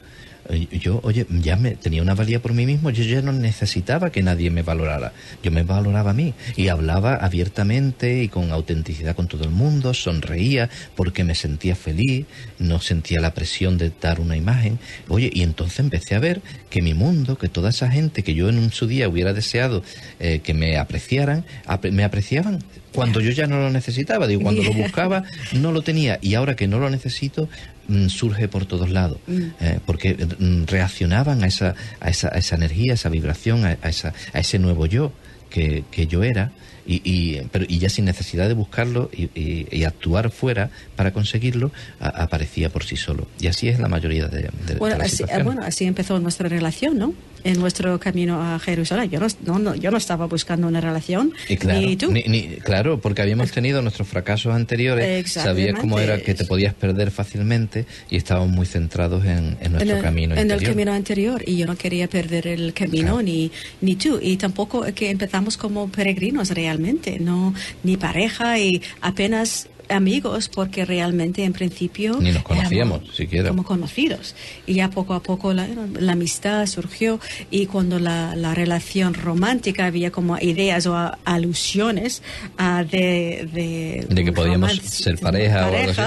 yo, 0.49 0.99
oye, 1.03 1.25
ya 1.29 1.55
me 1.55 1.71
tenía 1.75 2.01
una 2.01 2.15
valía 2.15 2.41
por 2.41 2.53
mí 2.53 2.65
mismo, 2.65 2.89
yo 2.89 3.03
ya 3.03 3.21
no 3.21 3.31
necesitaba 3.31 4.11
que 4.11 4.23
nadie 4.23 4.49
me 4.49 4.63
valorara, 4.63 5.13
yo 5.43 5.51
me 5.51 5.63
valoraba 5.63 6.11
a 6.11 6.13
mí 6.13 6.33
y 6.55 6.69
hablaba 6.69 7.15
abiertamente 7.15 8.23
y 8.23 8.29
con 8.29 8.51
autenticidad 8.51 9.15
con 9.15 9.27
todo 9.27 9.43
el 9.43 9.51
mundo, 9.51 9.93
sonreía 9.93 10.69
porque 10.95 11.23
me 11.23 11.35
sentía 11.35 11.75
feliz, 11.75 12.25
no 12.57 12.79
sentía 12.79 13.21
la 13.21 13.33
presión 13.33 13.77
de 13.77 13.91
dar 14.01 14.19
una 14.19 14.35
imagen. 14.35 14.79
Oye, 15.07 15.29
y 15.33 15.43
entonces 15.43 15.79
empecé 15.79 16.15
a 16.15 16.19
ver 16.19 16.41
que 16.69 16.81
mi 16.81 16.93
mundo, 16.93 17.37
que 17.37 17.49
toda 17.49 17.69
esa 17.69 17.89
gente 17.89 18.23
que 18.23 18.33
yo 18.33 18.49
en 18.49 18.71
su 18.71 18.87
día 18.87 19.07
hubiera 19.07 19.33
deseado 19.33 19.83
eh, 20.19 20.39
que 20.39 20.53
me 20.53 20.77
apreciaran, 20.77 21.45
me 21.91 22.03
apreciaban 22.03 22.59
cuando 22.93 23.21
yo 23.21 23.31
ya 23.31 23.47
no 23.47 23.59
lo 23.59 23.69
necesitaba, 23.69 24.27
digo, 24.27 24.41
cuando 24.41 24.63
lo 24.63 24.73
buscaba 24.83 25.23
no 25.53 25.71
lo 25.71 25.81
tenía 25.81 26.19
y 26.21 26.35
ahora 26.35 26.55
que 26.55 26.67
no 26.67 26.79
lo 26.79 26.89
necesito 26.89 27.49
Mm, 27.89 28.07
surge 28.07 28.47
por 28.47 28.67
todos 28.67 28.91
lados, 28.91 29.17
mm. 29.25 29.41
eh, 29.61 29.79
porque 29.83 30.13
mm, 30.13 30.65
reaccionaban 30.67 31.43
a 31.43 31.47
esa, 31.47 31.73
a 31.99 32.11
esa, 32.11 32.27
a 32.27 32.37
esa 32.37 32.55
energía, 32.55 32.91
a 32.91 32.95
esa 32.95 33.09
vibración, 33.09 33.65
a, 33.65 33.73
esa, 33.89 34.13
a 34.31 34.39
ese 34.39 34.59
nuevo 34.59 34.85
yo 34.85 35.11
que, 35.49 35.83
que 35.89 36.05
yo 36.05 36.21
era 36.23 36.51
y, 36.85 37.01
y, 37.03 37.41
pero, 37.51 37.65
y 37.67 37.79
ya 37.79 37.89
sin 37.89 38.05
necesidad 38.05 38.47
de 38.47 38.53
buscarlo 38.53 39.09
y, 39.11 39.65
y 39.75 39.83
actuar 39.85 40.29
fuera 40.29 40.69
para 40.95 41.13
conseguirlo, 41.13 41.71
aparecía 41.99 42.69
por 42.69 42.83
sí 42.83 42.95
solo. 42.95 43.27
Y 43.39 43.47
así 43.47 43.69
es 43.69 43.79
la 43.79 43.87
mayoría 43.87 44.27
de, 44.27 44.49
de, 44.67 44.75
bueno, 44.75 44.97
así, 45.01 45.23
bueno, 45.43 45.61
así 45.63 45.85
empezó 45.85 46.19
nuestra 46.19 46.47
relación, 46.47 46.99
¿no? 46.99 47.13
En 47.43 47.59
nuestro 47.59 47.99
camino 47.99 48.41
a 48.41 48.59
Jerusalén. 48.59 49.09
Yo 49.09 49.19
no, 49.19 49.59
no, 49.59 49.75
yo 49.75 49.91
no 49.91 49.97
estaba 49.97 50.27
buscando 50.27 50.67
una 50.67 50.81
relación, 50.81 51.33
y 51.47 51.57
claro, 51.57 51.79
ni 51.79 51.95
tú. 51.95 52.11
Ni, 52.11 52.57
claro, 52.63 52.99
porque 52.99 53.21
habíamos 53.21 53.51
tenido 53.51 53.81
nuestros 53.81 54.07
fracasos 54.07 54.53
anteriores, 54.53 55.31
sabías 55.31 55.79
cómo 55.79 55.99
era 55.99 56.21
que 56.21 56.33
te 56.33 56.45
podías 56.45 56.73
perder 56.73 57.11
fácilmente 57.11 57.85
y 58.09 58.17
estábamos 58.17 58.49
muy 58.49 58.65
centrados 58.65 59.25
en, 59.25 59.57
en 59.61 59.71
nuestro 59.71 59.97
en 59.97 60.01
camino 60.01 60.33
en 60.33 60.41
anterior. 60.41 60.63
el 60.63 60.69
camino 60.69 60.93
anterior 60.93 61.43
y 61.45 61.57
yo 61.57 61.65
no 61.65 61.75
quería 61.75 62.07
perder 62.07 62.47
el 62.47 62.73
camino 62.73 63.21
ni, 63.21 63.51
ni 63.81 63.95
tú. 63.95 64.19
Y 64.21 64.37
tampoco 64.37 64.85
que 64.93 65.09
empezamos 65.09 65.57
como 65.57 65.89
peregrinos 65.89 66.49
realmente 66.51 67.19
no 67.19 67.53
ni 67.83 67.97
pareja 67.97 68.59
y 68.59 68.81
apenas 69.01 69.67
amigos 69.89 70.49
porque 70.49 70.85
realmente 70.85 71.43
en 71.43 71.53
principio 71.53 72.17
ni 72.19 72.31
nos 72.31 72.43
conocíamos 72.43 73.01
siquiera. 73.15 73.49
como 73.49 73.63
conocidos. 73.63 74.35
Y 74.65 74.75
ya 74.75 74.89
poco 74.89 75.13
a 75.13 75.21
poco 75.21 75.53
la, 75.53 75.67
amistad 76.09 76.65
surgió 76.65 77.19
y 77.51 77.65
cuando 77.65 77.99
la, 77.99 78.35
la, 78.35 78.53
relación 78.53 79.13
romántica 79.13 79.85
había 79.85 80.11
como 80.11 80.37
ideas 80.37 80.85
o 80.87 80.95
alusiones 81.25 82.21
uh, 82.59 82.83
de, 82.85 84.07
de, 84.09 84.23
que 84.23 84.31
podíamos 84.31 84.73
ser 84.73 85.17
pareja, 85.19 85.69
o 85.69 85.75
algo 85.75 85.91
así 85.91 86.01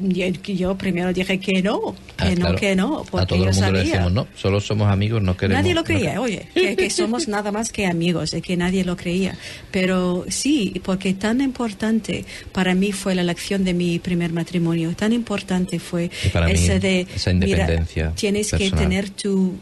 yo, 0.00 0.26
yo 0.26 0.76
primero 0.76 1.12
dije 1.12 1.38
que 1.38 1.62
no, 1.62 1.94
que 2.16 2.24
ah, 2.24 2.34
no, 2.36 2.54
que 2.54 2.76
no, 2.76 3.04
porque 3.10 3.24
a 3.24 3.26
todo 3.26 3.44
el 3.44 3.52
mundo 3.52 3.72
le 3.72 3.78
decimos 3.80 4.12
no, 4.12 4.26
solo 4.34 4.60
somos 4.60 4.90
amigos, 4.90 5.22
no 5.22 5.36
queremos. 5.36 5.62
Nadie 5.62 5.74
lo 5.74 5.84
creía, 5.84 6.20
oye, 6.20 6.48
que, 6.54 6.90
somos 6.90 7.28
nada 7.28 7.52
más 7.52 7.70
que 7.70 7.86
amigos, 7.86 8.34
y 8.34 8.40
que 8.40 8.56
nadie 8.56 8.84
lo 8.84 8.96
creía. 8.96 9.36
Pero 9.70 10.24
sí, 10.28 10.80
porque 10.84 11.14
tan 11.14 11.40
importante 11.40 12.24
para 12.52 12.74
mí 12.74 12.92
fue 12.92 13.14
la 13.14 13.22
elección 13.22 13.64
de 13.64 13.74
mi 13.74 13.98
primer 13.98 14.32
matrimonio, 14.32 14.94
tan 14.96 15.12
importante 15.12 15.78
fue 15.78 16.10
ese 16.48 16.80
de 16.80 17.06
esa 17.14 17.30
independencia. 17.30 18.12
tienes 18.14 18.50
que 18.52 18.70
tener 18.70 19.10
tu 19.10 19.54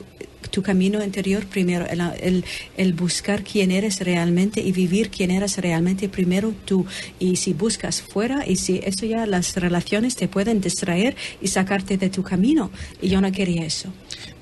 tu 0.52 0.62
camino 0.62 1.02
interior 1.02 1.46
primero, 1.46 1.86
el, 1.86 2.44
el, 2.76 2.92
buscar 2.92 3.42
quién 3.42 3.70
eres 3.70 4.00
realmente 4.00 4.60
y 4.60 4.70
vivir 4.70 5.08
quién 5.08 5.30
eres 5.30 5.56
realmente 5.56 6.08
primero 6.08 6.52
tú. 6.66 6.86
Y 7.18 7.36
si 7.36 7.54
buscas 7.54 8.02
fuera 8.02 8.46
y 8.46 8.56
si 8.56 8.80
eso 8.84 9.06
ya 9.06 9.26
las 9.26 9.56
relaciones 9.56 10.14
te 10.14 10.28
pueden 10.28 10.60
distraer 10.60 11.16
y 11.40 11.48
sacarte 11.48 11.96
de 11.96 12.10
tu 12.10 12.22
camino. 12.22 12.70
Y 13.00 13.08
yo 13.08 13.20
no 13.20 13.32
quería 13.32 13.64
eso. 13.64 13.92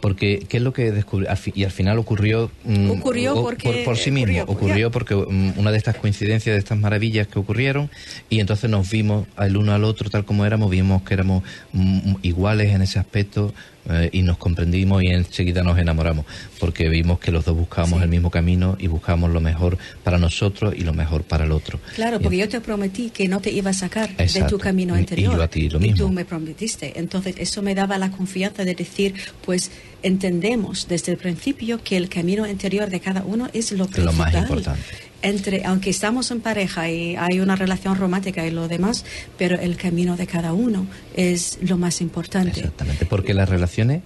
Porque, 0.01 0.47
¿qué 0.49 0.57
es 0.57 0.63
lo 0.63 0.73
que 0.73 0.91
descubrió? 0.91 1.29
Y 1.55 1.65
al 1.65 1.71
final 1.71 1.99
ocurrió... 1.99 2.51
Mm, 2.65 2.91
ocurrió 2.91 3.35
porque... 3.35 3.83
Por, 3.85 3.97
sí 3.97 4.11
mismo, 4.11 4.43
ocurrió, 4.47 4.91
porque 4.91 5.15
mm, 5.15 5.59
una 5.59 5.71
de 5.71 5.79
estas 5.79 5.97
coincidencias, 5.97 6.55
de 6.55 6.59
estas 6.59 6.79
maravillas 6.79 7.29
que 7.29 7.39
ocurrieron, 7.39 7.91
y 8.29 8.41
entonces 8.41 8.69
nos 8.69 8.91
vimos 8.91 9.27
el 9.39 9.57
uno 9.57 9.75
al 9.75 9.85
otro 9.85 10.11
tal 10.11 10.25
como 10.25 10.45
éramos, 10.45 10.71
vimos 10.71 11.03
que 11.03 11.15
éramos 11.15 11.45
mm, 11.73 12.17
iguales 12.23 12.75
en 12.75 12.83
ese 12.83 12.99
aspecto, 12.99 13.55
eh, 13.89 14.11
y 14.13 14.23
nos 14.23 14.37
comprendimos 14.37 15.03
y 15.03 15.09
enseguida 15.09 15.63
nos 15.63 15.79
enamoramos, 15.79 16.27
porque 16.59 16.89
vimos 16.89 17.19
que 17.19 17.33
los 17.33 17.45
dos 17.45 17.57
buscábamos 17.57 18.03
el 18.03 18.09
mismo 18.09 18.31
camino 18.31 18.77
y 18.79 18.87
buscábamos 18.89 19.31
lo 19.31 19.41
mejor 19.41 19.79
para 20.05 20.19
nosotros 20.19 20.75
y 20.77 20.83
lo 20.83 20.93
mejor 20.93 21.23
para 21.23 21.45
el 21.45 21.53
otro. 21.53 21.81
Claro, 21.95 22.21
porque 22.21 22.37
yo 22.37 22.49
te 22.49 22.61
prometí 22.61 23.11
que 23.11 23.29
no 23.29 23.41
te 23.41 23.51
iba 23.51 23.71
a 23.71 23.75
sacar 23.75 24.15
de 24.17 24.43
tu 24.49 24.59
camino 24.59 24.95
anterior. 24.95 25.33
Y 25.33 25.37
yo 25.37 25.43
a 25.43 25.49
ti 25.49 25.69
lo 25.69 25.81
mismo. 25.81 25.97
Y 25.97 25.99
tú 25.99 26.09
me 26.11 26.25
prometiste. 26.25 26.99
Entonces 26.99 27.37
eso 27.39 27.63
me 27.63 27.75
daba 27.75 27.99
la 27.99 28.11
confianza 28.11 28.65
de 28.65 28.75
decir, 28.75 29.15
pues 29.45 29.71
entendemos 30.03 30.87
desde 30.89 31.13
el 31.13 31.19
principio 31.19 31.83
que 31.83 31.97
el 31.97 32.09
camino 32.09 32.47
interior 32.47 32.91
de 32.91 33.01
cada 33.01 33.23
uno 33.25 33.49
es 33.53 33.73
lo 33.73 33.87
principal. 33.87 34.05
Lo 34.05 34.13
más 34.13 34.35
importante 34.35 35.10
entre, 35.23 35.65
aunque 35.65 35.91
estamos 35.91 36.31
en 36.31 36.41
pareja 36.41 36.91
y 36.91 37.17
hay 37.17 37.41
una 37.41 37.57
relación 37.57 37.97
romántica 37.97 38.47
y 38.47 38.51
lo 38.51 38.69
demás, 38.69 39.05
pero 39.39 39.59
el 39.59 39.77
camino 39.77 40.17
de 40.17 40.27
cada 40.27 40.53
uno 40.53 40.87
es 41.15 41.59
lo 41.63 41.77
más 41.79 42.01
importante. 42.01 42.61
Exactamente, 42.61 43.07
porque 43.07 43.35
las 43.35 43.49
relaciones 43.49 44.03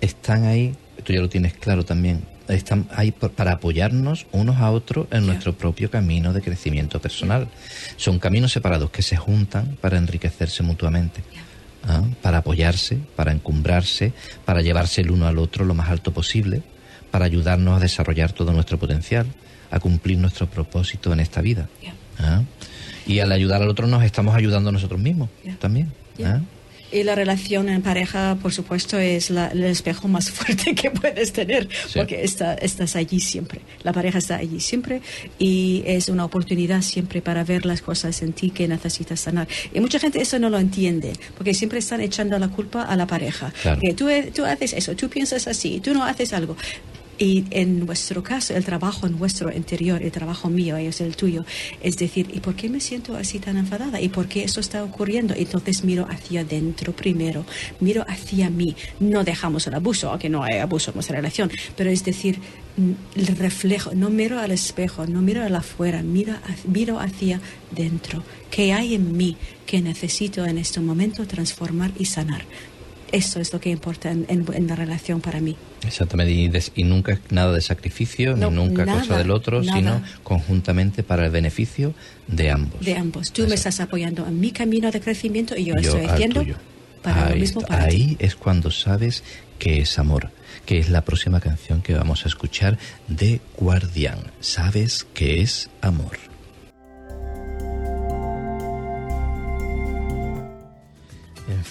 están 0.00 0.44
ahí, 0.44 0.74
tú 1.04 1.12
ya 1.12 1.20
lo 1.20 1.28
tienes 1.28 1.54
claro 1.54 1.84
también, 1.84 2.24
están 2.48 2.88
ahí 2.94 3.12
para 3.12 3.52
apoyarnos 3.52 4.26
unos 4.32 4.56
a 4.56 4.70
otros 4.70 5.06
en 5.10 5.26
nuestro 5.26 5.56
propio 5.56 5.90
camino 5.90 6.32
de 6.32 6.40
crecimiento 6.40 7.00
personal. 7.00 7.48
Son 7.96 8.18
caminos 8.18 8.52
separados 8.52 8.90
que 8.90 9.02
se 9.02 9.16
juntan 9.16 9.76
para 9.80 9.98
enriquecerse 9.98 10.62
mutuamente. 10.62 11.22
¿ah? 11.84 12.02
Para 12.22 12.38
apoyarse, 12.38 12.98
para 13.16 13.32
encumbrarse, 13.32 14.12
para 14.46 14.62
llevarse 14.62 15.02
el 15.02 15.10
uno 15.10 15.26
al 15.26 15.38
otro 15.38 15.66
lo 15.66 15.74
más 15.74 15.90
alto 15.90 16.12
posible, 16.12 16.62
para 17.10 17.26
ayudarnos 17.26 17.76
a 17.76 17.80
desarrollar 17.80 18.32
todo 18.32 18.52
nuestro 18.52 18.78
potencial 18.78 19.26
a 19.70 19.80
cumplir 19.80 20.18
nuestro 20.18 20.46
propósito 20.48 21.12
en 21.12 21.20
esta 21.20 21.40
vida. 21.40 21.68
¿Ah? 22.18 22.42
Y 23.06 23.20
al 23.20 23.32
ayudar 23.32 23.62
al 23.62 23.68
otro 23.68 23.86
nos 23.86 24.04
estamos 24.04 24.34
ayudando 24.34 24.70
a 24.70 24.72
nosotros 24.72 25.00
mismos 25.00 25.28
también. 25.60 25.92
¿ah? 26.24 26.40
Y 26.90 27.02
la 27.02 27.14
relación 27.14 27.68
en 27.68 27.82
pareja, 27.82 28.38
por 28.40 28.52
supuesto, 28.52 28.98
es 28.98 29.28
el 29.30 29.64
espejo 29.64 30.08
más 30.08 30.30
fuerte 30.30 30.74
que 30.74 30.90
puedes 30.90 31.32
tener, 31.32 31.68
porque 31.94 32.24
está, 32.24 32.54
estás 32.54 32.96
allí 32.96 33.20
siempre. 33.20 33.60
La 33.82 33.92
pareja 33.92 34.18
está 34.18 34.36
allí 34.36 34.60
siempre 34.60 35.02
y 35.38 35.82
es 35.86 36.08
una 36.08 36.24
oportunidad 36.24 36.80
siempre 36.80 37.20
para 37.20 37.44
ver 37.44 37.66
las 37.66 37.82
cosas 37.82 38.22
en 38.22 38.32
ti 38.32 38.50
que 38.50 38.66
necesitas 38.68 39.20
sanar. 39.20 39.48
Y 39.74 39.80
mucha 39.80 39.98
gente 39.98 40.20
eso 40.20 40.38
no 40.38 40.48
lo 40.48 40.58
entiende, 40.58 41.12
porque 41.36 41.52
siempre 41.52 41.78
están 41.78 42.00
echando 42.00 42.38
la 42.38 42.48
culpa 42.48 42.82
a 42.82 42.96
la 42.96 43.06
pareja. 43.06 43.52
Que 43.80 43.92
tú, 43.92 44.08
tú 44.34 44.44
haces 44.46 44.72
eso, 44.72 44.96
tú 44.96 45.10
piensas 45.10 45.46
así, 45.46 45.80
tú 45.80 45.92
no 45.92 46.04
haces 46.04 46.32
algo. 46.32 46.56
Y 47.18 47.44
en 47.50 47.84
nuestro 47.84 48.22
caso, 48.22 48.54
el 48.54 48.64
trabajo 48.64 49.06
en 49.08 49.18
nuestro 49.18 49.52
interior, 49.52 50.00
el 50.02 50.12
trabajo 50.12 50.48
mío 50.48 50.76
es 50.76 51.00
el 51.00 51.16
tuyo, 51.16 51.44
es 51.82 51.96
decir, 51.96 52.30
¿y 52.32 52.38
por 52.38 52.54
qué 52.54 52.68
me 52.68 52.78
siento 52.78 53.16
así 53.16 53.40
tan 53.40 53.56
enfadada? 53.56 54.00
¿Y 54.00 54.08
por 54.08 54.28
qué 54.28 54.44
eso 54.44 54.60
está 54.60 54.84
ocurriendo? 54.84 55.34
Entonces 55.36 55.82
miro 55.82 56.06
hacia 56.08 56.42
adentro 56.42 56.92
primero, 56.92 57.44
miro 57.80 58.04
hacia 58.06 58.50
mí. 58.50 58.76
No 59.00 59.24
dejamos 59.24 59.66
el 59.66 59.74
abuso, 59.74 60.10
aunque 60.10 60.28
no 60.28 60.44
hay 60.44 60.58
abuso 60.58 60.92
en 60.92 60.94
nuestra 60.94 61.16
relación, 61.16 61.50
pero 61.76 61.90
es 61.90 62.04
decir, 62.04 62.38
el 63.16 63.26
reflejo, 63.26 63.92
no 63.94 64.10
miro 64.10 64.38
al 64.38 64.52
espejo, 64.52 65.04
no 65.06 65.20
miro 65.20 65.42
al 65.42 65.56
afuera, 65.56 66.02
miro, 66.02 66.34
miro 66.68 67.00
hacia 67.00 67.40
dentro. 67.72 68.22
¿Qué 68.50 68.72
hay 68.72 68.94
en 68.94 69.16
mí 69.16 69.36
que 69.66 69.80
necesito 69.80 70.46
en 70.46 70.58
este 70.58 70.78
momento 70.78 71.26
transformar 71.26 71.90
y 71.98 72.04
sanar? 72.04 72.44
Eso 73.12 73.40
es 73.40 73.52
lo 73.52 73.60
que 73.60 73.70
importa 73.70 74.10
en, 74.10 74.66
la 74.66 74.76
relación 74.76 75.20
para 75.20 75.40
mí. 75.40 75.56
Exactamente, 75.86 76.62
y, 76.74 76.84
nunca 76.84 77.12
es 77.12 77.20
nada 77.30 77.52
de 77.52 77.60
sacrificio, 77.60 78.36
ni 78.36 78.48
nunca 78.50 78.84
cosa 78.84 79.18
del 79.18 79.30
otro, 79.30 79.62
sino 79.62 80.02
conjuntamente 80.22 81.02
para 81.02 81.26
el 81.26 81.30
beneficio 81.30 81.94
de 82.26 82.50
ambos. 82.50 82.80
De 82.80 82.96
ambos. 82.96 83.32
Tú 83.32 83.46
me 83.46 83.54
estás 83.54 83.80
apoyando 83.80 84.26
en 84.26 84.38
mi 84.38 84.50
camino 84.50 84.90
de 84.90 85.00
crecimiento 85.00 85.56
y 85.56 85.64
yo, 85.64 85.74
estoy 85.74 86.04
haciendo 86.04 86.44
para 87.02 87.26
ahí 87.26 87.34
lo 87.34 87.40
mismo 87.40 87.60
para 87.62 87.84
Ahí 87.84 88.16
es 88.18 88.34
cuando 88.34 88.70
sabes 88.70 89.22
que 89.58 89.80
es 89.80 89.98
amor, 89.98 90.30
que 90.66 90.78
es 90.78 90.90
la 90.90 91.02
próxima 91.02 91.40
canción 91.40 91.80
que 91.80 91.94
vamos 91.94 92.24
a 92.24 92.28
escuchar 92.28 92.78
de 93.06 93.40
Guardián. 93.56 94.18
Sabes 94.40 95.06
que 95.14 95.40
es 95.40 95.70
amor. 95.80 96.27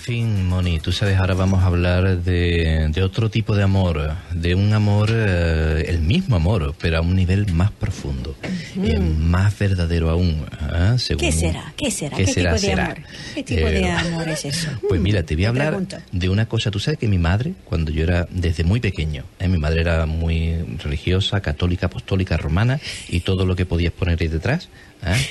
Fin, 0.07 0.47
Moni, 0.47 0.79
tú 0.79 0.93
sabes, 0.93 1.17
ahora 1.17 1.33
vamos 1.33 1.63
a 1.63 1.65
hablar 1.65 2.23
de, 2.23 3.01
otro 3.03 3.29
tipo 3.29 3.57
de 3.57 3.63
amor, 3.63 4.15
de 4.31 4.55
un 4.55 4.71
amor, 4.71 5.09
eh, 5.11 5.83
el 5.89 5.99
mismo 5.99 6.37
amor, 6.37 6.73
pero 6.79 6.99
a 6.99 7.01
un 7.01 7.13
nivel 7.13 7.51
más 7.51 7.71
profundo, 7.71 8.33
eh, 8.41 8.99
más 8.99 9.59
verdadero 9.59 10.09
aún. 10.09 10.45
¿eh? 10.73 10.95
¿Qué 11.19 11.33
será? 11.33 11.73
¿Qué 11.75 11.91
será? 11.91 12.15
¿Qué, 12.15 12.25
tipo 12.25 12.55
de 12.55 12.71
amor? 12.71 12.97
¿Qué 13.35 13.43
tipo 13.43 13.67
de 13.67 13.85
amor 13.85 14.29
es 14.29 14.45
eso? 14.45 14.69
Pues 14.87 15.01
mira, 15.01 15.23
te 15.23 15.35
voy 15.35 15.43
a 15.43 15.49
hablar 15.49 15.77
de 16.13 16.29
una 16.29 16.45
cosa. 16.45 16.71
Tú 16.71 16.79
sabes 16.79 16.97
que 16.97 17.09
mi 17.09 17.17
madre, 17.17 17.51
cuando 17.65 17.91
yo 17.91 18.03
era 18.03 18.29
desde 18.31 18.63
muy 18.63 18.79
pequeño, 18.79 19.25
mi 19.45 19.57
madre 19.57 19.81
era 19.81 20.05
muy 20.05 20.55
religiosa, 20.81 21.41
católica, 21.41 21.87
apostólica, 21.87 22.37
romana, 22.37 22.79
y 23.09 23.19
todo 23.19 23.45
lo 23.45 23.57
que 23.57 23.65
podías 23.65 23.91
poner 23.91 24.17
ahí 24.21 24.29
detrás, 24.29 24.69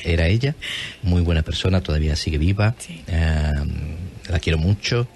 era 0.05 0.29
ella, 0.29 0.55
muy 1.03 1.23
buena 1.23 1.41
persona, 1.41 1.81
todavía 1.81 2.15
sigue 2.15 2.37
viva 2.37 2.75
la 4.29 4.39
quiero 4.39 4.59
mucho. 4.59 5.07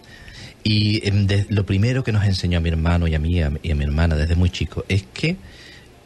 Y 0.63 1.07
em, 1.07 1.27
lo 1.49 1.65
primero 1.65 2.05
que 2.05 2.13
nos 2.13 2.25
enseñó 2.25 2.59
a 2.59 2.61
mi 2.61 2.69
hermano 2.69 3.07
y 3.09 3.15
a 3.15 3.19
mí 3.19 3.39
y 3.39 3.43
a, 3.43 3.75
mi 3.75 3.85
hermana 3.85 4.17
desde 4.17 4.35
muy 4.35 4.51
chico 4.51 4.85
es 4.89 5.05
que 5.15 5.37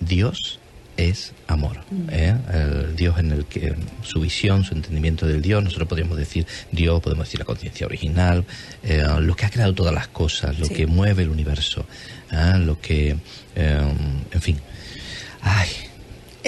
Dios 0.00 0.60
es 0.96 1.32
amor. 1.48 1.78
Mm. 1.90 2.08
¿eh? 2.10 2.36
El 2.52 2.96
Dios 2.96 3.18
en 3.18 3.32
el 3.32 3.46
que 3.46 3.74
su 4.02 4.20
visión, 4.20 4.64
su 4.64 4.74
entendimiento 4.74 5.26
del 5.26 5.42
Dios, 5.42 5.62
nosotros 5.62 5.88
podríamos 5.88 6.16
decir 6.16 6.46
Dios, 6.70 7.02
podemos 7.02 7.26
decir 7.26 7.40
la 7.40 7.46
conciencia 7.46 7.86
original, 7.86 8.44
eh, 8.84 9.04
lo 9.20 9.34
que 9.34 9.46
ha 9.46 9.50
creado 9.50 9.74
todas 9.74 9.94
las 9.94 10.08
cosas, 10.08 10.58
lo 10.58 10.68
que 10.68 10.86
mueve 10.86 11.24
el 11.24 11.30
universo, 11.30 11.84
¿eh? 12.30 12.58
lo 12.58 12.80
que, 12.80 13.16
em, 13.56 14.20
en 14.30 14.40
fin. 14.40 14.58
Ay, 15.40 15.68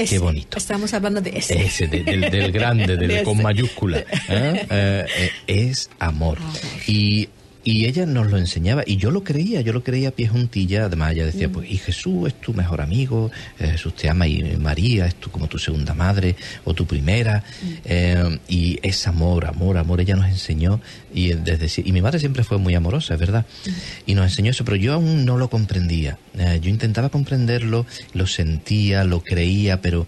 Qué 0.04 0.18
bonito. 0.18 0.58
Estamos 0.58 0.92
hablando 0.92 1.20
de 1.20 1.30
ese. 1.38 1.60
Ese, 1.60 1.86
del, 1.86 2.52
grande, 2.52 2.96
del, 2.96 3.22
con 3.22 3.42
mayúscula. 3.42 4.04
¿eh? 4.28 4.66
Eh, 4.76 5.06
eh, 5.18 5.30
es 5.46 5.90
amor. 5.98 6.38
Y 6.86 7.28
y 7.66 7.86
ella 7.86 8.06
nos 8.06 8.30
lo 8.30 8.38
enseñaba 8.38 8.84
y 8.86 8.96
yo 8.96 9.10
lo 9.10 9.24
creía, 9.24 9.60
yo 9.60 9.72
lo 9.72 9.82
creía 9.82 10.10
a 10.10 10.12
pie 10.12 10.28
juntilla. 10.28 10.84
Además, 10.84 11.14
ella 11.14 11.26
decía, 11.26 11.48
pues, 11.48 11.68
y 11.68 11.78
Jesús 11.78 12.28
es 12.28 12.40
tu 12.40 12.54
mejor 12.54 12.80
amigo, 12.80 13.32
Jesús 13.58 13.96
te 13.96 14.08
ama 14.08 14.28
y 14.28 14.56
María 14.56 15.06
es 15.06 15.16
tu, 15.16 15.32
como 15.32 15.48
tu 15.48 15.58
segunda 15.58 15.92
madre 15.92 16.36
o 16.62 16.74
tu 16.74 16.86
primera. 16.86 17.42
Mm. 17.60 18.34
y 18.46 18.78
es 18.82 19.08
amor, 19.08 19.46
amor, 19.46 19.78
amor. 19.78 20.00
Ella 20.00 20.14
nos 20.14 20.28
enseñó 20.28 20.80
y 21.12 21.32
desde 21.32 21.82
y 21.84 21.90
mi 21.90 22.00
madre 22.00 22.20
siempre 22.20 22.44
fue 22.44 22.58
muy 22.58 22.76
amorosa, 22.76 23.14
es 23.14 23.20
verdad. 23.20 23.44
Mm. 23.66 23.70
Y 24.06 24.14
nos 24.14 24.26
enseñó 24.26 24.52
eso, 24.52 24.64
pero 24.64 24.76
yo 24.76 24.92
aún 24.92 25.24
no 25.24 25.36
lo 25.36 25.50
comprendía. 25.50 26.18
yo 26.62 26.70
intentaba 26.70 27.08
comprenderlo, 27.08 27.84
lo 28.14 28.28
sentía, 28.28 29.02
lo 29.02 29.24
creía, 29.24 29.80
pero 29.80 30.06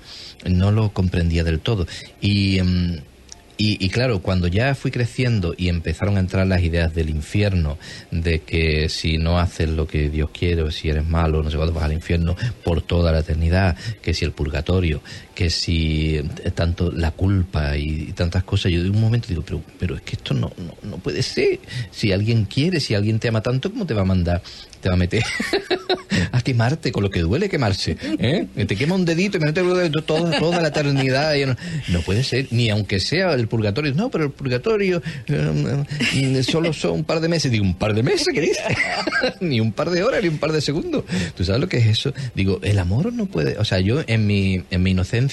no 0.48 0.70
lo 0.70 0.92
comprendía 0.92 1.42
del 1.42 1.58
todo. 1.58 1.88
Y 2.20 2.60
em, 2.60 3.00
y, 3.60 3.88
claro, 3.88 4.20
cuando 4.20 4.46
ya 4.46 4.72
fui 4.76 4.92
creciendo 4.92 5.52
y 5.56 5.68
empezaron 5.68 6.16
a 6.16 6.20
entrar 6.20 6.46
las 6.46 6.62
ideas 6.62 6.94
del 6.94 7.10
infierno, 7.10 7.76
de 8.12 8.38
que 8.38 8.88
si 8.88 9.18
no 9.18 9.40
haces 9.40 9.68
lo 9.68 9.88
que 9.88 10.10
Dios 10.10 10.30
quiere, 10.30 10.70
si 10.70 10.88
eres 10.88 11.04
malo, 11.04 11.42
no 11.42 11.50
sé 11.50 11.56
cuándo 11.56 11.74
vas 11.74 11.84
al 11.84 11.92
infierno 11.92 12.36
por 12.64 12.82
toda 12.82 13.10
la 13.10 13.18
eternidad, 13.18 13.76
que 14.00 14.14
si 14.14 14.24
el 14.24 14.30
purgatorio, 14.30 15.02
que 15.38 15.50
si 15.50 16.20
tanto 16.56 16.90
la 16.90 17.12
culpa 17.12 17.76
y, 17.76 18.12
tantas 18.12 18.42
cosas, 18.42 18.72
yo 18.72 18.82
de 18.82 18.90
un 18.90 19.00
momento 19.00 19.28
digo, 19.28 19.44
pero, 19.46 19.62
pero 19.78 19.94
es 19.94 20.02
que 20.02 20.16
esto 20.16 20.34
no, 20.34 20.50
no, 20.56 20.74
no 20.82 20.96
puede 20.96 21.22
ser. 21.22 21.60
Si 21.92 22.10
alguien 22.10 22.46
quiere, 22.46 22.80
si 22.80 22.96
alguien 22.96 23.20
te 23.20 23.28
ama 23.28 23.40
tanto, 23.40 23.70
¿cómo 23.70 23.86
te 23.86 23.94
va 23.94 24.02
a 24.02 24.04
mandar 24.04 24.42
te 24.80 24.88
va 24.88 24.94
a 24.94 24.98
meter 24.98 25.22
a 26.32 26.40
quemarte 26.40 26.92
con 26.92 27.02
lo 27.02 27.10
que 27.10 27.20
duele 27.20 27.48
quemarse. 27.48 27.96
¿eh? 28.18 28.46
Te 28.66 28.76
quema 28.76 28.94
un 28.94 29.04
dedito 29.04 29.36
y 29.36 29.40
me 29.40 29.46
mete 29.46 29.62
toda, 30.02 30.38
toda 30.38 30.60
la 30.60 30.68
eternidad. 30.68 31.34
no, 31.88 32.00
puede 32.02 32.22
ser, 32.24 32.48
ni 32.50 32.70
aunque 32.70 33.00
sea 33.00 33.32
el 33.34 33.48
purgatorio. 33.48 33.94
No, 33.94 34.10
pero 34.10 34.24
el 34.24 34.30
purgatorio 34.30 35.02
eh, 35.26 36.42
solo 36.42 36.72
son 36.72 36.92
un 36.92 37.04
par 37.04 37.20
de 37.20 37.28
meses. 37.28 37.50
Digo, 37.50 37.64
¿un 37.64 37.74
par 37.74 37.94
de 37.94 38.02
meses? 38.02 38.28
¿Qué 38.32 38.40
dices? 38.40 38.64
ni 39.40 39.60
un 39.60 39.72
par 39.72 39.90
de 39.90 40.02
horas, 40.02 40.22
ni 40.22 40.28
un 40.28 40.38
par 40.38 40.52
de 40.52 40.60
segundos. 40.60 41.04
¿Tú 41.36 41.44
sabes 41.44 41.60
lo 41.60 41.68
que 41.68 41.78
es 41.78 41.86
eso? 41.86 42.12
Digo, 42.34 42.60
el 42.62 42.78
amor 42.78 43.12
no 43.12 43.26
puede. 43.26 43.58
O 43.58 43.64
sea, 43.64 43.80
yo 43.80 44.02
en 44.06 44.26
mi, 44.26 44.62
en 44.70 44.82
mi 44.82 44.92
inocencia 44.92 45.27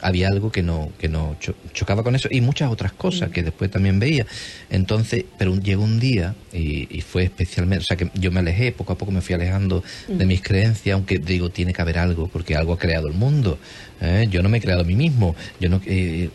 había 0.00 0.28
algo 0.28 0.52
que 0.52 0.62
no 0.62 0.92
que 0.98 1.08
no 1.08 1.36
chocaba 1.72 2.02
con 2.02 2.14
eso 2.14 2.28
y 2.30 2.40
muchas 2.40 2.70
otras 2.70 2.92
cosas 2.92 3.30
que 3.30 3.42
después 3.42 3.70
también 3.70 3.98
veía. 3.98 4.26
Entonces 4.70 5.24
pero 5.38 5.56
llegó 5.56 5.82
un 5.82 5.98
día 5.98 6.34
y, 6.52 6.86
fue 7.02 7.24
especialmente 7.24 7.82
o 7.84 7.86
sea 7.86 7.96
que 7.96 8.10
yo 8.14 8.30
me 8.30 8.40
alejé 8.40 8.72
poco 8.72 8.92
a 8.92 8.98
poco 8.98 9.12
me 9.12 9.20
fui 9.20 9.34
alejando 9.34 9.82
de 10.08 10.26
mis 10.26 10.42
creencias 10.42 10.94
aunque 10.94 11.18
digo 11.18 11.48
tiene 11.50 11.72
que 11.72 11.80
haber 11.80 11.98
algo 11.98 12.28
porque 12.28 12.54
algo 12.54 12.72
ha 12.72 12.78
creado 12.78 13.08
el 13.08 13.14
mundo 13.14 13.58
¿eh? 14.00 14.26
yo 14.30 14.42
no 14.42 14.48
me 14.48 14.58
he 14.58 14.60
creado 14.60 14.82
a 14.82 14.84
mí 14.84 14.94
mismo 14.94 15.34
yo 15.60 15.68
no 15.68 15.80
eh, 15.86 16.28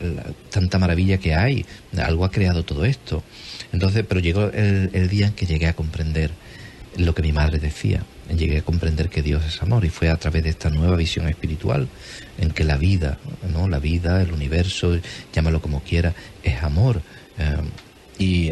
tanta 0.50 0.80
maravilla 0.80 1.18
que 1.18 1.36
hay 1.36 1.66
algo 1.98 2.26
ha 2.26 2.32
creado 2.32 2.64
todo 2.64 2.86
esto. 2.86 3.24
Entonces 3.72 4.06
pero 4.08 4.20
llegó 4.20 4.46
el, 4.50 4.90
el 4.94 5.10
día 5.10 5.28
en 5.28 5.34
que 5.34 5.46
llegué 5.46 5.68
a 5.68 5.74
comprender 5.74 6.32
lo 6.98 7.14
que 7.14 7.22
mi 7.22 7.32
madre 7.32 7.60
decía 7.60 8.04
llegué 8.38 8.60
a 8.60 8.62
comprender 8.62 9.10
que 9.10 9.22
Dios 9.22 9.44
es 9.46 9.62
amor 9.62 9.86
y 9.86 9.90
fue 9.90 10.10
a 10.10 10.18
través 10.18 10.44
de 10.44 10.50
esta 10.50 10.70
nueva 10.70 10.96
visión 10.96 11.28
espiritual 11.28 11.88
en 12.38 12.52
que 12.52 12.64
la 12.64 12.78
vida, 12.78 13.18
¿no? 13.52 13.68
La 13.68 13.80
vida, 13.80 14.22
el 14.22 14.32
universo, 14.32 14.98
llámalo 15.34 15.62
como 15.62 15.82
quiera, 15.82 16.14
es 16.44 16.62
amor. 16.64 17.02
Eh, 17.38 17.58
y 18.20 18.52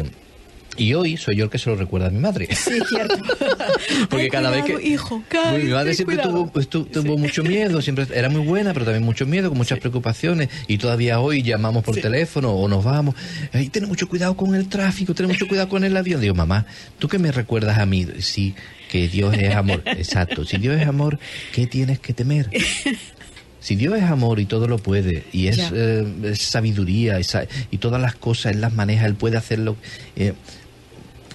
y 0.76 0.94
hoy 0.94 1.18
soy 1.18 1.36
yo 1.36 1.44
el 1.44 1.50
que 1.50 1.58
se 1.58 1.68
lo 1.68 1.76
recuerda 1.76 2.06
a 2.06 2.10
mi 2.10 2.18
madre. 2.18 2.48
Sí, 2.54 2.78
cierto. 2.88 3.16
Porque 4.10 4.28
cada 4.30 4.50
vez 4.50 4.64
que. 4.64 4.82
Hijo, 4.82 5.22
mi 5.56 5.64
madre 5.64 5.94
siempre 5.94 6.16
tuvo, 6.16 6.50
pues, 6.50 6.68
tuvo 6.68 7.18
mucho 7.18 7.42
miedo, 7.42 7.82
siempre 7.82 8.06
era 8.14 8.30
muy 8.30 8.40
buena, 8.46 8.72
pero 8.72 8.86
también 8.86 9.04
mucho 9.04 9.26
miedo, 9.26 9.50
con 9.50 9.58
muchas 9.58 9.78
preocupaciones. 9.80 10.48
Y 10.68 10.78
todavía 10.78 11.20
hoy 11.20 11.42
llamamos 11.42 11.84
por 11.84 11.96
teléfono 11.96 12.52
o 12.52 12.68
nos 12.68 12.82
vamos. 12.84 13.14
Ay, 13.52 13.68
ten 13.68 13.86
mucho 13.86 14.08
cuidado 14.08 14.34
con 14.34 14.54
el 14.54 14.68
tráfico, 14.68 15.14
ten 15.14 15.26
mucho 15.26 15.46
cuidado 15.46 15.68
con 15.68 15.84
el 15.84 15.94
avión. 15.94 16.20
Digo, 16.22 16.34
mamá, 16.34 16.64
¿tú 16.98 17.06
qué 17.06 17.18
me 17.18 17.32
recuerdas 17.32 17.78
a 17.78 17.84
mí? 17.84 18.06
Sí, 18.20 18.54
que 18.92 19.08
Dios 19.08 19.34
es 19.38 19.54
amor. 19.54 19.82
Exacto. 19.86 20.44
Si 20.44 20.58
Dios 20.58 20.78
es 20.78 20.86
amor, 20.86 21.18
¿qué 21.54 21.66
tienes 21.66 21.98
que 21.98 22.12
temer? 22.12 22.50
Si 23.58 23.74
Dios 23.74 23.94
es 23.96 24.02
amor 24.02 24.38
y 24.38 24.44
todo 24.44 24.68
lo 24.68 24.76
puede, 24.76 25.24
y 25.32 25.46
es, 25.46 25.70
eh, 25.72 26.34
sabiduría 26.34 27.18
y, 27.70 27.78
todas 27.78 28.02
las 28.02 28.14
cosas 28.16 28.52
Él 28.52 28.60
las 28.60 28.74
maneja, 28.74 29.06
Él 29.06 29.14
puede 29.14 29.38
hacerlo. 29.38 29.76
Eh, 30.14 30.34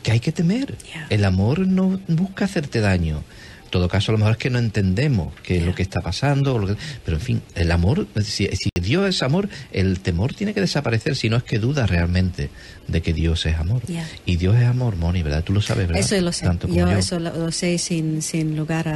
que 0.04 0.12
hay 0.12 0.20
que 0.20 0.32
temer. 0.32 0.78
El 1.10 1.26
amor 1.26 1.60
no 1.60 2.00
busca 2.08 2.46
hacerte 2.46 2.80
daño. 2.80 3.24
En 3.68 3.72
todo 3.72 3.90
caso, 3.90 4.12
a 4.12 4.14
lo 4.14 4.20
mejor 4.20 4.32
es 4.32 4.38
que 4.38 4.50
no 4.50 4.60
entendemos 4.60 5.34
qué 5.44 5.58
es 5.58 5.64
lo 5.66 5.76
que 5.76 5.84
está 5.84 6.00
pasando, 6.00 6.78
pero 7.04 7.18
en 7.18 7.22
fin, 7.22 7.42
el 7.54 7.70
amor, 7.74 8.08
si, 8.24 8.50
Dios 8.82 9.10
es 9.10 9.22
amor, 9.24 9.50
el 9.74 10.00
temor 10.00 10.34
tiene 10.34 10.54
que 10.54 10.62
desaparecer, 10.62 11.18
si 11.18 11.30
no 11.30 11.36
es 11.36 11.44
que 11.44 11.60
duda 11.60 11.86
realmente 11.86 12.50
de 12.88 13.02
que 13.02 13.12
Dios 13.12 13.46
es 13.46 13.58
amor. 13.58 13.82
Y 14.26 14.38
Dios 14.38 14.56
es 14.56 14.64
amor, 14.64 14.96
Moni, 14.96 15.22
¿verdad? 15.22 15.44
Tú 15.44 15.52
lo 15.52 15.62
sabes, 15.62 15.86
¿verdad? 15.86 16.02
Eso 16.02 16.20
lo 16.22 16.32
sé. 16.32 16.48
yo, 16.70 16.88
eso 16.90 17.20
lo, 17.20 17.52
sé 17.52 17.78
sin, 17.78 18.22
sin 18.22 18.56
lugar 18.56 18.88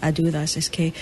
a 0.00 0.12
dudas. 0.12 0.56
Es 0.56 0.70
que 0.70 0.92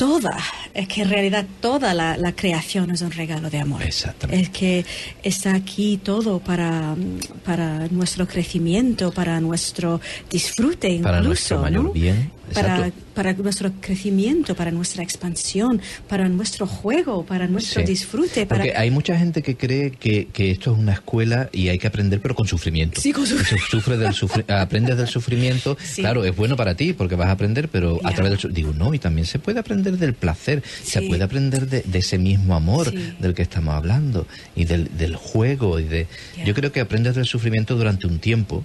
toda, 0.00 0.34
es 0.72 0.88
que 0.88 1.02
en 1.02 1.10
realidad 1.10 1.44
toda 1.60 1.92
la, 1.92 2.32
creación 2.32 2.90
es 2.90 3.02
un 3.02 3.10
regalo 3.10 3.50
de 3.50 3.58
amor. 3.58 3.82
Exactamente. 3.82 4.42
Es 4.42 4.48
que 4.48 4.86
está 5.22 5.54
aquí 5.54 6.00
todo 6.02 6.38
para, 6.38 6.96
para 7.44 7.86
nuestro 7.88 8.26
crecimiento, 8.26 9.12
para 9.12 9.38
nuestro 9.40 10.00
disfrute 10.30 10.88
incluso. 10.88 11.02
Para 11.02 11.20
nuestro 11.20 11.58
mayor 11.60 11.92
bien 11.92 12.39
para, 12.54 12.90
para, 13.14 13.32
nuestro 13.34 13.72
crecimiento, 13.80 14.54
para 14.54 14.70
nuestra 14.70 15.02
expansión, 15.02 15.80
para 16.08 16.28
nuestro 16.28 16.66
juego, 16.66 17.24
para 17.24 17.46
nuestro 17.46 17.82
disfrute. 17.82 18.46
Para... 18.46 18.64
Porque 18.64 18.76
hay 18.76 18.90
mucha 18.90 19.18
gente 19.18 19.42
que 19.42 19.56
cree 19.56 19.90
que, 19.92 20.26
que, 20.26 20.50
esto 20.50 20.72
es 20.72 20.78
una 20.78 20.92
escuela 20.92 21.48
y 21.52 21.68
hay 21.68 21.78
que 21.78 21.86
aprender, 21.86 22.20
pero 22.20 22.34
con 22.34 22.46
sufrimiento. 22.46 23.00
Sí, 23.00 23.12
con 23.12 23.26
Sufre 23.26 23.96
del 23.96 24.14
aprendes 24.48 24.96
del 24.96 25.08
sufrimiento. 25.08 25.76
Claro, 25.96 26.24
es 26.24 26.34
bueno 26.34 26.56
para 26.56 26.74
ti 26.74 26.92
porque 26.92 27.16
vas 27.16 27.28
a 27.28 27.32
aprender, 27.32 27.68
pero 27.68 28.00
a 28.04 28.12
través 28.12 28.42
del 28.42 28.52
Digo, 28.52 28.72
no, 28.72 28.92
y 28.94 28.98
también 28.98 29.26
se 29.26 29.38
puede 29.38 29.60
aprender 29.60 29.96
del 29.96 30.14
placer, 30.14 30.62
se 30.82 31.02
puede 31.02 31.22
aprender 31.22 31.66
de, 31.68 31.98
ese 31.98 32.18
mismo 32.18 32.54
amor 32.54 32.92
del 32.92 33.34
que 33.34 33.42
estamos 33.42 33.74
hablando 33.74 34.26
y 34.56 34.64
del, 34.64 34.96
del 34.96 35.16
juego. 35.16 35.78
y 35.78 35.84
de 35.84 36.06
Yo 36.44 36.54
creo 36.54 36.72
que 36.72 36.80
aprendes 36.80 37.14
del 37.14 37.26
sufrimiento 37.26 37.76
durante 37.76 38.06
un 38.06 38.18
tiempo 38.18 38.64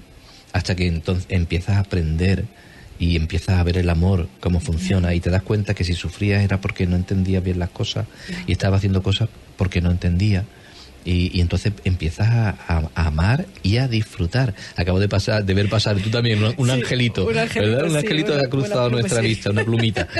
hasta 0.55 0.75
que 0.75 0.88
entonces 0.88 1.25
empiezas 1.29 1.75
a 1.75 1.79
aprender 1.79 2.45
y 2.99 3.15
empiezas 3.15 3.59
a 3.59 3.63
ver 3.63 3.77
el 3.77 3.89
amor, 3.89 4.27
cómo 4.39 4.59
funciona, 4.59 5.13
y 5.13 5.19
te 5.19 5.29
das 5.29 5.43
cuenta 5.43 5.73
que 5.73 5.83
si 5.83 5.93
sufrías 5.93 6.43
era 6.43 6.61
porque 6.61 6.87
no 6.87 6.95
entendías 6.95 7.43
bien 7.43 7.59
las 7.59 7.69
cosas 7.69 8.07
y 8.47 8.51
estabas 8.51 8.79
haciendo 8.79 9.03
cosas 9.03 9.29
porque 9.57 9.81
no 9.81 9.91
entendía. 9.91 10.45
Y, 11.05 11.39
entonces 11.39 11.71
empiezas 11.83 12.27
a, 12.27 12.89
amar 12.95 13.45
y 13.61 13.77
a 13.77 13.87
disfrutar. 13.87 14.55
Acabo 14.75 14.99
de 14.99 15.07
pasar, 15.07 15.45
de 15.45 15.53
ver 15.53 15.69
pasar 15.69 15.97
tú 15.97 16.09
también 16.09 16.39
un, 16.57 16.69
angelito, 16.71 17.27
¿verdad? 17.27 17.47
Un 17.85 17.95
angelito 17.95 18.33
que 18.33 18.45
ha 18.47 18.49
cruzado 18.49 18.89
nuestra 18.89 19.21
vista, 19.21 19.51
una 19.51 19.63
plumita. 19.63 20.07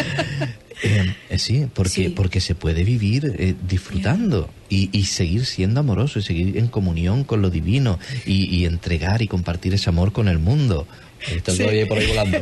Eh, 0.84 1.16
eh, 1.30 1.38
sí, 1.38 1.68
porque, 1.74 2.10
porque 2.10 2.42
se 2.42 2.54
puede 2.54 2.84
vivir 2.84 3.34
eh, 3.40 3.56
disfrutando 3.66 4.50
y, 4.70 4.90
y, 4.92 5.06
seguir 5.06 5.46
siendo 5.46 5.80
amoroso 5.80 6.20
y 6.20 6.22
seguir 6.22 6.58
en 6.58 6.68
comunión 6.68 7.24
con 7.24 7.42
lo 7.42 7.50
divino 7.50 7.98
y, 8.26 8.54
y 8.54 8.66
entregar 8.66 9.22
y 9.22 9.28
compartir 9.30 9.74
ese 9.74 9.90
amor 9.90 10.12
con 10.12 10.28
el 10.28 10.38
mundo. 10.38 10.86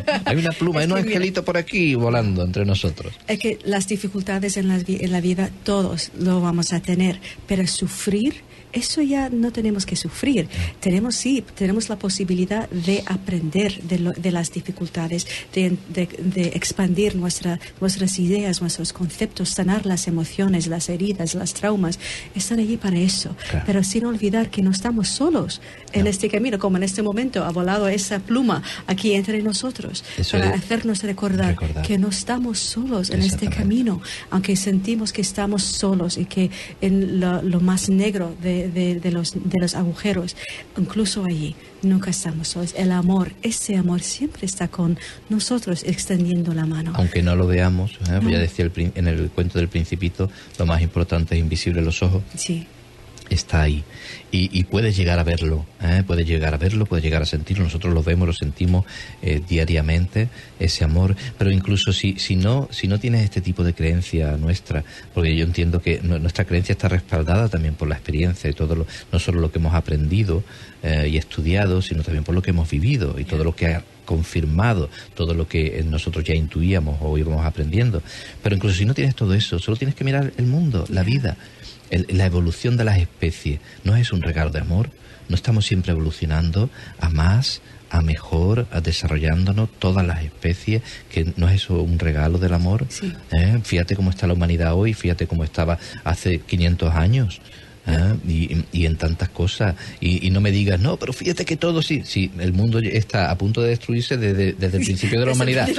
Hay 0.26 0.38
una 0.38 0.52
pluma, 0.52 0.82
hay 0.82 0.88
un 0.88 0.98
angelito 0.98 1.44
por 1.44 1.58
aquí 1.58 1.96
volando 1.96 2.44
entre 2.44 2.66
nosotros. 2.66 3.14
Es 3.28 3.40
que 3.40 3.60
las 3.64 3.88
dificultades 3.88 4.58
en 4.58 4.68
la, 4.68 4.82
en 4.86 5.12
la 5.12 5.22
vida 5.22 5.50
todos 5.64 6.12
lo 6.20 6.42
vamos 6.42 6.74
a 6.74 6.82
tener, 6.82 7.20
pero 7.48 7.66
sufrir 7.68 8.42
eso 8.74 9.02
ya 9.02 9.30
no 9.30 9.52
tenemos 9.52 9.86
que 9.86 9.96
sufrir. 9.96 10.48
Tenemos, 10.80 11.16
sí, 11.16 11.44
tenemos 11.56 11.90
la 11.90 11.98
posibilidad 11.98 12.70
de 12.70 13.04
aprender 13.06 13.82
de, 13.84 14.32
las 14.32 14.52
dificultades, 14.52 15.28
de, 15.54 16.52
expandir 16.54 17.16
nuestra, 17.16 17.60
nuestras 17.80 18.20
ideas, 18.20 18.62
nuestros 18.62 18.92
conceptos, 18.92 19.50
sanar 19.50 19.86
las 19.86 20.08
emociones, 20.08 20.68
las 20.68 20.90
heridas, 20.90 21.36
las 21.36 21.54
traumas. 21.54 22.00
Están 22.36 22.60
allí 22.60 22.78
para 22.78 22.98
eso. 22.98 23.36
Pero 23.66 23.84
sin 23.84 24.06
olvidar 24.06 24.50
que 24.50 24.62
no 24.62 24.72
estamos 24.72 25.08
solos 25.08 25.62
en 25.94 26.08
este 26.08 26.30
camino, 26.30 26.58
como 26.58 26.78
en 26.78 26.84
este 26.84 27.04
momento 27.04 27.44
ha 27.44 27.52
volado 27.52 27.88
esa 27.88 28.20
pluma 28.20 28.64
aquí 28.88 29.14
entre 29.14 29.42
nosotros, 29.44 30.04
para 30.32 30.50
hacernos 30.50 31.04
recordar, 31.04 31.56
que 31.86 31.98
no 31.98 32.10
estamos 32.10 32.60
solos 32.60 33.12
en 33.12 33.22
este 33.22 33.50
camino, 33.50 34.02
aunque 34.32 34.56
sentimos 34.56 35.14
que 35.14 35.22
estamos 35.22 35.64
solos 35.64 36.18
y 36.18 36.26
que 36.26 36.50
en 36.82 37.20
lo 37.20 37.60
más 37.60 37.90
negro 37.90 38.36
de 38.42 38.63
de, 38.68 39.12
los, 39.12 39.34
de 39.34 39.60
los 39.60 39.76
agujeros, 39.76 40.36
incluso 40.78 41.26
allí 41.26 41.56
nunca 41.82 42.12
estamos 42.12 42.50
solos. 42.50 42.74
El 42.78 42.92
amor, 42.92 43.32
ese 43.42 43.76
amor 43.76 44.02
siempre 44.02 44.46
está 44.46 44.68
con 44.68 44.98
nosotros 45.30 45.84
extendiendo 45.84 46.54
la 46.54 46.66
mano. 46.66 46.94
Aunque 46.96 47.22
no 47.22 47.36
lo 47.36 47.48
veamos, 47.48 47.94
¿eh? 48.10 48.20
ya 48.30 48.40
decía 48.40 48.70
en 48.76 49.08
el 49.08 49.30
cuento 49.30 49.60
del 49.60 49.68
principito, 49.68 50.30
lo 50.58 50.66
más 50.66 50.82
importante 50.82 51.36
es 51.36 51.42
invisible 51.42 51.82
los 51.82 52.02
ojos. 52.02 52.24
Sí 52.36 52.68
está 53.30 53.64
ahí 53.64 53.84
y, 54.36 54.64
puedes 54.64 54.98
llegar 54.98 55.20
a 55.20 55.24
verlo, 55.24 55.64
¿eh? 55.80 56.02
puedes 56.08 56.26
llegar 56.26 56.56
a 56.56 56.58
verlo, 56.58 56.88
puedes 56.88 57.06
llegar 57.06 57.22
a 57.22 57.26
sentirlo, 57.26 57.66
nosotros 57.66 57.94
lo 57.94 58.02
vemos, 58.02 58.28
lo 58.28 58.34
sentimos 58.34 58.84
eh, 59.22 59.40
diariamente, 59.48 60.28
ese 60.60 60.84
amor, 60.84 61.16
pero 61.38 61.52
incluso 61.52 61.94
si, 61.94 62.18
si, 62.18 62.36
no, 62.36 62.68
si 62.72 62.88
no 62.88 63.00
tienes 63.00 63.24
este 63.24 63.42
tipo 63.42 63.64
de 63.64 63.76
creencia 63.76 64.36
nuestra, 64.38 64.84
porque 65.14 65.36
yo 65.36 65.46
entiendo 65.46 65.84
que 65.84 66.02
nuestra 66.02 66.46
creencia 66.46 66.74
está 66.74 66.88
respaldada 66.88 67.48
también 67.48 67.76
por 67.76 67.88
la 67.88 67.94
experiencia 67.94 68.50
y 68.50 68.54
todo 68.54 68.74
lo, 68.74 68.88
no 69.12 69.20
solo 69.20 69.40
lo 69.40 69.52
que 69.52 69.60
hemos 69.60 69.76
aprendido 69.76 70.44
eh, 70.82 71.10
y 71.12 71.18
estudiado, 71.18 71.84
sino 71.84 72.02
también 72.02 72.24
por 72.24 72.34
lo 72.34 72.42
que 72.42 72.50
hemos 72.50 72.68
vivido 72.72 73.20
y 73.20 73.26
todo 73.26 73.44
lo 73.44 73.56
que 73.56 73.68
ha 73.68 73.84
confirmado 74.04 74.90
todo 75.16 75.34
lo 75.34 75.48
que 75.48 75.82
nosotros 75.88 76.26
ya 76.26 76.34
intuíamos 76.34 76.98
o 77.02 77.18
íbamos 77.18 77.46
aprendiendo. 77.46 78.02
Pero 78.42 78.56
incluso 78.56 78.76
si 78.76 78.84
no 78.84 78.94
tienes 78.94 79.16
todo 79.16 79.34
eso, 79.34 79.60
solo 79.60 79.78
tienes 79.78 79.96
que 79.96 80.04
mirar 80.04 80.34
el 80.38 80.46
mundo, 80.48 80.86
la 80.90 81.04
vida 81.04 81.38
la 82.10 82.26
evolución 82.26 82.78
de 82.78 82.84
las 82.84 82.98
especies 82.98 83.60
no 83.84 83.96
es 83.96 84.12
un 84.12 84.22
regalo 84.24 84.50
de 84.50 84.60
amor, 84.60 84.90
no 85.30 85.36
estamos 85.36 85.66
siempre 85.66 85.92
evolucionando 85.92 86.70
a 87.00 87.10
más, 87.10 87.62
a 87.90 88.02
mejor, 88.02 88.68
a 88.72 88.82
desarrollándonos 88.82 89.70
todas 89.80 90.06
las 90.06 90.24
especies, 90.24 90.82
que 91.10 91.32
no 91.38 91.48
es 91.48 91.56
eso 91.56 91.82
un 91.82 92.00
regalo 92.00 92.40
del 92.40 92.54
amor. 92.54 92.88
¿Eh? 93.32 93.60
Fíjate 93.64 93.96
cómo 93.96 94.10
está 94.10 94.26
la 94.26 94.34
humanidad 94.34 94.74
hoy, 94.74 94.94
fíjate 94.94 95.28
cómo 95.28 95.44
estaba 95.44 95.78
hace 96.04 96.40
500 96.40 96.94
años. 96.96 97.42
¿Eh? 97.88 98.64
y, 98.72 98.86
en 98.86 98.98
tantas 98.98 99.30
cosas. 99.30 99.76
Y, 100.00 100.30
no 100.32 100.42
me 100.42 100.52
digas, 100.52 100.80
no, 100.80 100.98
pero 100.98 101.14
fíjate 101.14 101.46
que 101.46 101.58
todo 101.58 101.82
sí, 101.82 102.02
sí, 102.06 102.32
el 102.40 102.54
mundo 102.54 102.80
está 102.80 103.32
a 103.32 103.38
punto 103.38 103.62
de 103.62 103.70
destruirse 103.70 104.18
desde, 104.18 104.50
el 104.50 104.84
principio 104.84 105.20
de 105.20 105.26
la 105.26 105.32
humanidad. 105.34 105.70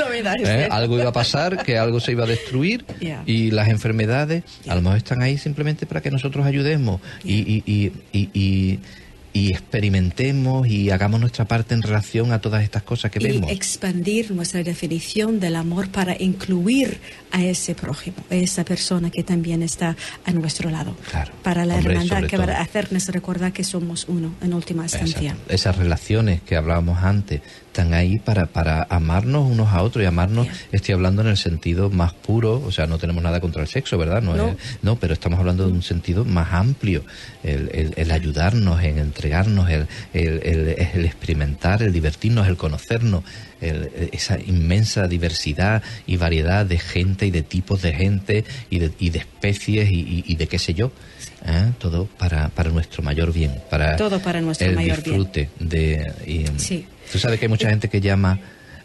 ¿Eh? 0.44 0.68
Algo 0.70 0.98
iba 0.98 1.08
a 1.08 1.12
pasar, 1.12 1.62
que 1.64 1.78
algo 1.78 2.00
se 2.00 2.12
iba 2.12 2.24
a 2.24 2.28
destruir 2.28 2.84
y 3.26 3.50
las 3.50 3.68
enfermedades 3.68 4.44
a 4.68 4.74
lo 4.74 4.82
mejor 4.82 4.98
están 4.98 5.22
ahí 5.22 5.38
simplemente 5.38 5.86
para 5.86 6.00
que 6.00 6.10
nosotros 6.10 6.46
ayudemos. 6.46 7.00
y, 7.24 7.62
y, 7.66 8.80
y 9.34 9.50
experimentemos 9.50 10.66
y 10.68 10.90
hagamos 10.90 11.20
nuestra 11.20 11.44
parte 11.44 11.74
en 11.74 11.82
relación 11.82 12.32
a 12.32 12.40
todas 12.40 12.62
estas 12.62 12.84
cosas 12.84 13.10
que 13.10 13.18
y 13.20 13.32
vemos. 13.32 13.50
expandir 13.50 14.30
nuestra 14.30 14.62
definición 14.62 15.40
del 15.40 15.56
amor 15.56 15.88
para 15.90 16.16
incluir 16.22 17.00
a 17.32 17.42
ese 17.42 17.74
prójimo, 17.74 18.16
a 18.30 18.36
esa 18.36 18.64
persona 18.64 19.10
que 19.10 19.24
también 19.24 19.64
está 19.64 19.96
a 20.24 20.30
nuestro 20.30 20.70
lado. 20.70 20.96
Claro. 21.10 21.32
Para 21.42 21.66
la 21.66 21.74
Hombre, 21.74 21.94
hermandad 21.94 22.28
que 22.28 22.36
todo. 22.36 22.46
va 22.46 22.54
a 22.54 22.62
hacernos 22.62 23.08
recordar 23.08 23.52
que 23.52 23.64
somos 23.64 24.06
uno 24.08 24.34
en 24.40 24.54
última 24.54 24.84
instancia. 24.84 25.32
Exacto. 25.32 25.52
Esas 25.52 25.76
relaciones 25.78 26.40
que 26.42 26.54
hablábamos 26.54 27.02
antes 27.02 27.42
están 27.74 27.92
ahí 27.92 28.20
para, 28.20 28.46
para 28.46 28.86
amarnos 28.88 29.50
unos 29.50 29.72
a 29.72 29.82
otros 29.82 30.04
y 30.04 30.06
amarnos, 30.06 30.46
Yeah. 30.46 30.54
estoy 30.70 30.94
hablando 30.94 31.22
en 31.22 31.28
el 31.28 31.36
sentido 31.36 31.90
más 31.90 32.12
puro, 32.12 32.62
o 32.64 32.70
sea, 32.70 32.86
no 32.86 32.98
tenemos 32.98 33.20
nada 33.24 33.40
contra 33.40 33.62
el 33.62 33.68
sexo, 33.68 33.98
¿verdad? 33.98 34.22
No, 34.22 34.36
No. 34.36 34.48
es- 34.50 34.56
no 34.82 34.94
pero 34.96 35.12
estamos 35.12 35.40
hablando 35.40 35.66
de 35.66 35.72
un 35.72 35.82
sentido 35.82 36.24
más 36.24 36.52
amplio, 36.52 37.02
el, 37.42 37.68
el- 37.74 37.94
el 37.96 38.10
ayudarnos, 38.12 38.80
en 38.84 38.98
entregarnos, 38.98 39.68
el, 39.70 39.88
el- 40.12 40.40
el- 40.44 40.68
el 40.94 41.04
experimentar, 41.04 41.82
el 41.82 41.92
divertirnos, 41.92 42.46
el 42.46 42.56
conocernos, 42.56 43.24
el- 43.70 43.90
esa 44.12 44.38
inmensa 44.38 45.06
diversidad 45.08 45.82
y 46.06 46.16
variedad 46.16 46.64
de 46.66 46.78
gente 46.78 47.26
y 47.26 47.30
de 47.30 47.42
tipos 47.42 47.82
de 47.82 47.92
gente 47.92 48.44
y 48.70 48.78
de, 48.78 48.90
y 48.98 49.10
de 49.10 49.18
especies 49.20 49.90
y, 49.90 49.94
y- 50.00 50.24
y 50.26 50.36
de 50.36 50.46
qué 50.46 50.58
sé 50.58 50.74
yo. 50.74 50.92
¿eh? 51.46 51.72
Todo 51.78 52.06
para, 52.18 52.48
para 52.50 52.70
nuestro 52.70 53.02
mayor 53.02 53.32
bien, 53.32 53.52
para 53.70 53.96
Todo 53.96 54.18
para 54.20 54.40
nuestro 54.40 54.68
el 54.68 54.74
mayor 54.76 55.02
bien. 55.02 55.16
disfrute 55.16 55.50
de 55.60 56.12
y, 56.26 56.46
Sí. 56.58 56.86
tú 57.12 57.18
sabes 57.18 57.38
que 57.38 57.46
hay 57.46 57.50
mucha 57.50 57.68
gente 57.68 57.88
que 57.88 58.00
llama 58.00 58.38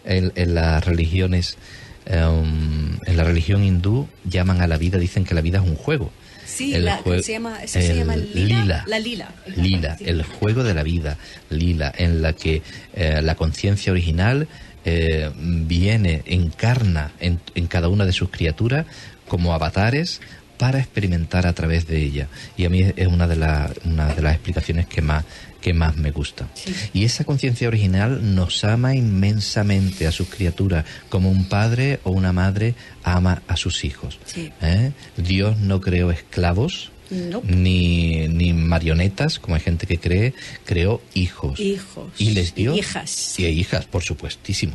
en, 0.06 0.32
en 0.36 0.56
las 0.56 0.84
religiones 0.86 1.58
em, 2.06 2.98
en 3.06 3.18
la 3.18 3.24
religión 3.24 3.64
hindú 3.64 4.08
llaman 4.26 4.62
a 4.62 4.68
la 4.68 4.78
vida 4.78 4.98
dicen 4.98 5.26
que 5.26 5.34
la 5.36 5.42
vida 5.42 5.60
es 5.60 5.66
un 5.66 5.76
juego 5.76 6.12
Sí, 6.46 6.74
El 6.74 6.86
la- 6.86 7.00
jue- 7.04 7.22
se 7.22 7.34
llama, 7.34 7.64
eso 7.64 7.80
se 7.80 7.96
llama 7.96 8.16
lila. 8.16 8.84
La 8.88 8.98
lila. 8.98 9.30
lila 9.56 9.96
Sí. 10.00 10.06
el 10.08 10.24
juego 10.24 10.64
de 10.64 10.74
la 10.74 10.82
vida 10.82 11.16
lila 11.52 11.94
en 11.96 12.24
la 12.24 12.34
que 12.34 12.64
eh, 12.96 13.22
la 13.22 13.36
conciencia 13.36 13.92
original 13.92 14.48
eh, 14.86 15.30
viene 15.38 16.24
encarna 16.26 17.12
en, 17.20 17.40
en 17.56 17.68
cada 17.68 17.90
una 17.90 18.06
de 18.06 18.14
sus 18.14 18.30
criaturas 18.30 18.86
como 19.28 19.54
avatares 19.54 20.22
para 20.58 20.80
experimentar 20.80 21.48
a 21.48 21.54
través 21.54 21.88
de 21.88 22.02
ella 22.04 22.28
y 22.58 22.66
a 22.66 22.70
mí 22.70 22.82
es 22.96 23.08
una 23.08 23.28
de, 23.28 23.38
la- 23.38 23.72
una 23.86 24.14
de 24.14 24.22
las 24.22 24.34
explicaciones 24.34 24.88
que 24.88 25.02
más 25.02 25.24
que 25.62 25.74
más 25.74 25.98
me 25.98 26.12
gusta 26.12 26.48
Sí. 26.54 26.74
y 26.94 27.04
esa 27.04 27.26
conciencia 27.26 27.68
original 27.68 28.34
nos 28.36 28.64
ama 28.64 28.96
inmensamente 28.96 30.08
a 30.08 30.12
sus 30.12 30.30
criaturas 30.30 30.86
como 31.10 31.30
un 31.30 31.46
padre 31.50 32.00
o 32.04 32.12
una 32.12 32.32
madre 32.34 32.76
ama 33.04 33.42
a 33.48 33.58
sus 33.58 33.84
hijos 33.84 34.20
Sí. 34.26 34.52
¿Eh? 34.62 34.92
Dios 35.18 35.58
no 35.58 35.82
creó 35.82 36.12
esclavos 36.12 36.92
Nope. 37.12 37.48
ni, 37.56 38.28
ni 38.28 38.54
marionetas, 38.54 39.40
como 39.40 39.56
hay 39.56 39.62
gente 39.62 39.88
que 39.88 39.98
cree, 39.98 40.34
creó 40.66 41.02
hijos. 41.14 41.60
Hijos 41.60 42.12
Y 42.18 42.32
les 42.32 42.54
dio. 42.56 42.76
y 42.76 42.80
hijas. 42.80 43.40
Y 43.40 43.46
hijas, 43.48 43.86
por 43.86 44.04
supuestísimo. 44.04 44.74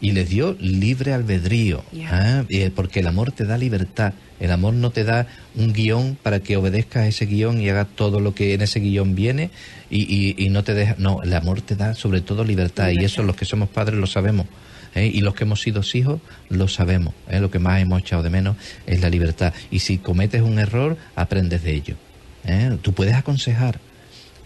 Y 0.00 0.12
les 0.12 0.28
dio 0.28 0.56
libre 0.60 1.12
albedrío. 1.12 1.84
Ya. 1.92 2.40
¿eh? 2.48 2.66
Y, 2.66 2.68
Porque 2.70 3.00
el 3.00 3.06
amor 3.06 3.32
te 3.32 3.44
da 3.44 3.56
libertad. 3.58 4.12
El 4.40 4.50
amor 4.50 4.74
no 4.74 4.90
te 4.90 5.04
da 5.04 5.26
un 5.54 5.72
guion 5.72 6.18
para 6.22 6.40
que 6.40 6.56
obedezcas 6.56 7.04
a 7.04 7.06
ese 7.08 7.26
guion 7.26 7.60
y 7.60 7.68
hagas 7.70 7.86
todo 7.94 8.18
lo 8.20 8.34
que 8.34 8.52
en 8.54 8.62
ese 8.62 8.80
guion 8.80 9.14
viene 9.14 9.50
y, 9.90 10.02
y- 10.02 10.34
y 10.44 10.48
no 10.50 10.64
te 10.64 10.74
deja. 10.74 10.96
No, 10.98 11.22
el 11.22 11.32
amor 11.34 11.60
te 11.62 11.76
da 11.76 11.94
sobre 11.94 12.20
todo 12.20 12.44
libertad. 12.44 12.88
Y 12.88 12.94
Libertad. 12.96 13.12
eso 13.12 13.22
los 13.22 13.36
que 13.36 13.44
somos 13.44 13.68
padres 13.68 13.98
lo 13.98 14.06
sabemos. 14.06 14.46
¿Eh? 14.94 15.06
Y 15.12 15.20
los 15.20 15.34
que 15.34 15.44
hemos 15.44 15.60
sido 15.60 15.82
hijos 15.94 16.20
lo 16.48 16.68
sabemos. 16.68 17.14
¿eh? 17.28 17.40
Lo 17.40 17.50
que 17.50 17.58
más 17.58 17.80
hemos 17.80 18.00
echado 18.00 18.22
de 18.22 18.30
menos 18.30 18.56
es 18.86 19.00
la 19.00 19.10
libertad. 19.10 19.52
Y 19.70 19.80
si 19.80 19.98
cometes 19.98 20.42
un 20.42 20.58
error, 20.58 20.96
aprendes 21.16 21.62
de 21.62 21.74
ello. 21.74 21.96
¿eh? 22.44 22.76
Tú 22.82 22.92
puedes 22.92 23.14
aconsejar. 23.14 23.80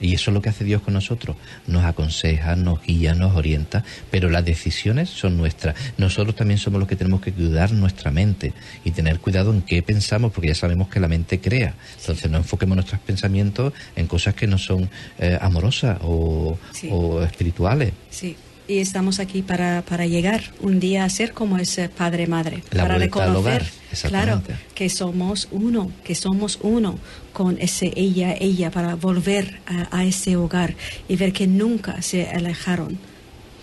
Y 0.01 0.15
eso 0.15 0.31
es 0.31 0.35
lo 0.35 0.41
que 0.41 0.49
hace 0.49 0.63
Dios 0.63 0.81
con 0.83 0.95
nosotros. 0.95 1.37
Nos 1.67 1.85
aconseja, 1.85 2.55
nos 2.55 2.81
guía, 2.85 3.15
nos 3.15 3.35
orienta, 3.35 3.83
pero 4.13 4.31
las 4.31 4.45
decisiones 4.45 5.11
son 5.11 5.37
nuestras. 5.37 5.75
Nosotros 5.97 6.37
también 6.37 6.59
somos 6.59 6.79
los 6.79 6.89
que 6.89 6.95
tenemos 6.95 7.21
que 7.21 7.33
cuidar 7.33 7.73
nuestra 7.73 8.13
mente 8.13 8.53
y 8.85 8.93
tener 8.93 9.19
cuidado 9.19 9.53
en 9.53 9.61
qué 9.63 9.83
pensamos, 9.83 10.31
porque 10.31 10.47
ya 10.51 10.55
sabemos 10.55 10.87
que 10.87 11.01
la 11.01 11.09
mente 11.09 11.41
crea. 11.41 11.75
Entonces 11.99 12.31
no 12.31 12.39
enfoquemos 12.39 12.77
nuestros 12.77 13.01
pensamientos 13.01 13.73
en 13.97 14.07
cosas 14.07 14.35
que 14.37 14.47
no 14.47 14.57
son 14.57 14.89
eh, 15.19 15.37
amorosas 15.41 15.99
o, 16.03 16.57
Sí. 16.73 16.89
o 16.93 17.21
espirituales. 17.25 17.93
Sí. 18.09 18.37
Y 18.69 18.81
estamos 18.81 19.19
aquí 19.19 19.41
para, 19.41 19.83
para 19.83 20.07
llegar 20.07 20.43
un 20.61 20.79
día 20.79 21.05
a 21.05 21.09
ser 21.09 21.33
como 21.33 21.57
ese 21.57 21.89
padre-madre. 21.89 22.63
Para 22.71 22.99
reconocer, 22.99 23.65
claro, 24.03 24.43
que 24.75 24.91
somos 24.91 25.49
uno, 25.51 25.91
que 26.05 26.15
somos 26.15 26.59
uno 26.63 26.99
con 27.33 27.57
ese 27.61 27.93
ella, 27.97 28.35
ella, 28.39 28.71
para 28.71 28.95
volver 28.95 29.61
a, 29.67 29.97
a 29.97 30.05
ese 30.05 30.37
hogar 30.37 30.77
y 31.09 31.17
ver 31.17 31.33
que 31.33 31.47
nunca 31.47 32.03
se 32.03 32.29
alejaron 32.29 32.99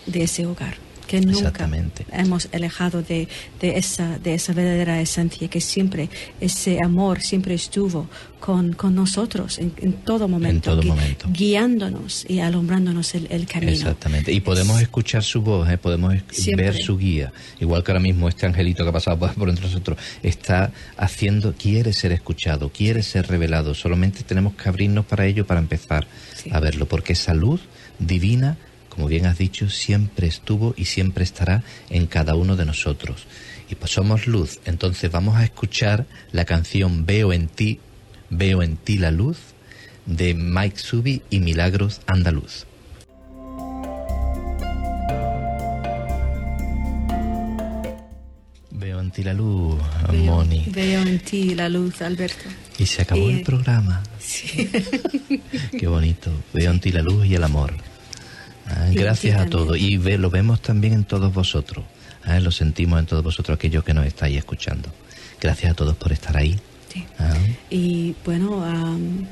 de 0.07 0.23
ese 0.23 0.47
hogar. 0.47 0.84
Que 1.07 1.21
nunca 1.21 1.69
hemos 2.11 2.47
alejado 2.53 3.01
de, 3.03 3.27
de, 3.61 3.77
esa, 3.77 4.17
de 4.19 4.33
esa 4.33 4.53
verdadera 4.53 4.99
esencia, 5.01 5.47
que 5.47 5.61
siempre 5.61 6.09
ese 6.41 6.79
amor 6.83 7.21
siempre 7.21 7.53
estuvo 7.53 8.07
con, 8.39 8.73
con 8.73 8.93
nosotros 8.95 9.57
en, 9.57 9.73
en 9.77 9.93
todo 9.93 10.27
momento, 10.27 10.71
todo 10.71 10.81
gui- 10.83 10.87
momento. 10.87 11.27
guiándonos 11.31 12.25
y 12.29 12.39
alumbrándonos 12.39 13.15
el, 13.15 13.27
el 13.31 13.47
camino. 13.47 13.71
Exactamente. 13.71 14.31
Y 14.31 14.39
podemos 14.41 14.81
escuchar 14.81 15.23
su 15.23 15.41
voz, 15.41 15.69
¿eh? 15.69 15.77
podemos 15.77 16.13
Siempre. 16.31 16.65
ver 16.71 16.77
su 16.81 16.97
guía. 16.97 17.31
Igual 17.59 17.83
que 17.83 17.91
ahora 17.91 18.01
mismo 18.01 18.27
este 18.29 18.45
angelito 18.45 18.83
que 18.83 18.89
ha 18.89 18.93
pasado 18.93 19.17
por, 19.17 19.33
por 19.33 19.49
entre 19.49 19.65
nosotros 19.65 19.97
está 20.21 20.71
haciendo, 20.97 21.53
quiere 21.53 21.93
ser 21.93 22.11
escuchado, 22.11 22.69
quiere 22.69 23.01
ser 23.03 23.27
revelado. 23.27 23.73
Solamente 23.73 24.23
tenemos 24.23 24.53
que 24.55 24.69
abrirnos 24.69 25.05
para 25.05 25.25
ello 25.25 25.45
para 25.47 25.59
empezar 25.59 26.07
Sí. 26.35 26.49
a 26.53 26.59
verlo. 26.59 26.85
Porque 26.87 27.13
esa 27.13 27.33
luz 27.33 27.61
divina, 27.99 28.57
como 28.95 29.07
bien 29.07 29.25
has 29.25 29.37
dicho, 29.37 29.69
siempre 29.69 30.25
estuvo 30.27 30.73
y 30.77 30.85
siempre 30.85 31.23
estará 31.23 31.63
en 31.89 32.07
cada 32.07 32.35
uno 32.35 32.55
de 32.55 32.65
nosotros. 32.65 33.27
Y 33.69 33.75
pues 33.75 33.91
somos 33.91 34.25
luz. 34.27 34.59
Entonces 34.65 35.11
vamos 35.11 35.35
a 35.35 35.43
escuchar 35.43 36.05
la 36.31 36.45
canción 36.45 37.05
Veo 37.05 37.33
en 37.33 37.47
ti, 37.47 37.79
Veo 38.29 38.63
en 38.63 38.77
ti 38.77 38.97
la 38.97 39.11
luz 39.11 39.37
de 40.05 40.33
Mike 40.33 40.77
Subi 40.79 41.21
y 41.29 41.39
Milagros 41.39 42.01
Andaluz. 42.07 42.65
Veo 48.71 48.99
en 48.99 49.09
ti 49.11 49.23
la 49.23 49.33
luz, 49.33 49.75
Veo, 50.11 50.23
Moni. 50.23 50.65
veo 50.67 51.01
en 51.01 51.19
ti 51.19 51.55
la 51.55 51.69
luz, 51.69 52.01
Alberto. 52.01 52.45
Y 52.77 52.85
se 52.85 53.03
acabó 53.03 53.29
Y- 53.29 53.35
el 53.35 53.41
programa. 53.43 54.03
Sí. 54.19 54.69
Qué 55.79 55.87
bonito. 55.87 56.29
Veo 56.53 56.71
en 56.71 56.79
ti 56.79 56.91
la 56.91 57.01
luz 57.01 57.25
y 57.25 57.35
el 57.35 57.43
amor. 57.43 57.73
Ah, 58.67 58.87
gracias 58.91 59.39
a 59.39 59.45
todos. 59.47 59.77
Y 59.77 59.97
ve- 59.97 60.17
lo 60.17 60.29
vemos 60.29 60.61
también 60.61 60.93
en 60.93 61.03
todos 61.03 61.33
vosotros. 61.33 61.85
Ah, 62.23 62.39
lo 62.39 62.51
sentimos 62.51 62.99
en 62.99 63.05
todos 63.05 63.23
vosotros, 63.23 63.55
aquellos 63.55 63.83
que 63.83 63.93
nos 63.93 64.05
estáis 64.05 64.37
escuchando. 64.37 64.89
Gracias 65.39 65.71
a 65.71 65.75
todos 65.75 65.95
por 65.95 66.11
estar 66.11 66.35
ahí. 66.35 66.59
Sí. 66.91 67.05
Ah, 67.19 67.33
Y 67.69 68.15
bueno, 68.25 68.63
am, 68.65 69.27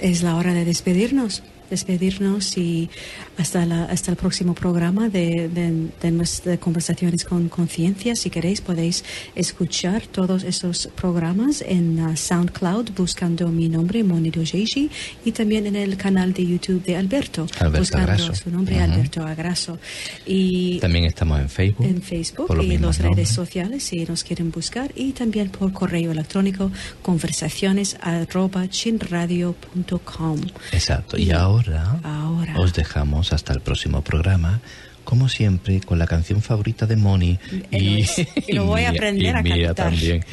es 0.00 0.22
la 0.22 0.36
hora 0.36 0.52
de 0.52 0.64
despedirnos. 0.64 1.42
Despedirnos 1.70 2.56
y 2.58 2.90
hasta, 3.38 3.64
la, 3.66 3.84
hasta 3.84 4.10
el 4.10 4.16
próximo 4.16 4.54
programa 4.54 5.08
de, 5.08 5.48
de, 5.48 5.88
de 6.00 6.10
nuestras 6.10 6.58
conversaciones 6.58 7.24
con 7.24 7.48
conciencia. 7.48 8.14
Si 8.16 8.30
queréis, 8.30 8.60
podéis 8.60 9.04
escuchar 9.34 10.06
todos 10.06 10.44
esos 10.44 10.88
programas 10.94 11.62
en 11.66 11.98
ah, 12.00 12.16
SoundCloud 12.16 12.90
buscando 12.96 13.48
mi 13.48 13.68
nombre, 13.68 14.04
Moni 14.04 14.30
Dojeji, 14.30 14.90
y 15.24 15.32
también 15.32 15.66
en 15.66 15.76
el 15.76 15.96
canal 15.96 16.32
de 16.32 16.46
YouTube 16.46 16.82
de 16.84 16.96
Alberto, 16.96 17.46
Alberto 17.58 17.78
buscando 17.80 18.12
Agraso. 18.12 18.34
su 18.34 18.50
nombre. 18.50 18.78
Alberto 18.80 19.24
Agraso. 19.24 19.78
Y 20.26 20.78
También 20.80 21.04
estamos 21.06 21.40
en 21.40 21.48
Facebook. 21.48 21.86
en 21.86 22.02
Facebook 22.02 22.46
por 22.46 22.56
los 22.56 22.66
y 22.66 22.78
las 22.78 22.98
redes 22.98 23.28
sociales 23.30 23.84
si 23.84 24.04
nos 24.04 24.24
quieren 24.24 24.50
buscar 24.50 24.92
y 24.94 25.12
también 25.12 25.48
por 25.48 25.72
correo 25.72 26.12
electrónico 26.12 26.70
conversaciones 27.02 27.96
arroba 28.00 28.68
chinradio.com. 28.68 30.40
Exacto. 30.72 31.16
Y 31.16 31.24
Y 31.24 31.32
ahora, 31.58 31.98
ahora. 32.02 32.54
os 32.58 32.72
dejamos 32.74 33.32
hasta 33.32 33.52
el 33.52 33.60
próximo 33.60 34.02
programa. 34.02 34.60
Como 35.04 35.28
siempre, 35.28 35.80
con 35.82 35.98
la 35.98 36.06
canción 36.06 36.40
favorita 36.40 36.86
de 36.86 36.96
Moni. 36.96 37.38
Y 37.70 38.06
lo 38.54 38.64
voy 38.64 38.84
a 38.84 38.88
aprender 38.96 39.34
y 39.34 39.38
a 39.38 39.42
mía 39.42 39.66
cantar. 39.74 39.90
también. 39.90 40.24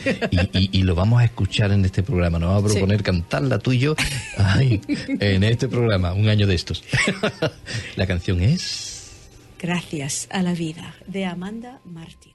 Y, 0.53 0.83
lo 0.83 0.95
vamos 0.95 1.19
a 1.21 1.25
escuchar 1.25 1.73
en 1.73 1.83
este 1.83 2.03
programa. 2.03 2.39
Nos 2.39 2.47
vamos 2.49 2.63
a 2.63 2.67
Sí. 2.69 2.73
proponer 2.75 3.03
cantarla 3.03 3.59
tú 3.59 3.73
y 3.73 3.79
yo 3.79 3.95
ay, 4.37 4.79
en 5.19 5.43
este 5.43 5.67
programa, 5.67 6.13
un 6.13 6.29
año 6.29 6.47
de 6.47 6.55
estos. 6.55 6.85
la 7.97 8.07
canción 8.07 8.41
es... 8.41 9.09
Gracias 9.59 10.29
a 10.31 10.41
la 10.41 10.53
vida 10.53 10.95
de 11.05 11.25
Amanda 11.25 11.79
Martínez. 11.83 12.30